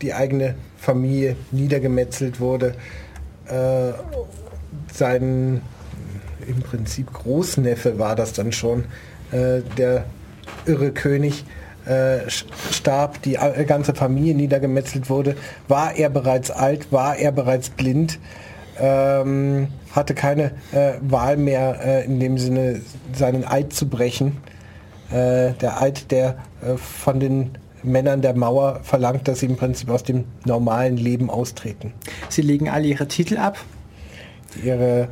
[0.00, 2.74] die eigene Familie niedergemetzelt wurde,
[3.46, 3.92] äh,
[4.92, 5.62] sein
[6.46, 8.86] im Prinzip Großneffe war das dann schon,
[9.30, 10.04] äh, der
[10.66, 11.44] irre König
[11.86, 15.36] äh, starb, die ganze Familie niedergemetzelt wurde,
[15.68, 18.18] war er bereits alt, war er bereits blind,
[18.80, 22.80] ähm, hatte keine äh, Wahl mehr äh, in dem Sinne
[23.12, 24.38] seinen Eid zu brechen.
[25.14, 26.38] Der Eid, der
[26.78, 27.50] von den
[27.82, 31.92] Männern der Mauer verlangt, dass sie im Prinzip aus dem normalen Leben austreten.
[32.28, 33.58] Sie legen alle ihre Titel ab.
[34.62, 35.08] Ihre,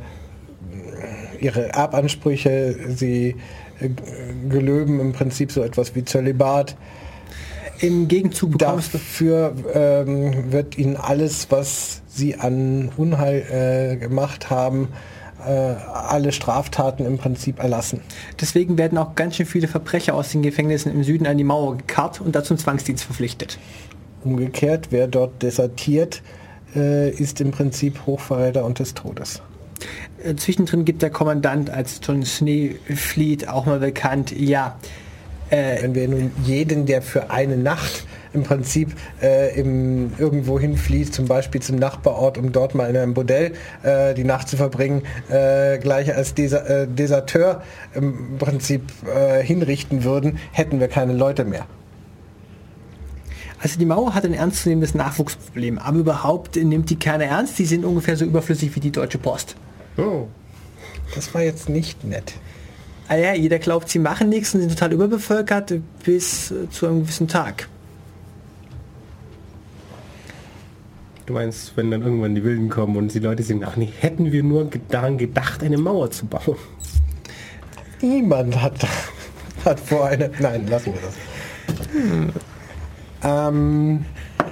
[1.39, 3.35] ihre Erbansprüche, sie
[3.79, 3.89] äh,
[4.49, 6.75] gelöben im Prinzip so etwas wie Zölibat.
[7.79, 14.89] Im Gegenzug bekommst Dafür ähm, wird ihnen alles, was sie an Unheil äh, gemacht haben,
[15.43, 18.01] alle Straftaten im Prinzip erlassen.
[18.39, 21.77] Deswegen werden auch ganz schön viele Verbrecher aus den Gefängnissen im Süden an die Mauer
[21.77, 23.57] gekarrt und dazu zum Zwangsdienst verpflichtet.
[24.23, 26.21] Umgekehrt, wer dort desertiert,
[26.75, 29.41] äh, ist im Prinzip Hochverräter und des Todes.
[30.23, 34.77] Äh, Zwischendrin gibt der Kommandant als John Schneefleet auch mal bekannt, ja,
[35.51, 41.13] äh, Wenn wir nun jeden, der für eine Nacht im Prinzip äh, im, irgendwo hinflieht,
[41.13, 43.53] zum Beispiel zum Nachbarort, um dort mal in einem Bordell
[43.83, 47.63] äh, die Nacht zu verbringen, äh, gleich als Desa äh, Deserteur
[47.93, 51.65] im Prinzip äh, hinrichten würden, hätten wir keine Leute mehr.
[53.61, 57.85] also die Mauer hat ein ernstzunehmendes Nachwuchsproblem, aber überhaupt nimmt die keiner ernst, die sind
[57.85, 59.55] ungefähr so überflüssig wie die Deutsche Post.
[59.97, 60.27] Oh.
[61.15, 62.33] Das war jetzt nicht nett.
[63.09, 65.73] Ah ja, jeder glaubt, sie machen nichts und sind total überbevölkert
[66.05, 67.67] bis äh, zu einem gewissen Tag.
[71.31, 74.33] Du meinst, wenn dann irgendwann die Wilden kommen und die Leute sagen, ach nee, hätten
[74.33, 76.57] wir nur daran gedacht, eine Mauer zu bauen.
[78.01, 78.85] Niemand hat,
[79.63, 80.29] hat vor eine...
[80.39, 81.15] Nein, lassen wir das.
[83.23, 84.03] Ähm,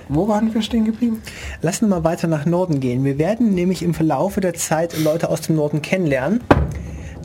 [0.08, 1.22] wo waren wir stehen geblieben?
[1.62, 3.04] Lassen wir mal weiter nach Norden gehen.
[3.04, 6.40] Wir werden nämlich im Verlaufe der Zeit Leute aus dem Norden kennenlernen,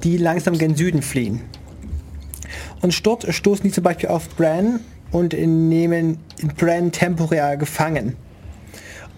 [0.03, 1.43] die langsam gen Süden fliehen.
[2.83, 4.81] Und dort stoßen die zum Beispiel auf Bran
[5.13, 6.19] und nehmen
[6.59, 8.17] Bran temporär gefangen.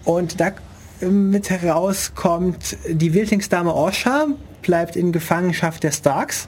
[0.07, 0.53] Und da
[1.01, 4.27] mit herauskommt, die Wildlingsdame Orsha
[4.61, 6.47] bleibt in Gefangenschaft der Starks.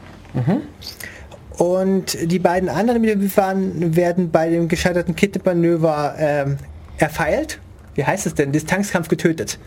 [1.58, 6.58] Und die beiden anderen, die wir waren, werden bei dem gescheiterten Kidnap-Manöver ähm,
[7.00, 7.60] erfeilt.
[7.96, 8.54] Wie heißt es denn?
[8.54, 9.60] Distanzkampf getötet.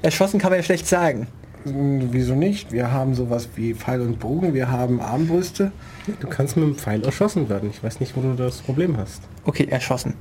[0.00, 1.26] Erschossen kann man ja schlecht sagen.
[1.64, 2.72] Hm, Wieso nicht?
[2.72, 5.72] Wir haben sowas wie Pfeil und Bogen, wir haben Armbrüste.
[6.20, 7.68] Du kannst mit dem Pfeil erschossen werden.
[7.68, 9.20] Ich weiß nicht, wo du das Problem hast.
[9.44, 10.14] Okay, erschossen.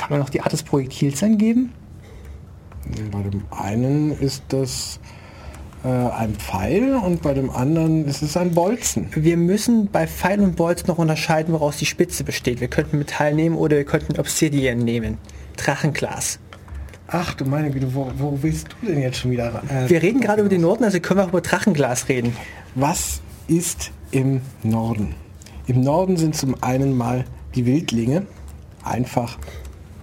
[0.00, 1.72] Kann man noch die Art des Projektils angeben?
[3.12, 4.98] Bei dem einen ist das
[5.84, 9.08] äh, ein Pfeil und bei dem anderen ist es ein Bolzen.
[9.14, 12.62] Wir müssen bei Pfeil und Bolz noch unterscheiden, woraus die Spitze besteht.
[12.62, 15.18] Wir könnten Metall nehmen oder wir könnten Obsidian nehmen.
[15.58, 16.38] Drachenglas.
[17.06, 19.68] Ach du meine Güte, wo, wo willst du denn jetzt schon wieder ran?
[19.68, 22.34] Äh, Wir reden gerade über den Norden, also können wir auch über Drachenglas reden.
[22.74, 25.14] Was ist im Norden?
[25.66, 28.26] Im Norden sind zum einen mal die Wildlinge,
[28.82, 29.36] einfach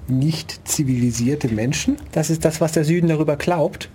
[0.07, 1.97] nicht zivilisierte Menschen.
[2.11, 3.89] Das ist das, was der Süden darüber glaubt.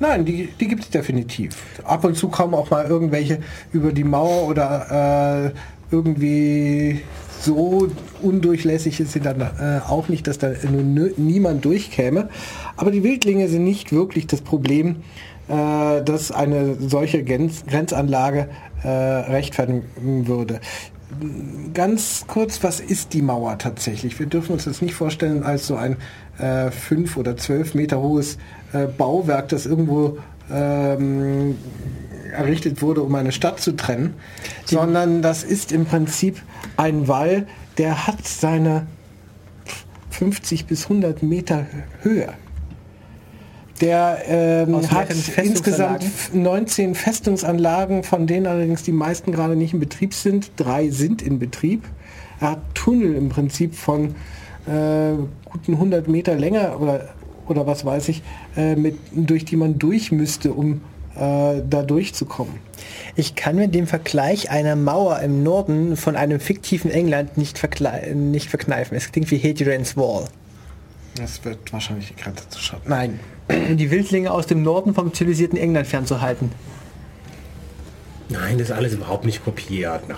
[0.00, 1.56] Nein, die, die gibt es definitiv.
[1.84, 3.38] Ab und zu kommen auch mal irgendwelche
[3.72, 7.02] über die Mauer oder äh, irgendwie
[7.40, 7.88] so
[8.22, 12.28] undurchlässig ist sie dann äh, auch nicht, dass da nö- niemand durchkäme.
[12.76, 14.96] Aber die Wildlinge sind nicht wirklich das Problem,
[15.48, 18.48] äh, dass eine solche Grenz Grenzanlage
[18.82, 19.84] äh, rechtfertigen
[20.26, 20.60] würde.
[21.74, 24.18] Ganz kurz, was ist die Mauer tatsächlich?
[24.18, 25.96] Wir dürfen uns das nicht vorstellen als so ein
[26.38, 28.38] äh, fünf oder zwölf Meter hohes
[28.72, 30.18] äh, Bauwerk, das irgendwo
[30.50, 31.56] ähm,
[32.32, 34.14] errichtet wurde, um eine Stadt zu trennen,
[34.64, 36.40] sondern das ist im Prinzip
[36.76, 37.46] ein Wall,
[37.78, 38.86] der hat seine
[40.10, 41.66] 50 bis 100 Meter
[42.02, 42.32] Höhe.
[43.82, 46.42] Der ähm, hat insgesamt Festungsanlagen?
[46.42, 50.52] 19 Festungsanlagen, von denen allerdings die meisten gerade nicht in Betrieb sind.
[50.56, 51.82] Drei sind in Betrieb.
[52.40, 54.14] Er hat Tunnel im Prinzip von
[54.66, 55.14] äh,
[55.44, 57.08] guten 100 Meter länger oder,
[57.48, 58.22] oder was weiß ich,
[58.56, 60.82] äh, mit, durch die man durch müsste, um
[61.16, 62.54] äh, da durchzukommen.
[63.16, 67.60] Ich kann mir den Vergleich einer Mauer im Norden von einem fiktiven England nicht,
[68.14, 68.96] nicht verkneifen.
[68.96, 70.28] Es klingt wie Hadrian's Wall.
[71.16, 72.88] Das wird wahrscheinlich die Grenze zu schaffen.
[72.88, 76.50] Nein, Um die Wildlinge aus dem Norden vom zivilisierten England fernzuhalten.
[78.28, 80.02] Nein, das ist alles überhaupt nicht kopiert.
[80.08, 80.16] Na.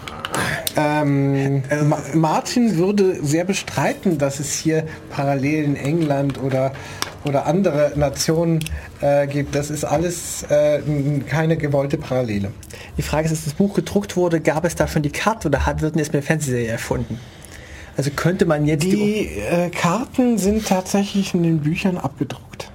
[0.76, 6.72] Ähm, Ma Martin würde sehr bestreiten, dass es hier Parallelen in England oder,
[7.24, 8.60] oder andere Nationen
[9.00, 9.54] äh, gibt.
[9.56, 10.80] Das ist alles äh,
[11.28, 12.52] keine gewollte Parallele.
[12.96, 15.66] Die Frage ist, als das Buch gedruckt wurde, gab es da schon die Karte oder
[15.66, 17.18] hat, wird jetzt eine Fernsehserie erfunden?
[17.96, 22.70] Also könnte man jetzt Die äh, Karten sind tatsächlich in den Büchern abgedruckt.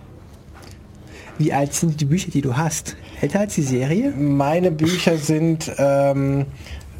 [1.38, 2.96] Wie alt sind die Bücher, die du hast?
[3.22, 4.12] Älter als die Serie?
[4.12, 6.46] Meine Bücher sind ähm,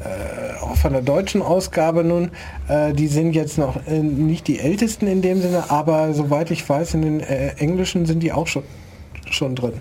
[0.00, 2.30] äh, auch von der deutschen Ausgabe nun,
[2.68, 6.66] äh, die sind jetzt noch äh, nicht die ältesten in dem Sinne, aber soweit ich
[6.66, 8.62] weiß, in den äh, englischen sind die auch schon,
[9.30, 9.74] schon drin.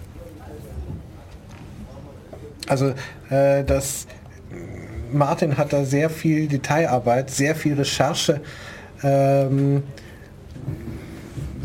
[2.68, 2.94] Also
[3.30, 4.08] äh, das
[5.12, 8.42] Martin hat da sehr viel Detailarbeit, sehr viel Recherche,
[9.04, 9.84] ähm,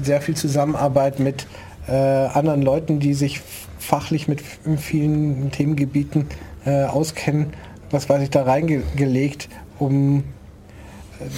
[0.03, 1.47] sehr viel Zusammenarbeit mit
[1.88, 3.40] äh, anderen Leuten, die sich
[3.78, 4.42] fachlich mit
[4.78, 6.26] vielen Themengebieten
[6.64, 7.53] äh, auskennen,
[7.90, 10.24] was weiß ich, da reingelegt, um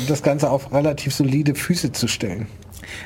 [0.08, 2.46] das Ganze auf relativ solide Füße zu stellen.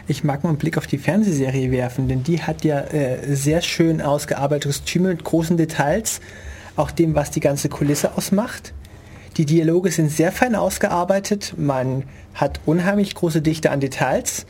[0.07, 3.63] Ich mag mal einen Blick auf die Fernsehserie werfen, denn die hat ja äh, sehr
[3.63, 6.21] schön ausgearbeitete Kostüme mit großen Details,
[6.77, 8.75] auch dem, was die ganze Kulisse ausmacht.
[9.41, 12.03] Die Dialoge sind sehr fein ausgearbeitet, man
[12.35, 14.45] hat unheimlich große Dichte an Details.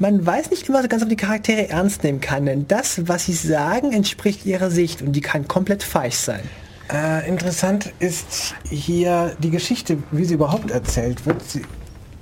[0.00, 3.26] Man weiß nicht immer so ganz, ob die Charaktere ernst nehmen kann, denn das, was
[3.26, 6.40] sie sagen, entspricht ihrer Sicht und die kann komplett falsch sein.
[6.92, 11.40] Äh, interessant ist hier die Geschichte, wie sie überhaupt erzählt wird.
[11.48, 11.62] Sie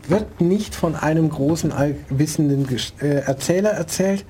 [0.07, 4.27] wird nicht von einem großen allwissenden Gesch äh, Erzähler erzählt,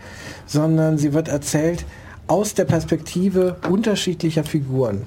[0.47, 1.85] sondern sie wird erzählt
[2.29, 5.07] aus der Perspektive unterschiedlicher Figuren.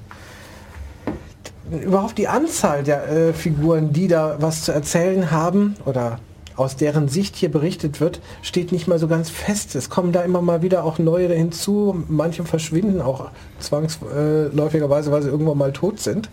[1.82, 6.18] Überhaupt die Anzahl der äh, Figuren, die da was zu erzählen haben oder
[6.56, 9.74] aus deren Sicht hier berichtet wird, steht nicht mal so ganz fest.
[9.74, 12.04] Es kommen da immer mal wieder auch neue hinzu.
[12.08, 16.28] Manche verschwinden auch zwangsläufigerweise, weil sie irgendwann mal tot sind.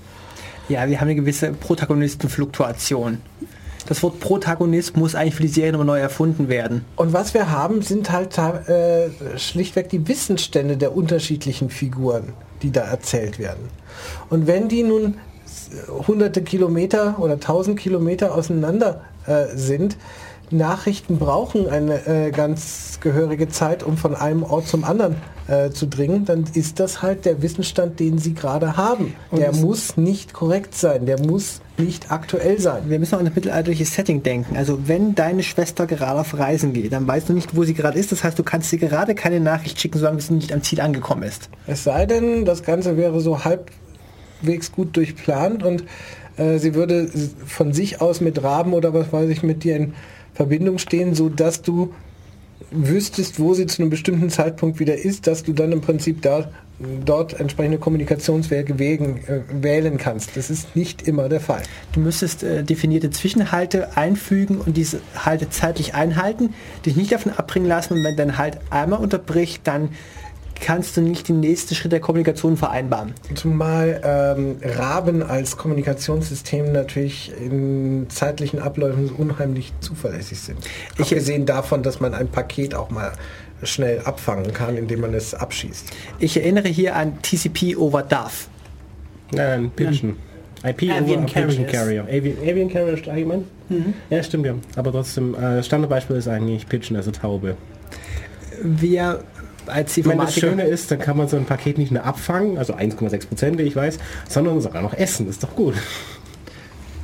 [0.69, 3.17] Ja, wir haben eine gewisse Protagonistenfluktuation.
[3.87, 6.85] Das Wort Protagonist muss eigentlich für die Serie nochmal neu erfunden werden.
[6.95, 12.81] Und was wir haben, sind halt äh, schlichtweg die Wissensstände der unterschiedlichen Figuren, die da
[12.81, 13.69] erzählt werden.
[14.29, 15.15] Und wenn die nun
[16.07, 19.97] hunderte Kilometer oder tausend Kilometer auseinander äh, sind.
[20.51, 25.15] Nachrichten brauchen eine äh, ganz gehörige Zeit, um von einem Ort zum anderen
[25.47, 29.13] äh, zu dringen, dann ist das halt der Wissensstand, den sie gerade haben.
[29.31, 32.83] Und der muss nicht korrekt sein, der muss nicht aktuell sein.
[32.87, 34.55] Wir müssen auch an das mittelalterliche Setting denken.
[34.55, 37.97] Also wenn deine Schwester gerade auf Reisen geht, dann weißt du nicht, wo sie gerade
[37.97, 38.11] ist.
[38.11, 41.23] Das heißt, du kannst sie gerade keine Nachricht schicken, solange sie nicht am Ziel angekommen
[41.23, 41.49] ist.
[41.65, 43.43] Es sei denn, das Ganze wäre so
[44.41, 45.83] halbwegs gut durchplant und
[46.37, 47.09] äh, sie würde
[47.45, 49.93] von sich aus mit Raben oder was weiß ich mit dir in
[50.33, 51.93] Verbindung stehen, so dass du
[52.71, 56.49] wüsstest, wo sie zu einem bestimmten Zeitpunkt wieder ist, dass du dann im Prinzip da
[57.05, 60.35] dort entsprechende Kommunikationswege wägen, äh, wählen kannst.
[60.35, 61.61] Das ist nicht immer der Fall.
[61.91, 67.67] Du müsstest äh, definierte Zwischenhalte einfügen und diese Halte zeitlich einhalten, dich nicht davon abbringen
[67.67, 69.89] lassen und wenn dein Halt einmal unterbricht, dann
[70.61, 73.13] kannst du nicht den nächsten Schritt der Kommunikation vereinbaren.
[73.35, 80.59] Zumal ähm, Raben als Kommunikationssystem natürlich in zeitlichen Abläufen unheimlich zuverlässig sind.
[80.93, 83.11] Ich Abgesehen davon, dass man ein Paket auch mal
[83.63, 85.91] schnell abfangen kann, indem man es abschießt.
[86.19, 88.47] Ich erinnere hier an TCP over DAF.
[89.31, 90.17] Nein, Pitchen.
[90.63, 91.65] IP Avian over Carrier.
[91.65, 92.03] Carrier.
[92.03, 93.45] Avian, Avian Carrier allgemein?
[93.69, 93.93] Mhm.
[94.09, 94.55] Ja, stimmt ja.
[94.75, 97.55] Aber trotzdem, äh, Standardbeispiel ist eigentlich Pitchen, also Taube.
[98.61, 99.23] Wir
[99.71, 102.75] als Wenn das Schöne ist, dann kann man so ein Paket nicht nur abfangen, also
[102.75, 103.97] 1,6 Prozent, wie ich weiß,
[104.29, 105.25] sondern sogar noch essen.
[105.25, 105.75] Das ist doch gut.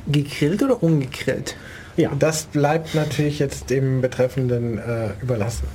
[0.06, 1.56] Gegrillt oder ungegrillt?
[1.96, 2.12] Ja.
[2.18, 5.66] Das bleibt natürlich jetzt dem Betreffenden äh, überlassen.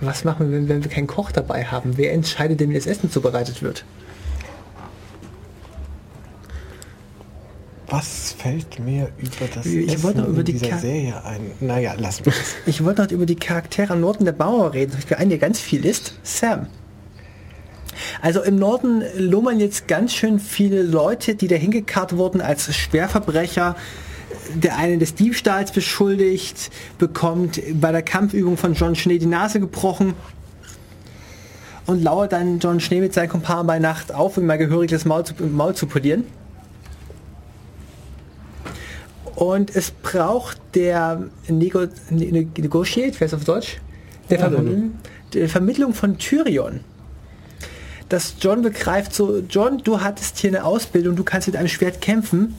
[0.00, 1.96] Was machen wir, wenn wir keinen Koch dabei haben?
[1.96, 3.84] Wer entscheidet denn, wie das Essen zubereitet wird?
[7.92, 11.50] Was fällt mir über das ich Essen wollte noch über die dieser Serie ein?
[11.60, 12.34] Naja, lass mich.
[12.66, 14.96] Ich wollte noch über die Charaktere am Norden der Bauer reden.
[15.06, 16.68] Für einen, der ganz viel ist, Sam.
[18.22, 23.76] Also im Norden lummern jetzt ganz schön viele Leute, die da hingekarrt wurden als Schwerverbrecher.
[24.54, 30.14] Der eine des Diebstahls beschuldigt, bekommt bei der Kampfübung von John Schnee die Nase gebrochen
[31.84, 35.04] und lauert dann John Schnee mit seinen Kumpanen bei Nacht auf, um mal gehörig das
[35.04, 36.24] Maul zu, Maul zu polieren.
[39.34, 43.80] Und es braucht der Nego ne-, Negotiate, wer ist auf Deutsch?
[44.30, 44.92] Der, ja, Vermittlung,
[45.32, 46.80] der Vermittlung von Tyrion.
[48.08, 52.00] Dass John begreift, so, John, du hattest hier eine Ausbildung, du kannst mit einem Schwert
[52.00, 52.54] kämpfen.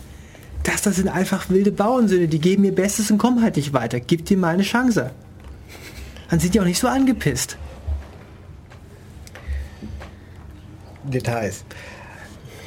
[0.64, 4.00] Das, das sind einfach wilde Bauernsöhne, die geben ihr Bestes und kommen halt nicht weiter.
[4.00, 5.12] Gib dir mal eine Chance.
[6.30, 7.58] Dann sind die auch nicht so angepisst.
[11.04, 11.66] Details.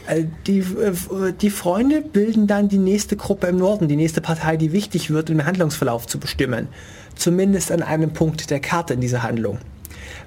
[0.06, 4.56] Äh, die, äh, die Freunde bilden dann die nächste Gruppe im Norden, die nächste Partei,
[4.56, 6.68] die wichtig wird, um den Handlungsverlauf zu bestimmen.
[7.14, 9.58] Zumindest an einem Punkt der Karte in dieser Handlung.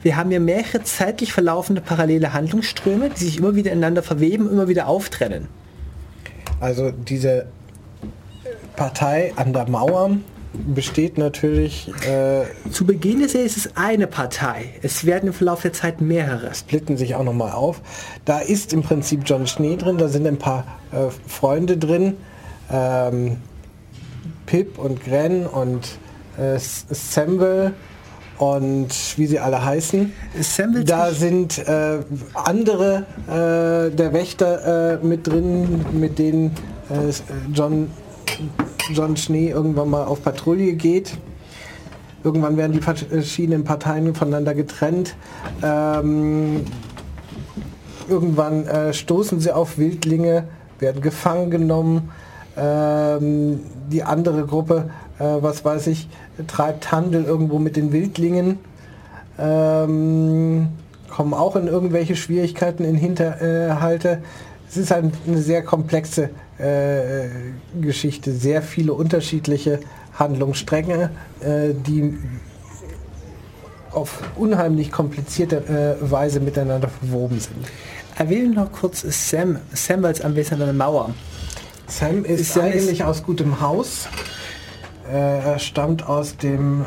[0.01, 4.67] Wir haben hier mehrere zeitlich verlaufende parallele Handlungsströme, die sich immer wieder ineinander verweben, immer
[4.67, 5.47] wieder auftrennen.
[6.59, 7.47] Also diese
[8.75, 10.17] Partei an der Mauer
[10.53, 14.65] besteht natürlich, äh, Zu Beginn ist es eine Partei.
[14.81, 16.53] Es werden im Verlauf der Zeit mehrere.
[16.53, 17.81] splitten sich auch nochmal auf.
[18.25, 22.17] Da ist im Prinzip John Schnee drin, da sind ein paar äh, Freunde drin.
[22.71, 23.37] Ähm,
[24.45, 25.87] Pip und Gren und
[26.39, 27.73] äh, S- Samwell
[28.39, 28.87] und
[29.17, 30.11] wie sie alle heißen.
[30.39, 31.99] Samwell Da sind äh,
[32.33, 36.55] andere äh, der Wächter äh, mit drin, mit denen
[36.89, 37.11] äh,
[37.53, 37.91] John,
[38.93, 41.17] John Schnee irgendwann mal auf Patrouille geht.
[42.23, 45.15] Irgendwann werden die verschiedenen Parteien voneinander getrennt.
[45.63, 46.65] Ähm,
[48.09, 50.45] irgendwann äh, stoßen sie auf Wildlinge,
[50.79, 52.11] werden gefangen genommen.
[52.57, 56.09] Ähm, die andere Gruppe, äh, was weiß ich,
[56.47, 58.59] treibt Handel irgendwo mit den Wildlingen.
[59.37, 60.67] Ähm,
[61.09, 64.21] kommen auch in irgendwelche Schwierigkeiten in Hinterhalte.
[64.69, 66.29] Es ist ein- eine sehr komplexe äh,
[67.81, 69.79] Geschichte, sehr viele unterschiedliche
[70.13, 72.17] Handlungsstränge, äh, die
[73.91, 77.65] auf unheimlich komplizierte äh, Weise miteinander verwoben sind.
[78.17, 81.15] Erwähnen noch kurz Sam, Samwells Anwesen an der Mauer.
[81.87, 84.07] Sam ist, Ist eigentlich aus gutem Haus.
[85.11, 86.85] Äh, er stammt aus dem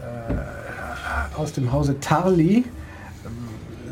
[0.00, 2.64] äh, aus dem Hause Tarly.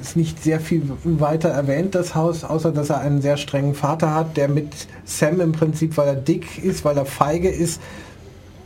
[0.03, 4.13] Ist nicht sehr viel weiter erwähnt, das Haus, außer dass er einen sehr strengen Vater
[4.13, 7.81] hat, der mit Sam im Prinzip, weil er dick ist, weil er feige ist,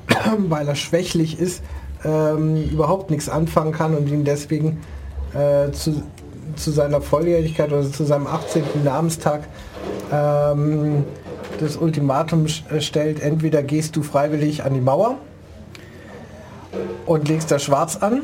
[0.39, 1.63] weil er schwächlich ist,
[2.07, 4.81] ähm, überhaupt nichts anfangen kann und ihn deswegen
[5.35, 6.03] äh, zu,
[6.57, 8.65] zu seiner Volljährigkeit oder zu seinem 18.
[8.83, 9.43] Namenstag
[10.11, 11.05] ähm,
[11.61, 15.19] das Ultimatum äh, stellt, entweder gehst du freiwillig an die Mauer
[17.05, 18.23] und legst da schwarz an,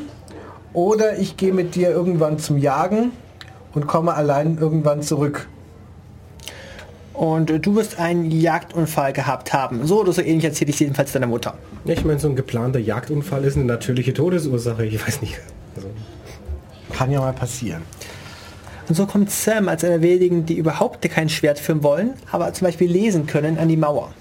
[0.73, 3.11] oder ich gehe mit dir irgendwann zum Jagen
[3.73, 5.47] und komme allein irgendwann zurück.
[7.13, 9.85] Und äh, du wirst einen Jagdunfall gehabt haben.
[9.85, 11.55] So oder so ähnlich erzähle ich jedenfalls deiner Mutter.
[11.85, 14.85] Ja, Ich meine, so ein geplanter Jagdunfall ist eine natürliche Todesursache.
[14.85, 15.39] Ich weiß nicht.
[15.75, 15.89] Also,
[16.91, 17.83] Kann ja mal passieren.
[18.89, 22.65] Und so kommt Sam als einer wenigen, die überhaupt kein Schwert führen wollen, aber zum
[22.65, 24.11] Beispiel lesen können, an die Mauer.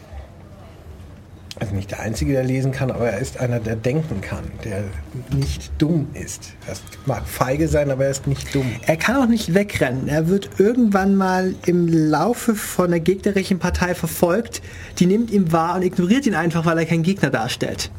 [1.62, 4.82] Also nicht der Einzige, der lesen kann, aber er ist einer, der denken kann, der
[5.30, 6.54] nicht dumm ist.
[6.66, 6.74] Er
[7.06, 8.66] mag feige sein, aber er ist nicht dumm.
[8.84, 10.08] Er kann auch nicht wegrennen.
[10.08, 14.60] Er wird irgendwann mal im Laufe von der gegnerischen Partei verfolgt.
[14.98, 17.92] Die nimmt ihn wahr und ignoriert ihn einfach, weil er kein Gegner darstellt.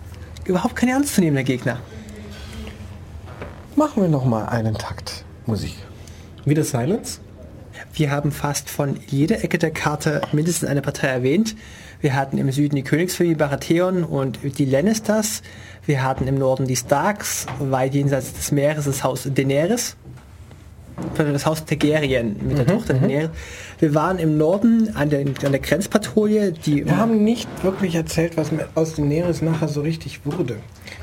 [0.43, 1.79] Überhaupt kein ernstzunehmender Gegner.
[3.77, 5.75] Machen wir noch mal einen Takt Musik.
[6.43, 7.21] wieder Silence?
[7.93, 11.55] Wir haben fast von jeder Ecke der Karte mindestens eine Partei erwähnt.
[12.03, 15.41] Wir hatten im Süden die Königsfamilie Baratheon und die Lannisters.
[15.85, 19.95] Wir hatten im Norden die Starks, weit jenseits des Meeres das Haus Daenerys.
[21.15, 23.29] Das Haus Targaryen mit der Tochter Daenerys.
[23.79, 28.35] Wir waren im Norden an der, an der Grenzpatrouille, die Wir haben nicht wirklich erzählt,
[28.35, 30.57] was aus den Neres nachher so richtig wurde.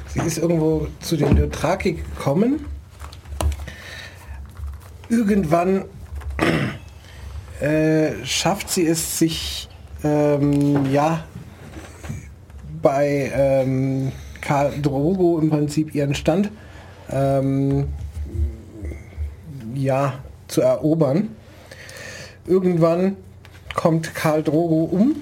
[0.09, 2.67] Sie ist irgendwo zu den Dothraki gekommen.
[5.09, 5.87] Irgendwann
[7.63, 9.70] äh, schafft sie es sich,
[10.05, 11.25] ähm, ja,
[12.83, 16.51] bei ähm, Karl Drogo im Prinzip ihren Stand
[17.11, 17.89] ähm,
[19.75, 20.15] ja,
[20.49, 21.29] zu erobern.
[22.47, 23.17] Irgendwann
[23.75, 25.17] kommt Karl Drogo um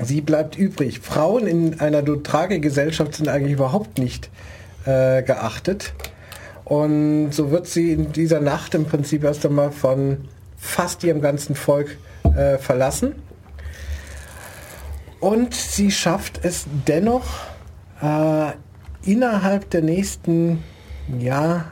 [0.00, 1.00] Sie bleibt übrig.
[1.00, 4.30] Frauen in einer Dothraki-Gesellschaft sind eigentlich überhaupt nicht
[4.84, 5.92] äh, geachtet.
[6.64, 11.54] Und so wird sie in dieser Nacht im Prinzip erst einmal von fast ihrem ganzen
[11.54, 11.96] Volk
[12.36, 13.14] äh, verlassen.
[15.20, 17.26] Und sie schafft es dennoch
[18.00, 18.52] äh,
[19.02, 20.62] innerhalb der nächsten
[21.18, 21.66] ja,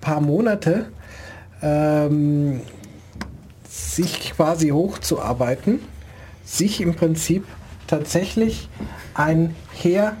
[0.00, 0.86] paar Monate
[1.62, 2.60] ähm,
[3.68, 5.80] sich quasi hochzuarbeiten,
[6.44, 7.44] sich im Prinzip
[7.86, 8.68] tatsächlich
[9.14, 10.16] ein Heer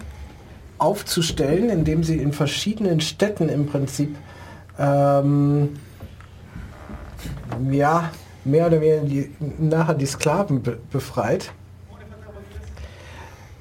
[0.78, 4.16] aufzustellen, indem sie in verschiedenen Städten im Prinzip
[4.78, 5.78] ähm,
[7.70, 8.10] ja,
[8.46, 11.52] mehr oder weniger die, nachher die Sklaven be befreit.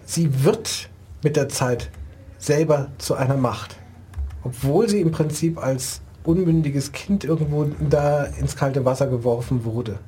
[0.06, 0.90] Sie wird
[1.24, 1.90] mit der Zeit
[2.38, 3.76] selber zu einer Macht,
[4.44, 10.00] obwohl sie im Prinzip als unmündiges Kind irgendwo da ins kalte Wasser geworfen wurde.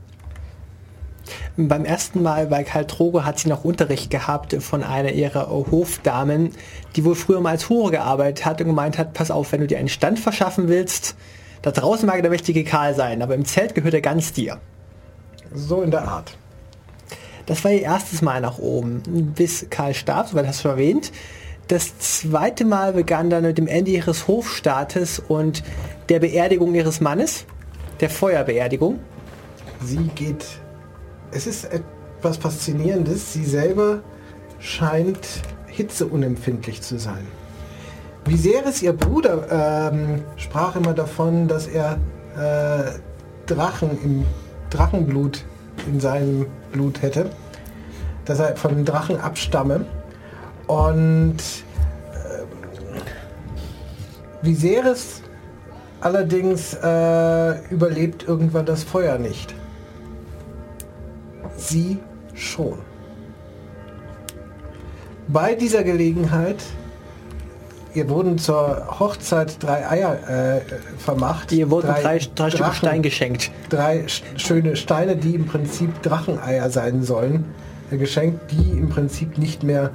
[1.57, 6.51] Beim ersten Mal bei Karl Drogo hat sie noch Unterricht gehabt von einer ihrer Hofdamen,
[6.95, 9.67] die wohl früher mal als Hure gearbeitet hat und gemeint hat, pass auf, wenn du
[9.67, 11.15] dir einen Stand verschaffen willst,
[11.61, 14.59] da draußen mag der mächtige Karl sein, aber im Zelt gehört er ganz dir.
[15.53, 16.37] So in der Art.
[17.45, 21.11] Das war ihr erstes Mal nach oben, bis Karl starb, soweit hast du erwähnt.
[21.67, 25.63] Das zweite Mal begann dann mit dem Ende ihres Hofstaates und
[26.09, 27.45] der Beerdigung ihres Mannes,
[27.99, 28.99] der Feuerbeerdigung.
[29.83, 30.45] Sie geht.
[31.31, 33.33] Es ist etwas Faszinierendes.
[33.33, 34.01] Sie selber
[34.59, 35.27] scheint
[35.67, 37.27] hitzeunempfindlich zu sein.
[38.27, 41.97] Viserys, ihr Bruder, ähm, sprach immer davon, dass er
[42.35, 42.99] äh,
[43.45, 44.25] Drachen im
[44.69, 45.45] Drachenblut
[45.87, 47.29] in seinem Blut hätte,
[48.25, 49.85] dass er von Drachen abstamme.
[50.67, 52.43] Und äh,
[54.41, 55.21] Viserys
[56.01, 59.55] allerdings äh, überlebt irgendwann das Feuer nicht.
[61.55, 61.99] Sie
[62.33, 62.79] schon.
[65.29, 66.57] Bei dieser Gelegenheit
[67.97, 70.17] ihr wurden zur Hochzeit drei Eier
[70.57, 70.61] äh,
[70.99, 71.51] vermacht.
[71.51, 73.51] Ihr wurden drei, drei, drei Stück Stein geschenkt.
[73.69, 77.45] drei sch- schöne Steine, die im Prinzip Dracheneier sein sollen,
[77.91, 79.89] äh, geschenkt, die im Prinzip nicht mehr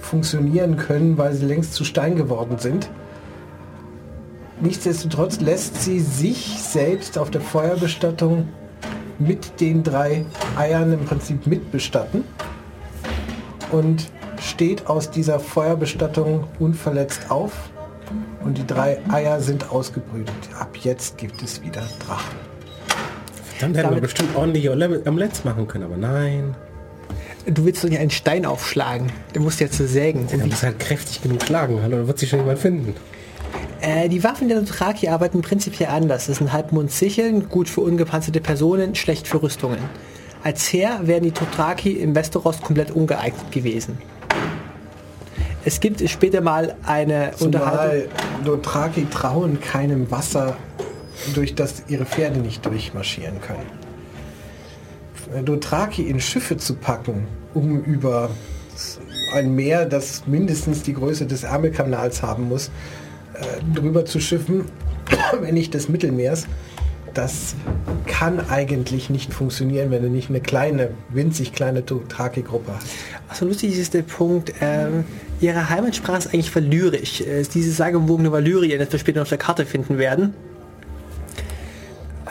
[0.00, 2.88] funktionieren können, weil sie längst zu Stein geworden sind.
[4.60, 8.48] Nichtsdestotrotz lässt sie sich selbst auf der Feuerbestattung
[9.18, 10.24] mit den drei
[10.56, 12.24] Eiern im Prinzip mitbestatten
[13.72, 14.06] und
[14.40, 17.52] steht aus dieser Feuerbestattung unverletzt auf
[18.44, 20.34] und die drei Eier sind ausgebrütet.
[20.58, 22.36] Ab jetzt gibt es wieder Drachen.
[23.60, 26.54] Dann hätten wir bestimmt ordentlich Omelette- machen können, aber nein.
[27.46, 29.10] Du willst doch nicht einen Stein aufschlagen.
[29.32, 30.26] Du musst jetzt zu sägen.
[30.30, 32.94] Du musst halt kräftig genug schlagen, hallo, da wird sich schon jemand finden.
[33.80, 36.26] Äh, die Waffen der Dothraki arbeiten prinzipiell anders.
[36.26, 39.78] Das sind Halbmondsicheln, gut für ungepanzerte Personen, schlecht für Rüstungen.
[40.42, 43.98] Als Heer wären die Dothraki im Westeros komplett ungeeignet gewesen.
[45.66, 48.08] Es gibt später mal eine Unterhaltung.
[48.08, 50.56] Zumal Dothraki trauen keinem Wasser,
[51.34, 53.66] durch das ihre Pferde nicht durchmarschieren können.
[55.44, 58.30] Dothraki in Schiffe zu packen, um über
[59.34, 62.70] ein Meer, das mindestens die Größe des Ärmelkanals haben muss,
[63.34, 64.66] äh, drüber zu schiffen,
[65.40, 66.46] wenn nicht des Mittelmeers,
[67.16, 67.54] das
[68.06, 72.86] kann eigentlich nicht funktionieren, wenn du nicht eine kleine, winzig kleine Dothraki-Gruppe hast.
[73.28, 75.04] Also lustig ist der Punkt, ähm,
[75.40, 77.20] ihre Heimatsprache ist eigentlich Valyrisch.
[77.20, 80.34] Es ist diese sagenumwogene Valyrien, das wir später auf der Karte finden werden.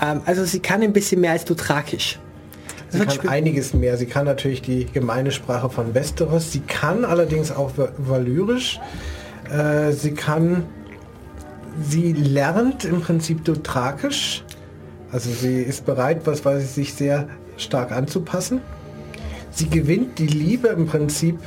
[0.01, 2.19] Ähm, also sie kann ein bisschen mehr als Dothrakisch.
[2.89, 3.97] Sie kann einiges mehr.
[3.97, 6.53] Sie kann natürlich die gemeine Sprache von Westeros.
[6.53, 8.79] Sie kann allerdings auch Va- Valyrisch.
[9.51, 10.63] Äh, sie kann,
[11.81, 14.44] sie lernt im Prinzip Dothrakisch.
[15.15, 18.59] Also sie ist bereit, was weiß ich, sich sehr stark anzupassen.
[19.49, 21.39] Sie gewinnt die Liebe im Prinzip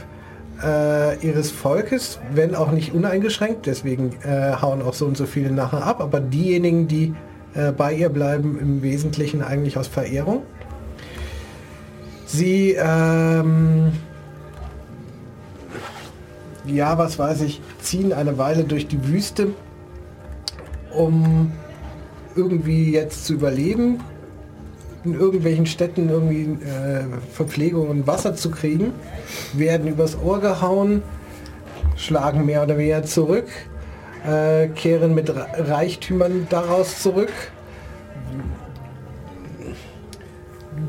[0.65, 3.67] äh, ihres Volkes, wenn auch nicht uneingeschränkt.
[3.67, 6.01] Deswegen äh, hauen auch so und so viele nachher ab.
[6.01, 7.13] Aber diejenigen, die
[7.53, 10.45] äh, bei ihr bleiben, im Wesentlichen eigentlich aus Verehrung.
[12.25, 13.93] Sie, ähm,
[16.65, 19.49] ja, was weiß ich, ziehen eine Weile durch die Wüste,
[20.91, 21.53] um
[22.39, 24.01] irgendwie jetzt zu überleben,
[25.05, 28.93] in irgendwelchen Städten irgendwie äh, Verpflegung und Wasser zu kriegen,
[29.53, 31.03] werden übers Ohr gehauen,
[31.97, 33.47] schlagen mehr oder weniger zurück,
[34.27, 37.33] äh, kehren mit Re- Reichtümern daraus zurück,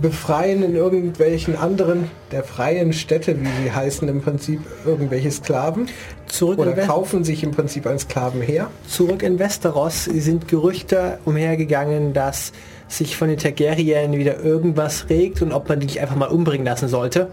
[0.02, 5.88] befreien in irgendwelchen anderen der freien Städte, wie sie heißen, im Prinzip irgendwelche Sklaven
[6.28, 8.70] Zurück oder kaufen sich im Prinzip einen Sklaven her.
[8.88, 12.52] zurück in Westeros sind Gerüchte umhergegangen, dass
[12.88, 16.66] sich von den Targaryen wieder irgendwas regt und ob man die nicht einfach mal umbringen
[16.66, 17.30] lassen sollte.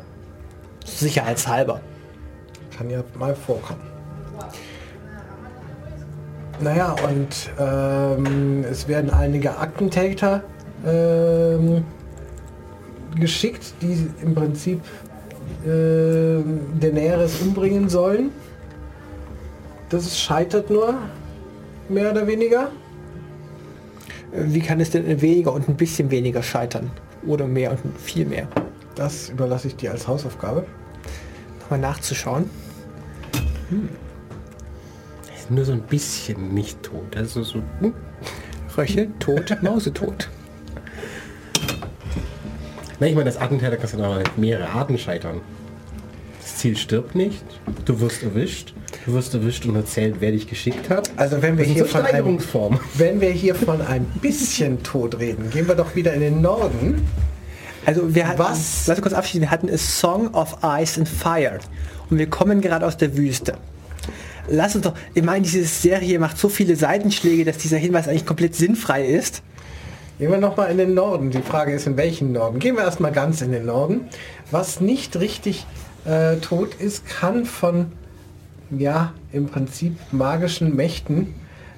[0.84, 1.80] Sicherheitshalber.
[2.76, 3.80] Kann ja mal vorkommen.
[6.60, 10.42] Naja, und ähm, es werden einige Aktentäter
[10.86, 11.84] ähm,
[13.18, 14.80] geschickt, die im Prinzip
[15.66, 18.30] ähm, Daenerys umbringen sollen.
[19.88, 20.94] Das scheitert nur,
[21.88, 22.70] mehr oder weniger.
[24.32, 26.90] Wie kann es denn weniger und ein bisschen weniger scheitern?
[27.26, 28.48] Oder mehr und viel mehr?
[28.94, 30.66] Das überlasse ich dir als Hausaufgabe.
[31.60, 32.50] Nochmal nachzuschauen.
[35.36, 37.16] Ist nur so ein bisschen nicht tot.
[37.16, 37.62] Also so.
[37.80, 37.94] hm.
[38.76, 40.28] Röchel, tot, Mausetot.
[42.98, 45.40] Na, ich meine, das Attentäter kannst du aber mit mehrere Arten scheitern.
[46.40, 47.44] Das Ziel stirbt nicht,
[47.84, 48.72] du wirst erwischt,
[49.04, 51.10] du wirst erwischt und erzählt, wer dich geschickt hat.
[51.16, 52.38] Also wenn wir hier so von einem,
[52.94, 57.06] wenn wir hier von ein bisschen Tod reden, gehen wir doch wieder in den Norden.
[57.84, 58.86] Also wir hatten, Was?
[58.86, 61.58] lass uns kurz abschließen, wir hatten A Song of Ice and Fire
[62.08, 63.54] und wir kommen gerade aus der Wüste.
[64.48, 68.26] Lass uns doch, ich meine, diese Serie macht so viele Seitenschläge, dass dieser Hinweis eigentlich
[68.26, 69.42] komplett sinnfrei ist.
[70.18, 71.30] Gehen wir nochmal in den Norden.
[71.30, 72.58] Die Frage ist, in welchen Norden?
[72.58, 74.08] Gehen wir erstmal ganz in den Norden.
[74.50, 75.66] Was nicht richtig
[76.06, 77.92] äh, tot ist, kann von,
[78.70, 81.34] ja, im Prinzip magischen Mächten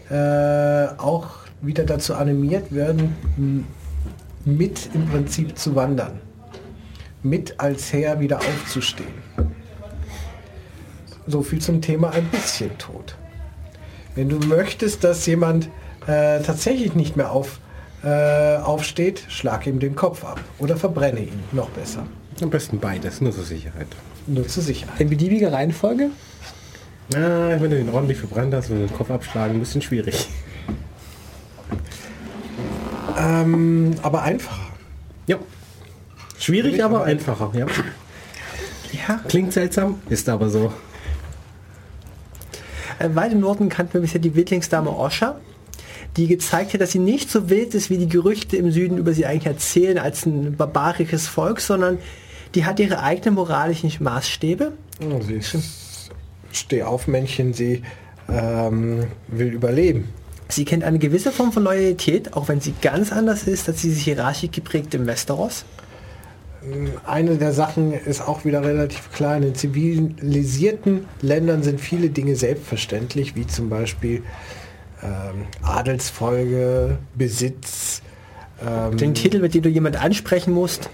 [0.09, 1.31] äh, auch
[1.63, 3.67] wieder dazu animiert werden,
[4.45, 6.21] mit im Prinzip zu wandern.
[7.25, 9.09] Mit als Heer wieder aufzustehen.
[11.27, 13.17] so viel zum Thema ein bisschen tot.
[14.15, 15.69] Wenn du möchtest, dass jemand
[16.07, 17.59] äh, tatsächlich nicht mehr auf,
[18.09, 22.07] äh, aufsteht, schlag ihm den Kopf ab oder verbrenne ihn, noch besser.
[22.41, 23.89] Am besten beides, nur zur Sicherheit.
[24.27, 25.01] Nur zur Sicherheit.
[25.01, 26.11] In beliebiger Reihenfolge?
[27.13, 30.29] Na, wenn du den ordentlich verbrannt hast und den Kopf abschlagen, ein bisschen schwierig.
[33.19, 34.73] Ähm, aber einfacher.
[35.27, 35.37] Ja.
[36.39, 37.67] Schwierig, Schwierig, aber aber einfacher, ja.
[38.93, 39.21] Ja.
[39.29, 40.73] Klingt seltsam, ist aber so.
[42.99, 45.41] Äh, weit im Norden kannten wir bisher die Wildlingsdame Osha,
[46.17, 49.13] die gezeigt hat, dass sie nicht so wild ist, wie die Gerüchte im Süden über
[49.13, 51.99] sie eigentlich erzählen, als ein barbarisches Volk, sondern
[52.55, 54.73] die hat ihre eigenen moralischen Maßstäbe.
[55.21, 56.11] Sie ist
[56.51, 57.83] Steh auf Männchen, sie
[58.29, 60.09] ähm, will überleben.
[60.49, 63.91] Sie kennt eine gewisse Form von Loyalität, auch wenn sie ganz anders ist, als sie
[63.91, 65.65] sich hierarchisch geprägt im Westeros.
[67.07, 69.37] Eine der Sachen ist auch wieder relativ klar.
[69.37, 74.23] In den zivilisierten Ländern sind viele Dinge selbstverständlich, wie zum Beispiel
[75.03, 78.03] ähm, Adelsfolge, Besitz.
[78.67, 80.91] Ähm, Den Titel, mit dem du jemand ansprechen musst,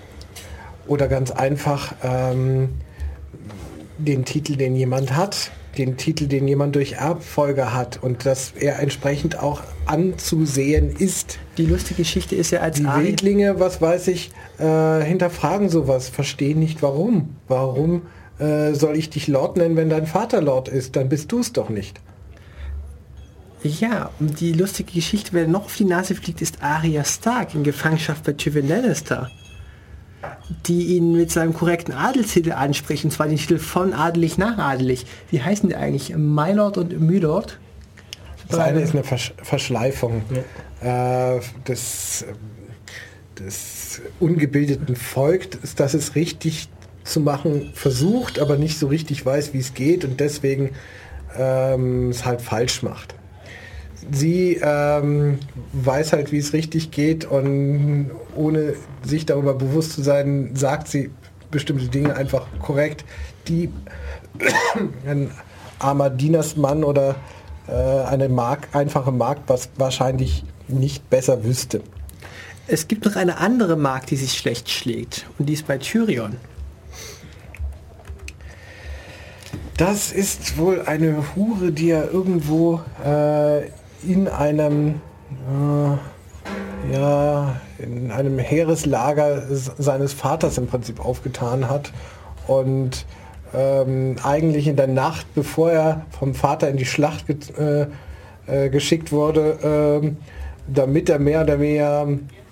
[0.87, 2.71] oder ganz einfach ähm,
[3.99, 8.79] den Titel, den jemand hat, den Titel, den jemand durch Erbfolge hat und dass er
[8.81, 11.39] entsprechend auch anzusehen ist.
[11.59, 16.09] die lustige Geschichte ist ja als Die Arya- Wildlinge, was weiß ich, äh, hinterfragen sowas,
[16.09, 17.35] verstehen nicht warum.
[17.49, 18.03] Warum
[18.39, 20.97] äh, soll ich dich Lord nennen, wenn dein Vater Lord ist?
[20.97, 22.01] Dann bist du es doch nicht.
[23.65, 27.65] Ja, und die lustige Geschichte, wer noch auf die Nase fliegt, ist Arya Stark in
[27.65, 29.31] Gefangenschaft bei Tywin Lannister,
[30.67, 35.07] die ihn mit seinem korrekten Adelstitel anspricht, und zwar den Titel von adelig nach adelig.
[35.31, 36.15] Wie heißen die eigentlich?
[36.15, 37.59] Mylord und Mylord?
[38.51, 40.23] Das eine ist eine Versch Verschleifung
[40.83, 42.27] äh, des,
[43.39, 46.69] des ungebildeten Volks, dass es richtig
[47.03, 50.73] zu machen versucht, aber nicht so richtig weiß, wie es geht und deswegen
[51.35, 53.15] ähm, es halt falsch macht.
[54.11, 55.39] Sie ähm,
[55.73, 61.11] weiß halt, wie es richtig geht und ohne sich darüber bewusst zu sein, sagt sie
[61.51, 63.05] bestimmte Dinge einfach korrekt,
[63.49, 63.71] die
[65.07, 65.31] ein
[65.79, 67.17] armer Dienersmann oder
[67.69, 71.81] äh, eine Mark, einfache Magd was wahrscheinlich nicht besser wüsste.
[72.67, 76.37] Es gibt noch eine andere Magd, die sich schlecht schlägt, und die ist bei Tyrion.
[79.77, 83.65] Das ist wohl eine Hure, die er irgendwo äh,
[84.09, 85.01] in einem
[85.31, 91.93] äh, ja in einem Heereslager seines Vaters im Prinzip aufgetan hat
[92.47, 93.07] und
[93.55, 97.87] ähm, eigentlich in der Nacht, bevor er vom Vater in die Schlacht get, äh,
[98.47, 99.59] äh, geschickt wurde,
[100.03, 100.17] ähm,
[100.67, 102.09] damit er mehr oder weniger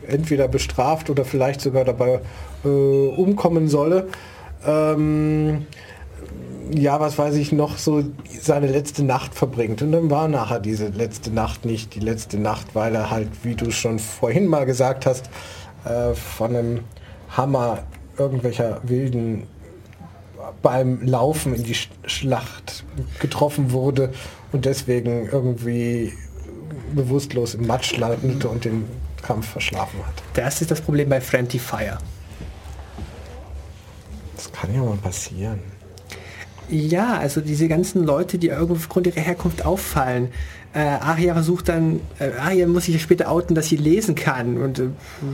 [0.06, 2.20] entweder bestraft oder vielleicht sogar dabei
[2.64, 4.08] äh, umkommen solle.
[4.66, 5.66] Ähm,
[6.70, 8.04] ja, was weiß ich, noch so
[8.40, 9.82] seine letzte Nacht verbringt.
[9.82, 13.54] Und dann war nachher diese letzte Nacht nicht die letzte Nacht, weil er halt, wie
[13.54, 15.28] du schon vorhin mal gesagt hast,
[15.84, 16.80] äh, von einem
[17.36, 17.84] Hammer
[18.18, 19.46] irgendwelcher Wilden
[20.60, 22.84] beim Laufen in die Sch Schlacht
[23.20, 24.12] getroffen wurde
[24.52, 26.12] und deswegen irgendwie
[26.94, 28.84] bewusstlos im Matsch landete und den
[29.22, 30.14] Kampf verschlafen hat.
[30.34, 31.98] Das ist das Problem bei Friendly Fire.
[34.36, 35.60] Das kann ja mal passieren.
[36.72, 40.28] Ja, also diese ganzen Leute, die irgendwo aufgrund ihrer Herkunft auffallen.
[40.72, 44.56] Äh, Aria versucht dann, äh, Aria muss sich ja später outen, dass sie lesen kann.
[44.56, 44.84] Und äh,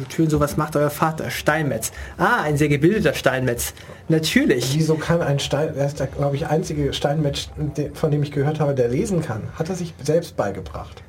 [0.08, 1.30] Tyrion so, was macht euer Vater?
[1.30, 1.92] Steinmetz.
[2.16, 3.72] Ah, ein sehr gebildeter Steinmetz.
[4.08, 4.74] Natürlich.
[4.76, 7.50] Wieso kann ein Stein, er ist der, glaube ich, einzige Steinmetz,
[7.94, 9.42] von dem ich gehört habe, der lesen kann.
[9.54, 11.04] Hat er sich selbst beigebracht.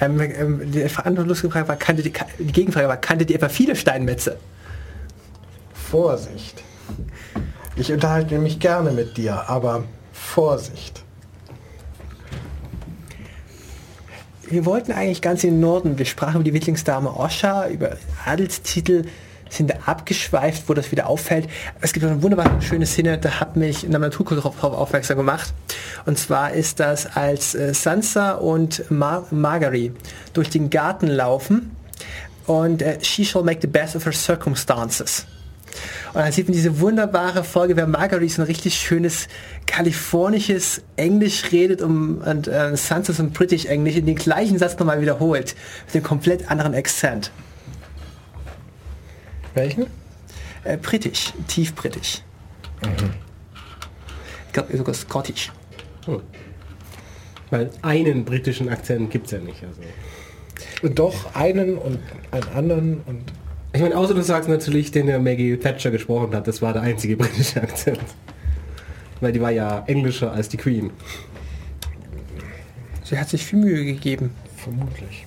[0.00, 3.76] Ähm, ähm, die verantwortungsfrage Frage war, kannte die, die Gegenfrage war, kannte die etwa viele
[3.76, 4.38] Steinmetze?
[5.74, 6.62] Vorsicht.
[7.76, 11.02] Ich unterhalte mich gerne mit dir, aber Vorsicht.
[14.48, 15.98] Wir wollten eigentlich ganz in den Norden.
[15.98, 19.06] Wir sprachen über die Wittlingsdame Osha, über Adelstitel,
[19.50, 21.48] sind abgeschweift, wo das wieder auffällt.
[21.80, 25.52] Es gibt eine wunderbar schöne Szene, da hat mich in der Naturkurs darauf aufmerksam gemacht.
[26.06, 29.92] Und zwar ist das, als äh, Sansa und Mar Margaery
[30.32, 31.74] durch den Garten laufen
[32.46, 35.26] und äh, she shall make the best of her circumstances.
[36.12, 39.28] Und dann sieht man diese wunderbare Folge, wer Marguerite so ein richtig schönes
[39.66, 44.78] kalifornisches Englisch redet um, und äh, Sansa so ein British Englisch in den gleichen Satz
[44.78, 45.54] nochmal wiederholt.
[45.86, 47.30] Mit einem komplett anderen Akzent.
[49.54, 49.86] Welchen?
[50.64, 52.22] Äh, britisch, tief britisch.
[54.46, 55.50] Ich glaube sogar Scottish.
[57.50, 59.62] Weil einen britischen Akzent gibt es ja nicht.
[59.62, 59.80] Also.
[60.82, 61.98] Und doch einen und
[62.30, 63.22] einen anderen und
[63.74, 66.82] Ich meine, außer du sagst natürlich, den der Maggie Thatcher gesprochen hat, das war der
[66.82, 67.98] einzige britische Akzent.
[69.20, 70.90] Weil die war ja englischer als die Queen.
[73.02, 74.30] Sie hat sich viel Mühe gegeben.
[74.56, 75.26] Vermutlich.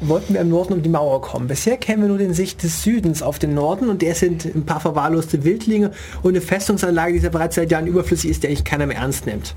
[0.00, 1.46] Wollten wir im Norden um die Mauer kommen.
[1.46, 4.66] Bisher kennen wir nur den Sicht des Südens auf den Norden und der sind ein
[4.66, 5.92] paar verwahrloste Wildlinge
[6.24, 9.24] und eine Festungsanlage, die ja bereits seit Jahren überflüssig ist, der eigentlich keiner mehr ernst
[9.26, 9.54] nimmt.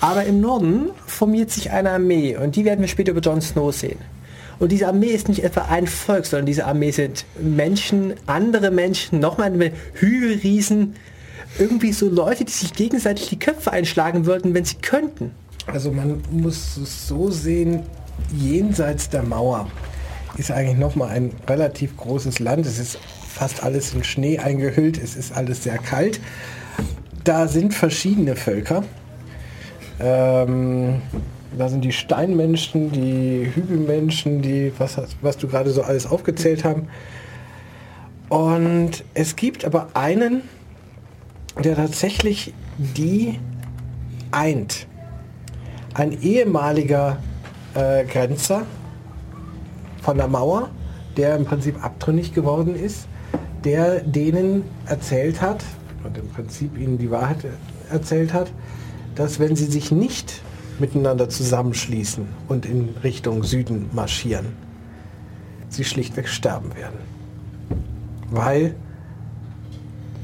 [0.00, 3.74] Aber im Norden formiert sich eine Armee und die werden wir später über Jon Snow
[3.74, 3.98] sehen.
[4.58, 9.20] Und diese Armee ist nicht etwa ein Volk, sondern diese Armee sind Menschen, andere Menschen,
[9.20, 10.94] nochmal Hügelriesen,
[11.58, 15.32] irgendwie so Leute, die sich gegenseitig die Köpfe einschlagen würden, wenn sie könnten.
[15.66, 17.84] Also man muss es so sehen,
[18.36, 19.68] jenseits der Mauer
[20.36, 22.66] ist eigentlich nochmal ein relativ großes Land.
[22.66, 22.98] Es ist
[23.28, 26.20] fast alles in Schnee eingehüllt, es ist alles sehr kalt.
[27.22, 28.84] Da sind verschiedene Völker.
[30.00, 31.02] Ähm,
[31.56, 36.88] da sind die Steinmenschen, die Hügelmenschen, die, was, was du gerade so alles aufgezählt haben.
[38.28, 40.42] Und es gibt aber einen,
[41.62, 43.38] der tatsächlich die
[44.32, 44.86] eint.
[45.94, 47.18] Ein ehemaliger
[47.74, 48.62] äh, Grenzer
[50.02, 50.70] von der Mauer,
[51.16, 53.06] der im Prinzip abtrünnig geworden ist,
[53.64, 55.64] der denen erzählt hat,
[56.02, 57.38] und im Prinzip ihnen die Wahrheit
[57.90, 58.50] erzählt hat,
[59.14, 60.42] dass wenn sie sich nicht
[60.78, 64.46] miteinander zusammenschließen und in Richtung Süden marschieren,
[65.68, 66.98] sie schlichtweg sterben werden.
[68.30, 68.74] Weil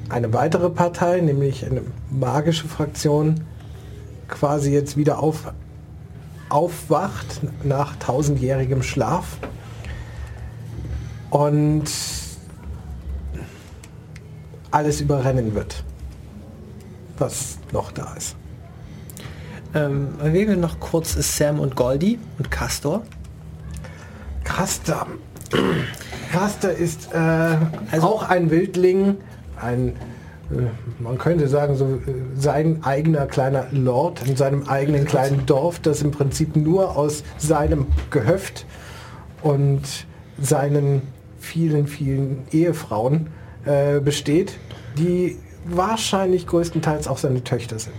[0.08, 3.42] eine weitere Partei, nämlich eine magische Fraktion,
[4.28, 5.52] quasi jetzt wieder auf,
[6.48, 9.38] aufwacht nach tausendjährigem Schlaf
[11.30, 11.84] und
[14.72, 15.84] alles überrennen wird,
[17.18, 18.36] was noch da ist.
[19.74, 23.02] Ähm, erwähnen wir noch kurz Sam und Goldie und Castor.
[24.44, 25.06] Castor.
[26.32, 27.56] Castor ist äh,
[27.90, 29.16] also auch ein Wildling,
[29.60, 29.88] ein
[30.50, 30.66] äh,
[30.98, 32.00] man könnte sagen, so äh,
[32.36, 37.86] sein eigener kleiner Lord in seinem eigenen kleinen Dorf, das im Prinzip nur aus seinem
[38.10, 38.66] Gehöft
[39.42, 39.82] und
[40.40, 41.02] seinen
[41.38, 43.28] vielen, vielen Ehefrauen
[43.64, 44.58] äh, besteht,
[44.98, 47.96] die wahrscheinlich größtenteils auch seine Töchter sind.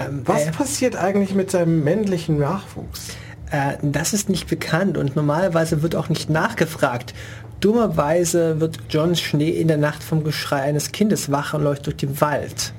[0.00, 3.16] Ähm, Was äh, passiert eigentlich mit seinem männlichen Nachwuchs?
[3.50, 7.14] Äh, das ist nicht bekannt und normalerweise wird auch nicht nachgefragt.
[7.60, 11.96] Dummerweise wird John Schnee in der Nacht vom Geschrei eines Kindes wach und läuft durch
[11.96, 12.72] den Wald.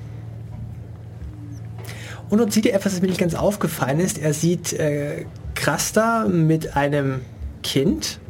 [2.30, 4.18] Und dort sieht er etwas, das mir nicht ganz aufgefallen ist.
[4.18, 5.24] Er sieht äh,
[5.54, 7.22] Krasta mit einem
[7.62, 8.20] Kind,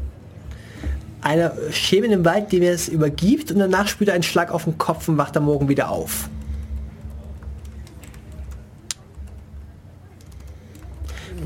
[1.20, 4.64] einer Schemen im Wald, dem er es übergibt und danach spürt er einen Schlag auf
[4.64, 6.30] den Kopf und wacht am Morgen wieder auf.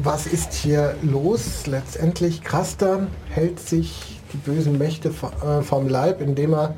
[0.05, 1.69] Was ist hier los?
[1.69, 6.75] Letztendlich Krasta hält sich die bösen Mächte äh, vom Leib, indem er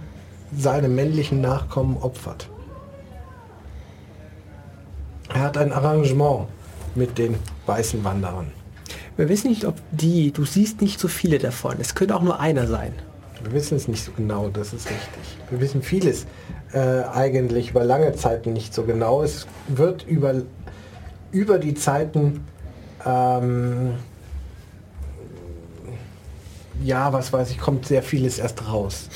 [0.54, 2.50] seine männlichen Nachkommen opfert.
[5.32, 6.48] Er hat ein Arrangement
[6.94, 8.52] mit den weißen Wanderern.
[9.16, 11.76] Wir wissen nicht, ob die, du siehst nicht so viele davon.
[11.80, 12.92] Es könnte auch nur einer sein.
[13.42, 15.38] Wir wissen es nicht so genau, das ist richtig.
[15.48, 16.26] Wir wissen vieles
[16.74, 19.22] äh, eigentlich über lange Zeiten nicht so genau.
[19.22, 20.42] Es wird über,
[21.32, 22.44] über die Zeiten
[23.04, 23.94] ähm,
[26.82, 29.08] ja, was weiß ich, kommt sehr vieles erst raus.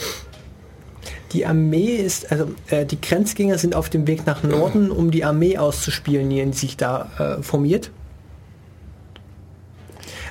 [1.33, 5.25] Die Armee ist, also äh, die Grenzgänger sind auf dem Weg nach Norden, um die
[5.25, 7.91] Armee auszuspionieren, die sich da äh, formiert.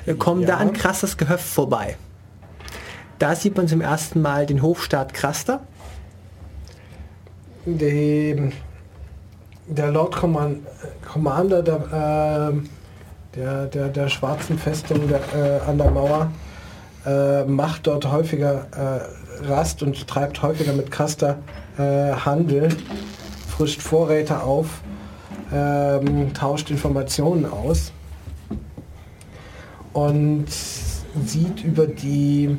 [0.04, 0.48] Wir kommen ja.
[0.48, 1.96] da an Krasters Gehöft vorbei.
[3.18, 5.60] Da sieht man zum ersten Mal den Hofstaat Kraster.
[7.64, 8.52] Die,
[9.66, 10.66] der Lord Command,
[11.06, 12.68] Commander der, äh,
[13.38, 16.30] der, der, der schwarzen Festung der, äh, an der Mauer
[17.06, 18.66] äh, macht dort häufiger
[19.42, 21.38] äh, Rast und treibt häufiger mit Kaster
[21.78, 22.68] äh, Handel,
[23.46, 24.82] frischt Vorräte auf,
[25.52, 27.92] ähm, tauscht Informationen aus
[29.92, 30.46] und
[31.24, 32.58] sieht über die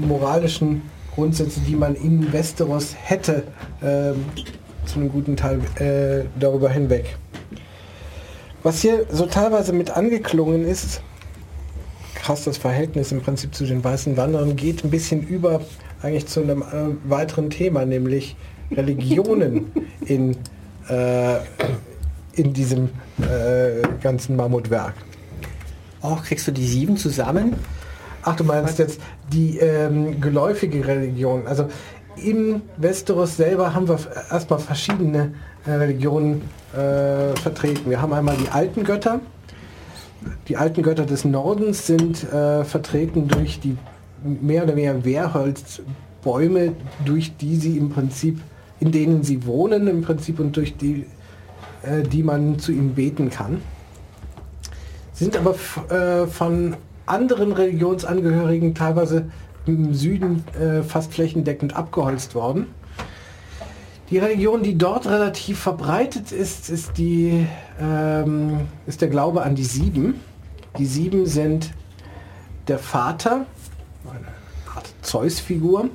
[0.00, 0.82] moralischen
[1.14, 3.44] Grundsätze, die man in Westeros hätte,
[3.82, 4.24] ähm,
[4.84, 7.16] zu einem guten Teil äh, darüber hinweg.
[8.62, 11.00] Was hier so teilweise mit angeklungen ist,
[12.14, 15.60] krass das Verhältnis im Prinzip zu den weißen Wanderern geht ein bisschen über
[16.02, 18.36] eigentlich zu einem äh, weiteren Thema, nämlich
[18.70, 19.72] Religionen
[20.04, 20.36] in,
[20.88, 21.36] äh,
[22.32, 24.94] in diesem äh, ganzen Mammutwerk.
[26.02, 27.56] Auch kriegst du die sieben zusammen?
[28.22, 29.00] Ach, du meinst jetzt
[29.32, 31.46] die ähm, geläufige Religion.
[31.46, 31.68] Also
[32.16, 33.98] im Westeros selber haben wir
[34.30, 35.34] erstmal verschiedene
[35.66, 36.42] äh, Religionen
[36.72, 37.90] äh, vertreten.
[37.90, 39.20] Wir haben einmal die alten Götter.
[40.48, 43.76] Die alten Götter des Nordens sind äh, vertreten durch die
[44.22, 46.72] mehr oder weniger Wehrholzbäume,
[47.04, 48.40] durch die sie im Prinzip
[48.80, 51.06] in denen sie wohnen im Prinzip und durch die,
[51.82, 53.60] äh, die man zu ihnen beten kann.
[55.12, 55.54] Sind aber
[55.90, 56.76] äh, von
[57.06, 59.26] anderen Religionsangehörigen teilweise
[59.66, 62.66] im Süden äh, fast flächendeckend abgeholzt worden.
[64.10, 67.46] Die Religion, die dort relativ verbreitet ist, ist, die,
[67.78, 70.20] ähm, ist der Glaube an die Sieben.
[70.78, 71.74] Die Sieben sind
[72.68, 73.44] der Vater,
[74.08, 74.28] eine
[74.74, 75.90] Art Zeus-Figur.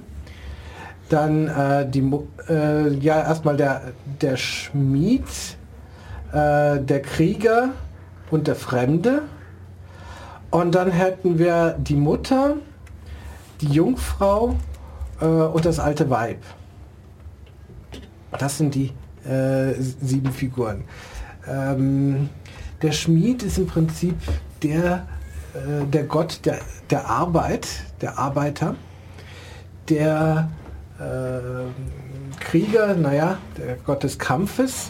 [1.10, 2.08] Dann äh, die,
[2.50, 5.24] äh, ja erstmal der, der Schmied,
[6.32, 7.70] äh, der Krieger
[8.30, 9.24] und der Fremde.
[10.52, 12.58] Und dann hätten wir die Mutter,
[13.62, 14.56] die Jungfrau
[15.20, 16.38] äh, und das alte Weib.
[18.40, 18.92] Das sind die
[19.26, 20.84] äh, sieben Figuren.
[21.48, 22.30] Ähm,
[22.82, 24.16] der Schmied ist im Prinzip
[24.62, 25.08] der,
[25.54, 27.68] äh, der Gott der, der Arbeit,
[28.02, 28.76] der Arbeiter.
[29.90, 30.50] Der
[31.00, 34.90] äh, Krieger, naja, der Gott des Kampfes.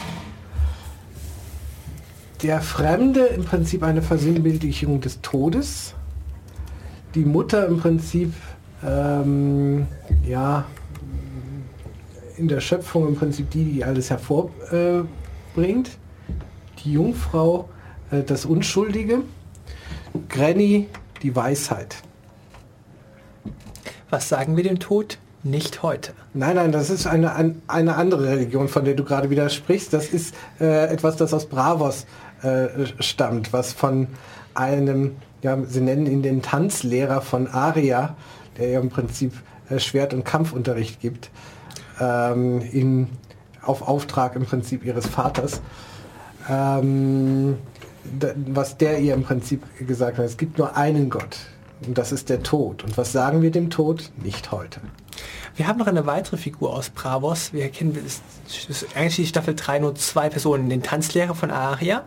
[2.42, 5.94] Der Fremde im Prinzip eine Versinnbildlichung des Todes.
[7.16, 8.34] Die Mutter im Prinzip,
[8.86, 9.88] ähm,
[10.26, 10.66] ja,
[12.38, 15.08] in der Schöpfung im Prinzip die, die alles hervorbringt.
[15.56, 15.92] Bringt.
[16.84, 17.70] die Jungfrau,
[18.10, 19.20] äh, das Unschuldige.
[20.30, 20.88] Granny,
[21.22, 21.98] die Weisheit.
[24.10, 25.18] Was sagen wir dem Tod?
[25.44, 26.14] Nicht heute.
[26.34, 29.92] Nein, nein, das ist eine, ein- eine andere Religion, von der du gerade wieder sprichst.
[29.94, 32.06] Das ist äh, etwas, das aus Bravos
[32.44, 32.68] äh,
[33.00, 34.08] stammt, was von
[34.54, 35.12] einem,
[35.42, 38.16] ja, sie nennen ihn den Tanzlehrer von Aria,
[38.58, 39.34] der ja im Prinzip
[39.70, 41.30] äh, Schwert- und Kampfunterricht gibt,
[42.00, 43.10] ähm, in,
[43.62, 45.62] auf Auftrag im Prinzip ihres Vaters.
[46.50, 47.58] Ähm,
[48.48, 51.38] was der ihr im Prinzip gesagt hat, es gibt nur einen Gott.
[51.88, 52.84] Und das ist der Tod.
[52.84, 54.12] Und was sagen wir dem Tod?
[54.22, 54.82] Nicht heute.
[55.56, 57.54] Wir haben noch eine weitere Figur aus Bravos.
[57.54, 58.22] Wir kennen das,
[58.68, 60.70] ist eigentlich die Staffel 3 nur zwei Personen.
[60.70, 62.04] Den Tanzlehrer von Aria.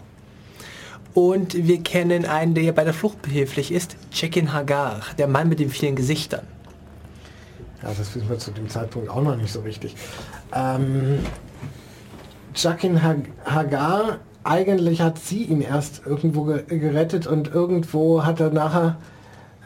[1.15, 5.61] Und wir kennen einen, der bei der Flucht behilflich ist, Chekin Hagar, der Mann mit
[5.61, 6.47] den vielen Gesichtern.
[7.87, 9.95] Ja, das wissen wir zu dem Zeitpunkt auch noch nicht so richtig.
[10.53, 11.21] Ähm,
[12.55, 18.51] Jakin Hag- Hagar, eigentlich hat sie ihn erst irgendwo ge gerettet und irgendwo hat er
[18.51, 18.97] nachher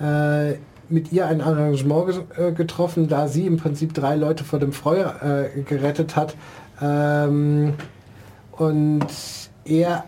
[0.01, 0.59] äh,
[0.90, 4.72] mit ihr ein Arrangement ge äh, getroffen, da sie im Prinzip drei Leute vor dem
[4.72, 6.34] Feuer äh, gerettet hat.
[6.82, 7.74] Ähm,
[8.52, 9.06] und
[9.64, 10.05] er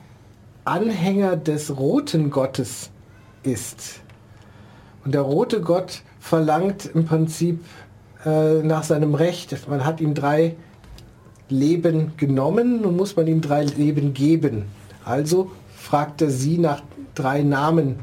[0.64, 2.90] Anhänger des roten Gottes
[3.42, 4.00] ist.
[5.04, 7.64] Und der rote Gott verlangt im Prinzip
[8.24, 9.68] äh, nach seinem Recht.
[9.68, 10.56] Man hat ihm drei
[11.48, 14.66] Leben genommen, nun muss man ihm drei Leben geben.
[15.04, 16.82] Also fragt er sie nach
[17.14, 17.96] drei Namen,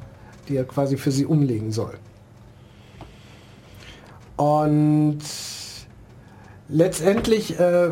[0.47, 1.93] die er quasi für sie umlegen soll.
[4.37, 5.19] Und
[6.69, 7.89] letztendlich äh,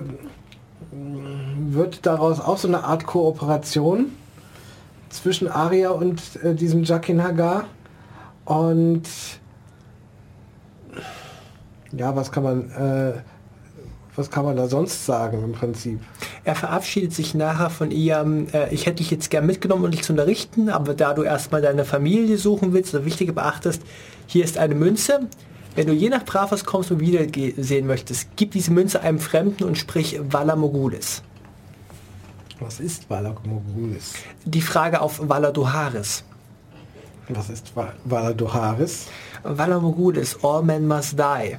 [0.92, 4.12] wird daraus auch so eine Art Kooperation
[5.10, 7.66] zwischen Aria und äh, diesem Jakin Hagar.
[8.46, 9.04] Und
[11.92, 13.14] ja, was kann man, äh,
[14.16, 16.00] was kann man da sonst sagen im Prinzip?
[16.44, 20.04] Er verabschiedet sich nachher von ihrem, äh, ich hätte dich jetzt gern mitgenommen, um dich
[20.04, 23.82] zu unterrichten, aber da du erstmal deine Familie suchen willst oder Wichtige beachtest,
[24.26, 25.28] hier ist eine Münze.
[25.76, 29.20] Wenn du je nach Bravos kommst und wieder ge- sehen möchtest, gib diese Münze einem
[29.20, 31.22] Fremden und sprich Vala Mogulis.
[32.60, 34.14] Was ist Valamogulis?
[34.46, 36.24] Die Frage auf Vala Duharis.
[37.30, 39.06] Was ist Va- Valadoharis?
[39.44, 41.58] Vala Mogulis, all men must die.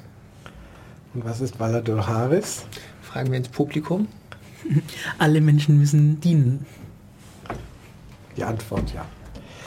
[1.19, 2.63] Und was ist Valadoharis?
[3.03, 4.07] Fragen wir ins Publikum.
[5.19, 6.65] Alle Menschen müssen dienen.
[8.37, 9.05] Die Antwort ja.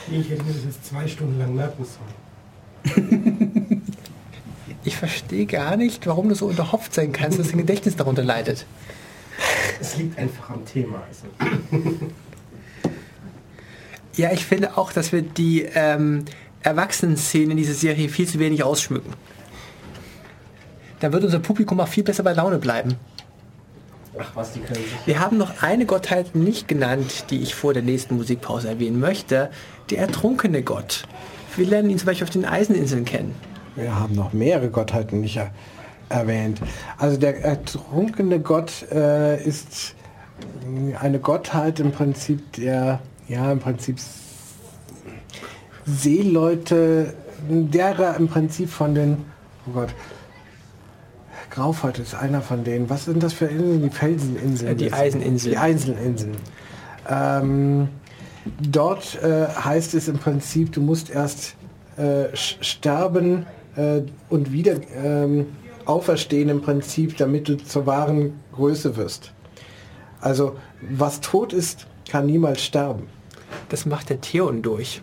[0.10, 3.82] Ich hätte mir das jetzt zwei Stunden lang merken sollen.
[4.84, 8.65] Ich verstehe gar nicht, warum du so unterhopft sein kannst, dass dein Gedächtnis darunter leidet.
[9.80, 11.03] Es liegt einfach am Thema.
[11.07, 11.82] Also.
[14.15, 16.26] Ja, ich finde auch, dass wir die ähm,
[16.64, 19.14] Erwachsenen-Szene in dieser Serie viel zu wenig ausschmücken.
[21.02, 22.95] Da wird unser Publikum auch viel besser bei Laune bleiben.
[24.18, 24.94] Ach was, die können sich.
[25.06, 29.49] Wir haben noch eine Gottheit nicht genannt, die ich vor der nächsten Musikpause erwähnen möchte.
[29.90, 31.03] Der ertrunkene Gott.
[31.57, 33.36] Wir lernen ihn zum Beispiel auf den Eiseninseln kennen.
[33.76, 35.52] Wir haben noch mehrere Gottheiten nicht er
[36.10, 36.61] erwähnt.
[36.98, 39.95] Also der ertrunkene Gott äh, ist
[40.99, 43.98] eine Gottheit im Prinzip der, ja im Prinzip
[45.86, 47.14] Seeleute,
[47.49, 49.26] derer im Prinzip von den,
[49.68, 49.90] oh Gott,
[51.52, 52.90] Graufalt ist einer von denen.
[52.90, 53.84] Was sind das für Inseln?
[53.84, 54.72] Die Felseninseln.
[54.72, 55.52] Äh, die Eiseninseln.
[55.52, 56.38] Die Eiseninseln.
[57.10, 57.90] Ähm,
[58.61, 61.56] dort äh, heißt es im Prinzip, du musst erst
[61.98, 63.45] äh, sterben
[63.76, 65.48] äh, und wieder ähm,
[65.86, 69.34] auferstehen im Prinzip, damit du zur wahren Größe wirst.
[70.22, 73.07] Also was tot ist, kann niemals sterben.
[73.69, 75.02] Das macht der Theon durch.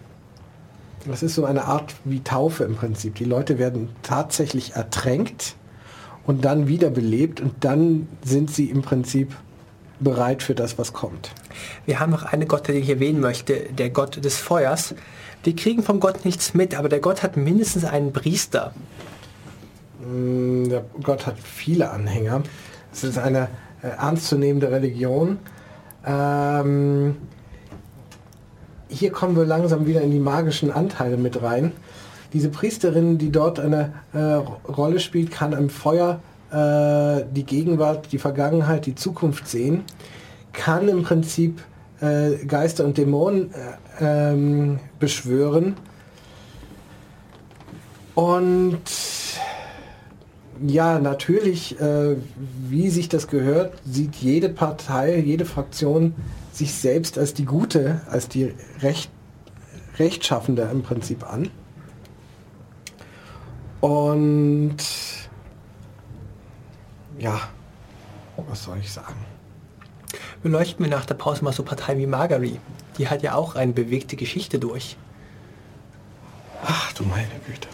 [1.06, 3.16] Das ist so eine Art wie Taufe im Prinzip.
[3.16, 5.56] Die Leute werden tatsächlich ertränkt
[6.28, 9.34] und dann wiederbelebt und dann sind sie im Prinzip
[9.98, 11.30] bereit für das, was kommt.
[11.86, 14.94] Wir haben noch eine Gott, den ich erwähnen möchte, der Gott des Feuers.
[15.42, 18.74] Wir kriegen vom Gott nichts mit, aber der Gott hat mindestens einen Priester.
[20.04, 22.42] Mm, Der Gott hat viele Anhänger.
[22.92, 23.48] Es ist eine
[23.82, 25.38] äh, ernstzunehmende Religion.
[26.04, 27.16] Ähm,
[28.88, 31.72] hier kommen wir langsam wieder in die magischen Anteile mit rein.
[32.32, 34.18] Diese Priesterin, die dort eine äh,
[34.70, 39.84] Rolle spielt, kann im Feuer äh, die Gegenwart, die Vergangenheit, die Zukunft sehen,
[40.52, 41.62] kann im Prinzip
[42.00, 43.50] äh, Geister und Dämonen
[44.00, 45.76] äh, ähm, beschwören.
[48.14, 48.80] Und
[50.66, 52.16] ja, natürlich, äh,
[52.68, 56.14] wie sich das gehört, sieht jede Partei, jede Fraktion
[56.52, 59.10] sich selbst als die Gute, als die Recht,
[59.98, 61.50] Rechtschaffende im Prinzip an.
[63.80, 64.76] Und
[67.18, 67.40] ja,
[68.36, 69.16] was soll ich sagen?
[70.42, 72.60] Beleuchten wir nach der Pause mal so Parteien wie Margery.
[72.96, 74.96] Die hat ja auch eine bewegte Geschichte durch.
[76.64, 77.68] Ach du meine Güte.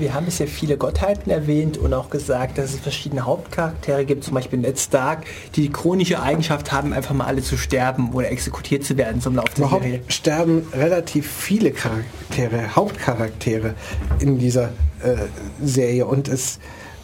[0.00, 4.32] Wir haben bisher viele Gottheiten erwähnt und auch gesagt, dass es verschiedene Hauptcharaktere gibt, zum
[4.32, 8.82] Beispiel Ned Stark, die die chronische Eigenschaft haben, einfach mal alle zu sterben oder exekutiert
[8.82, 10.00] zu werden zum Laufe der Überhaupt Serie.
[10.08, 13.74] sterben relativ viele Charaktere, Hauptcharaktere
[14.20, 14.70] in dieser
[15.02, 15.16] äh,
[15.62, 16.60] Serie und es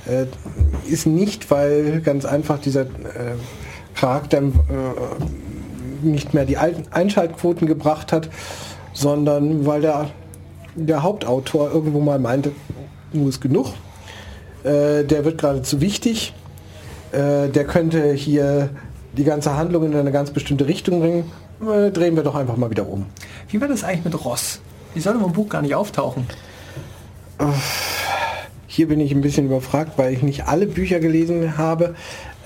[0.07, 0.25] äh,
[0.91, 3.37] ist nicht, weil ganz einfach dieser äh,
[3.95, 4.43] Charakter äh,
[6.03, 8.31] nicht mehr die alten Einschaltquoten gebracht hat,
[8.95, 10.09] sondern weil der,
[10.77, 12.53] der Hauptautor irgendwo mal meinte,
[13.13, 13.75] nun ist genug,
[14.65, 16.35] äh, der wird gerade zu wichtig,
[17.13, 18.71] äh, der könnte hier
[19.17, 21.31] die ganze Handlung in eine ganz bestimmte Richtung bringen,
[21.63, 23.07] äh, drehen wir doch einfach mal wieder um.
[23.49, 24.61] Wie war das eigentlich mit Ross?
[24.95, 26.27] Die soll im Buch gar nicht auftauchen.
[28.67, 31.95] Hier bin ich ein bisschen überfragt, weil ich nicht alle Bücher gelesen habe.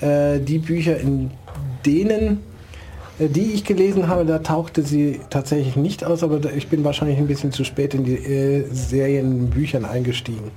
[0.01, 1.31] Äh, die Bücher, in
[1.85, 2.50] denen, äh,
[3.27, 7.27] die ich gelesen habe, da tauchte sie tatsächlich nicht aus, aber ich bin wahrscheinlich ein
[7.27, 9.51] bisschen zu spät in die äh, Serien,
[9.85, 10.51] eingestiegen.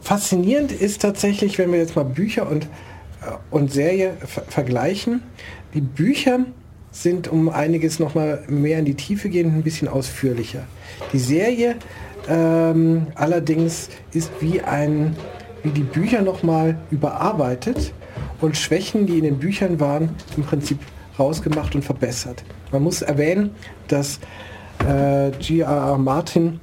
[0.00, 5.22] Faszinierend ist tatsächlich, wenn wir jetzt mal Bücher und, äh, und Serie ver vergleichen,
[5.74, 6.40] die Bücher
[6.92, 10.62] sind um einiges noch mal mehr in die Tiefe gehen, ein bisschen ausführlicher.
[11.12, 11.76] Die Serie
[12.28, 15.14] ähm, allerdings ist wie ein
[15.62, 17.92] wie die Bücher noch mal überarbeitet
[18.40, 20.78] und Schwächen, die in den Büchern waren, im Prinzip
[21.18, 22.44] rausgemacht und verbessert.
[22.72, 23.50] Man muss erwähnen,
[23.88, 24.20] dass
[24.86, 25.98] äh, G.R.R.
[25.98, 26.60] Martin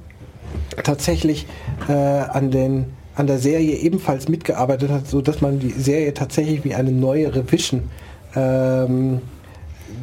[0.82, 1.46] tatsächlich
[1.88, 2.86] äh, an, den,
[3.16, 7.34] an der Serie ebenfalls mitgearbeitet hat, so dass man die Serie tatsächlich wie eine neue
[7.34, 7.90] Revision
[8.36, 9.20] ähm,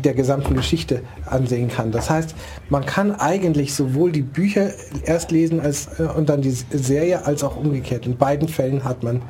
[0.04, 1.92] der gesamten Geschichte ansehen kann.
[1.92, 2.36] Das heißt,
[2.70, 4.72] man kann eigentlich sowohl die Bücher
[5.06, 8.06] erst lesen als, äh, und dann die Serie als auch umgekehrt.
[8.06, 9.22] In beiden Fällen hat man,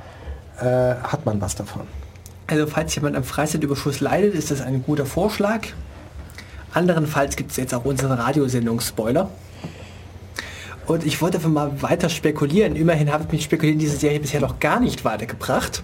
[0.60, 1.84] äh, hat man was davon.
[2.52, 5.68] Also falls jemand am Freizeitüberschuss leidet, ist das ein guter Vorschlag.
[6.74, 9.30] Anderenfalls gibt es jetzt auch unseren Radiosendung-Spoiler.
[10.86, 12.76] Und ich wollte einfach mal weiter spekulieren.
[12.76, 15.82] Immerhin habe ich mich spekulieren diese Serie bisher noch gar nicht weitergebracht.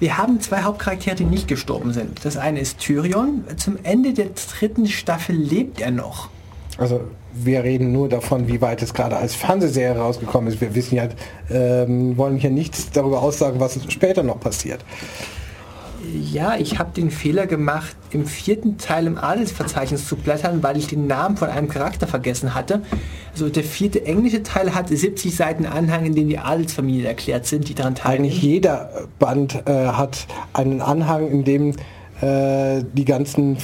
[0.00, 2.22] Wir haben zwei Hauptcharaktere, die nicht gestorben sind.
[2.26, 3.44] Das eine ist Tyrion.
[3.56, 4.28] Zum Ende der
[4.58, 6.28] dritten Staffel lebt er noch.
[6.76, 7.00] Also
[7.44, 10.60] wir reden nur davon, wie weit es gerade als Fernsehserie rausgekommen ist.
[10.60, 11.08] Wir wissen ja,
[11.50, 14.84] ähm, wollen hier nichts darüber aussagen, was später noch passiert.
[16.14, 20.86] Ja, ich habe den Fehler gemacht, im vierten Teil im Adelsverzeichnis zu blättern, weil ich
[20.86, 22.82] den Namen von einem Charakter vergessen hatte.
[23.32, 27.68] Also der vierte englische Teil hat 70 Seiten Anhang, in dem die Adelsfamilien erklärt sind,
[27.68, 28.40] die daran Eigentlich teilnehmen.
[28.40, 31.74] jeder Band äh, hat einen Anhang, in dem
[32.20, 33.58] äh, die ganzen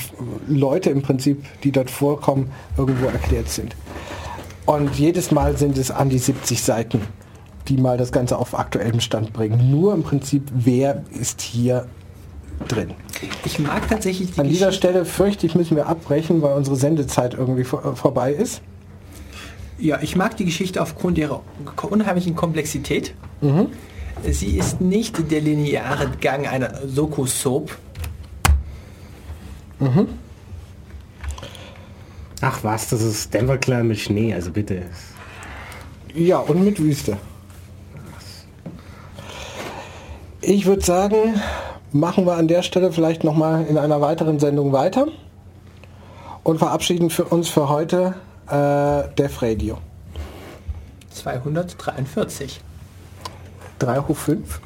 [0.46, 3.76] Leute im Prinzip, die dort vorkommen, irgendwo erklärt sind.
[4.66, 7.00] Und jedes Mal sind es an die 70 Seiten,
[7.68, 9.70] die mal das Ganze auf aktuellem Stand bringen.
[9.70, 11.86] Nur im Prinzip, wer ist hier
[12.68, 12.92] drin.
[13.44, 16.76] Ich mag tatsächlich die An dieser Geschichte- Stelle fürchte ich, müssen wir abbrechen, weil unsere
[16.76, 18.60] Sendezeit irgendwie vor, vorbei ist.
[19.78, 21.40] Ja, ich mag die Geschichte aufgrund ihrer
[21.90, 23.14] unheimlichen Komplexität.
[24.30, 27.76] Sie ist nicht der lineare Gang einer Soko-Soap.
[32.40, 34.82] Ach was, das ist Denver Clan mit Schnee, also bitte.
[36.14, 37.16] Ja, und mit Wüste.
[40.40, 41.40] Ich würde sagen,
[41.92, 45.06] machen wir an der Stelle vielleicht nochmal in einer weiteren Sendung weiter
[46.42, 48.14] und verabschieden für uns für heute
[48.48, 49.78] äh, Def Radio.
[51.10, 52.60] 243.
[53.78, 54.60] 3 hoch 5.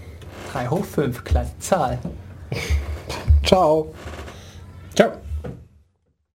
[0.53, 1.99] 3 hoch 5, klasse Zahl.
[3.45, 3.93] Ciao.
[4.97, 5.26] Ciao.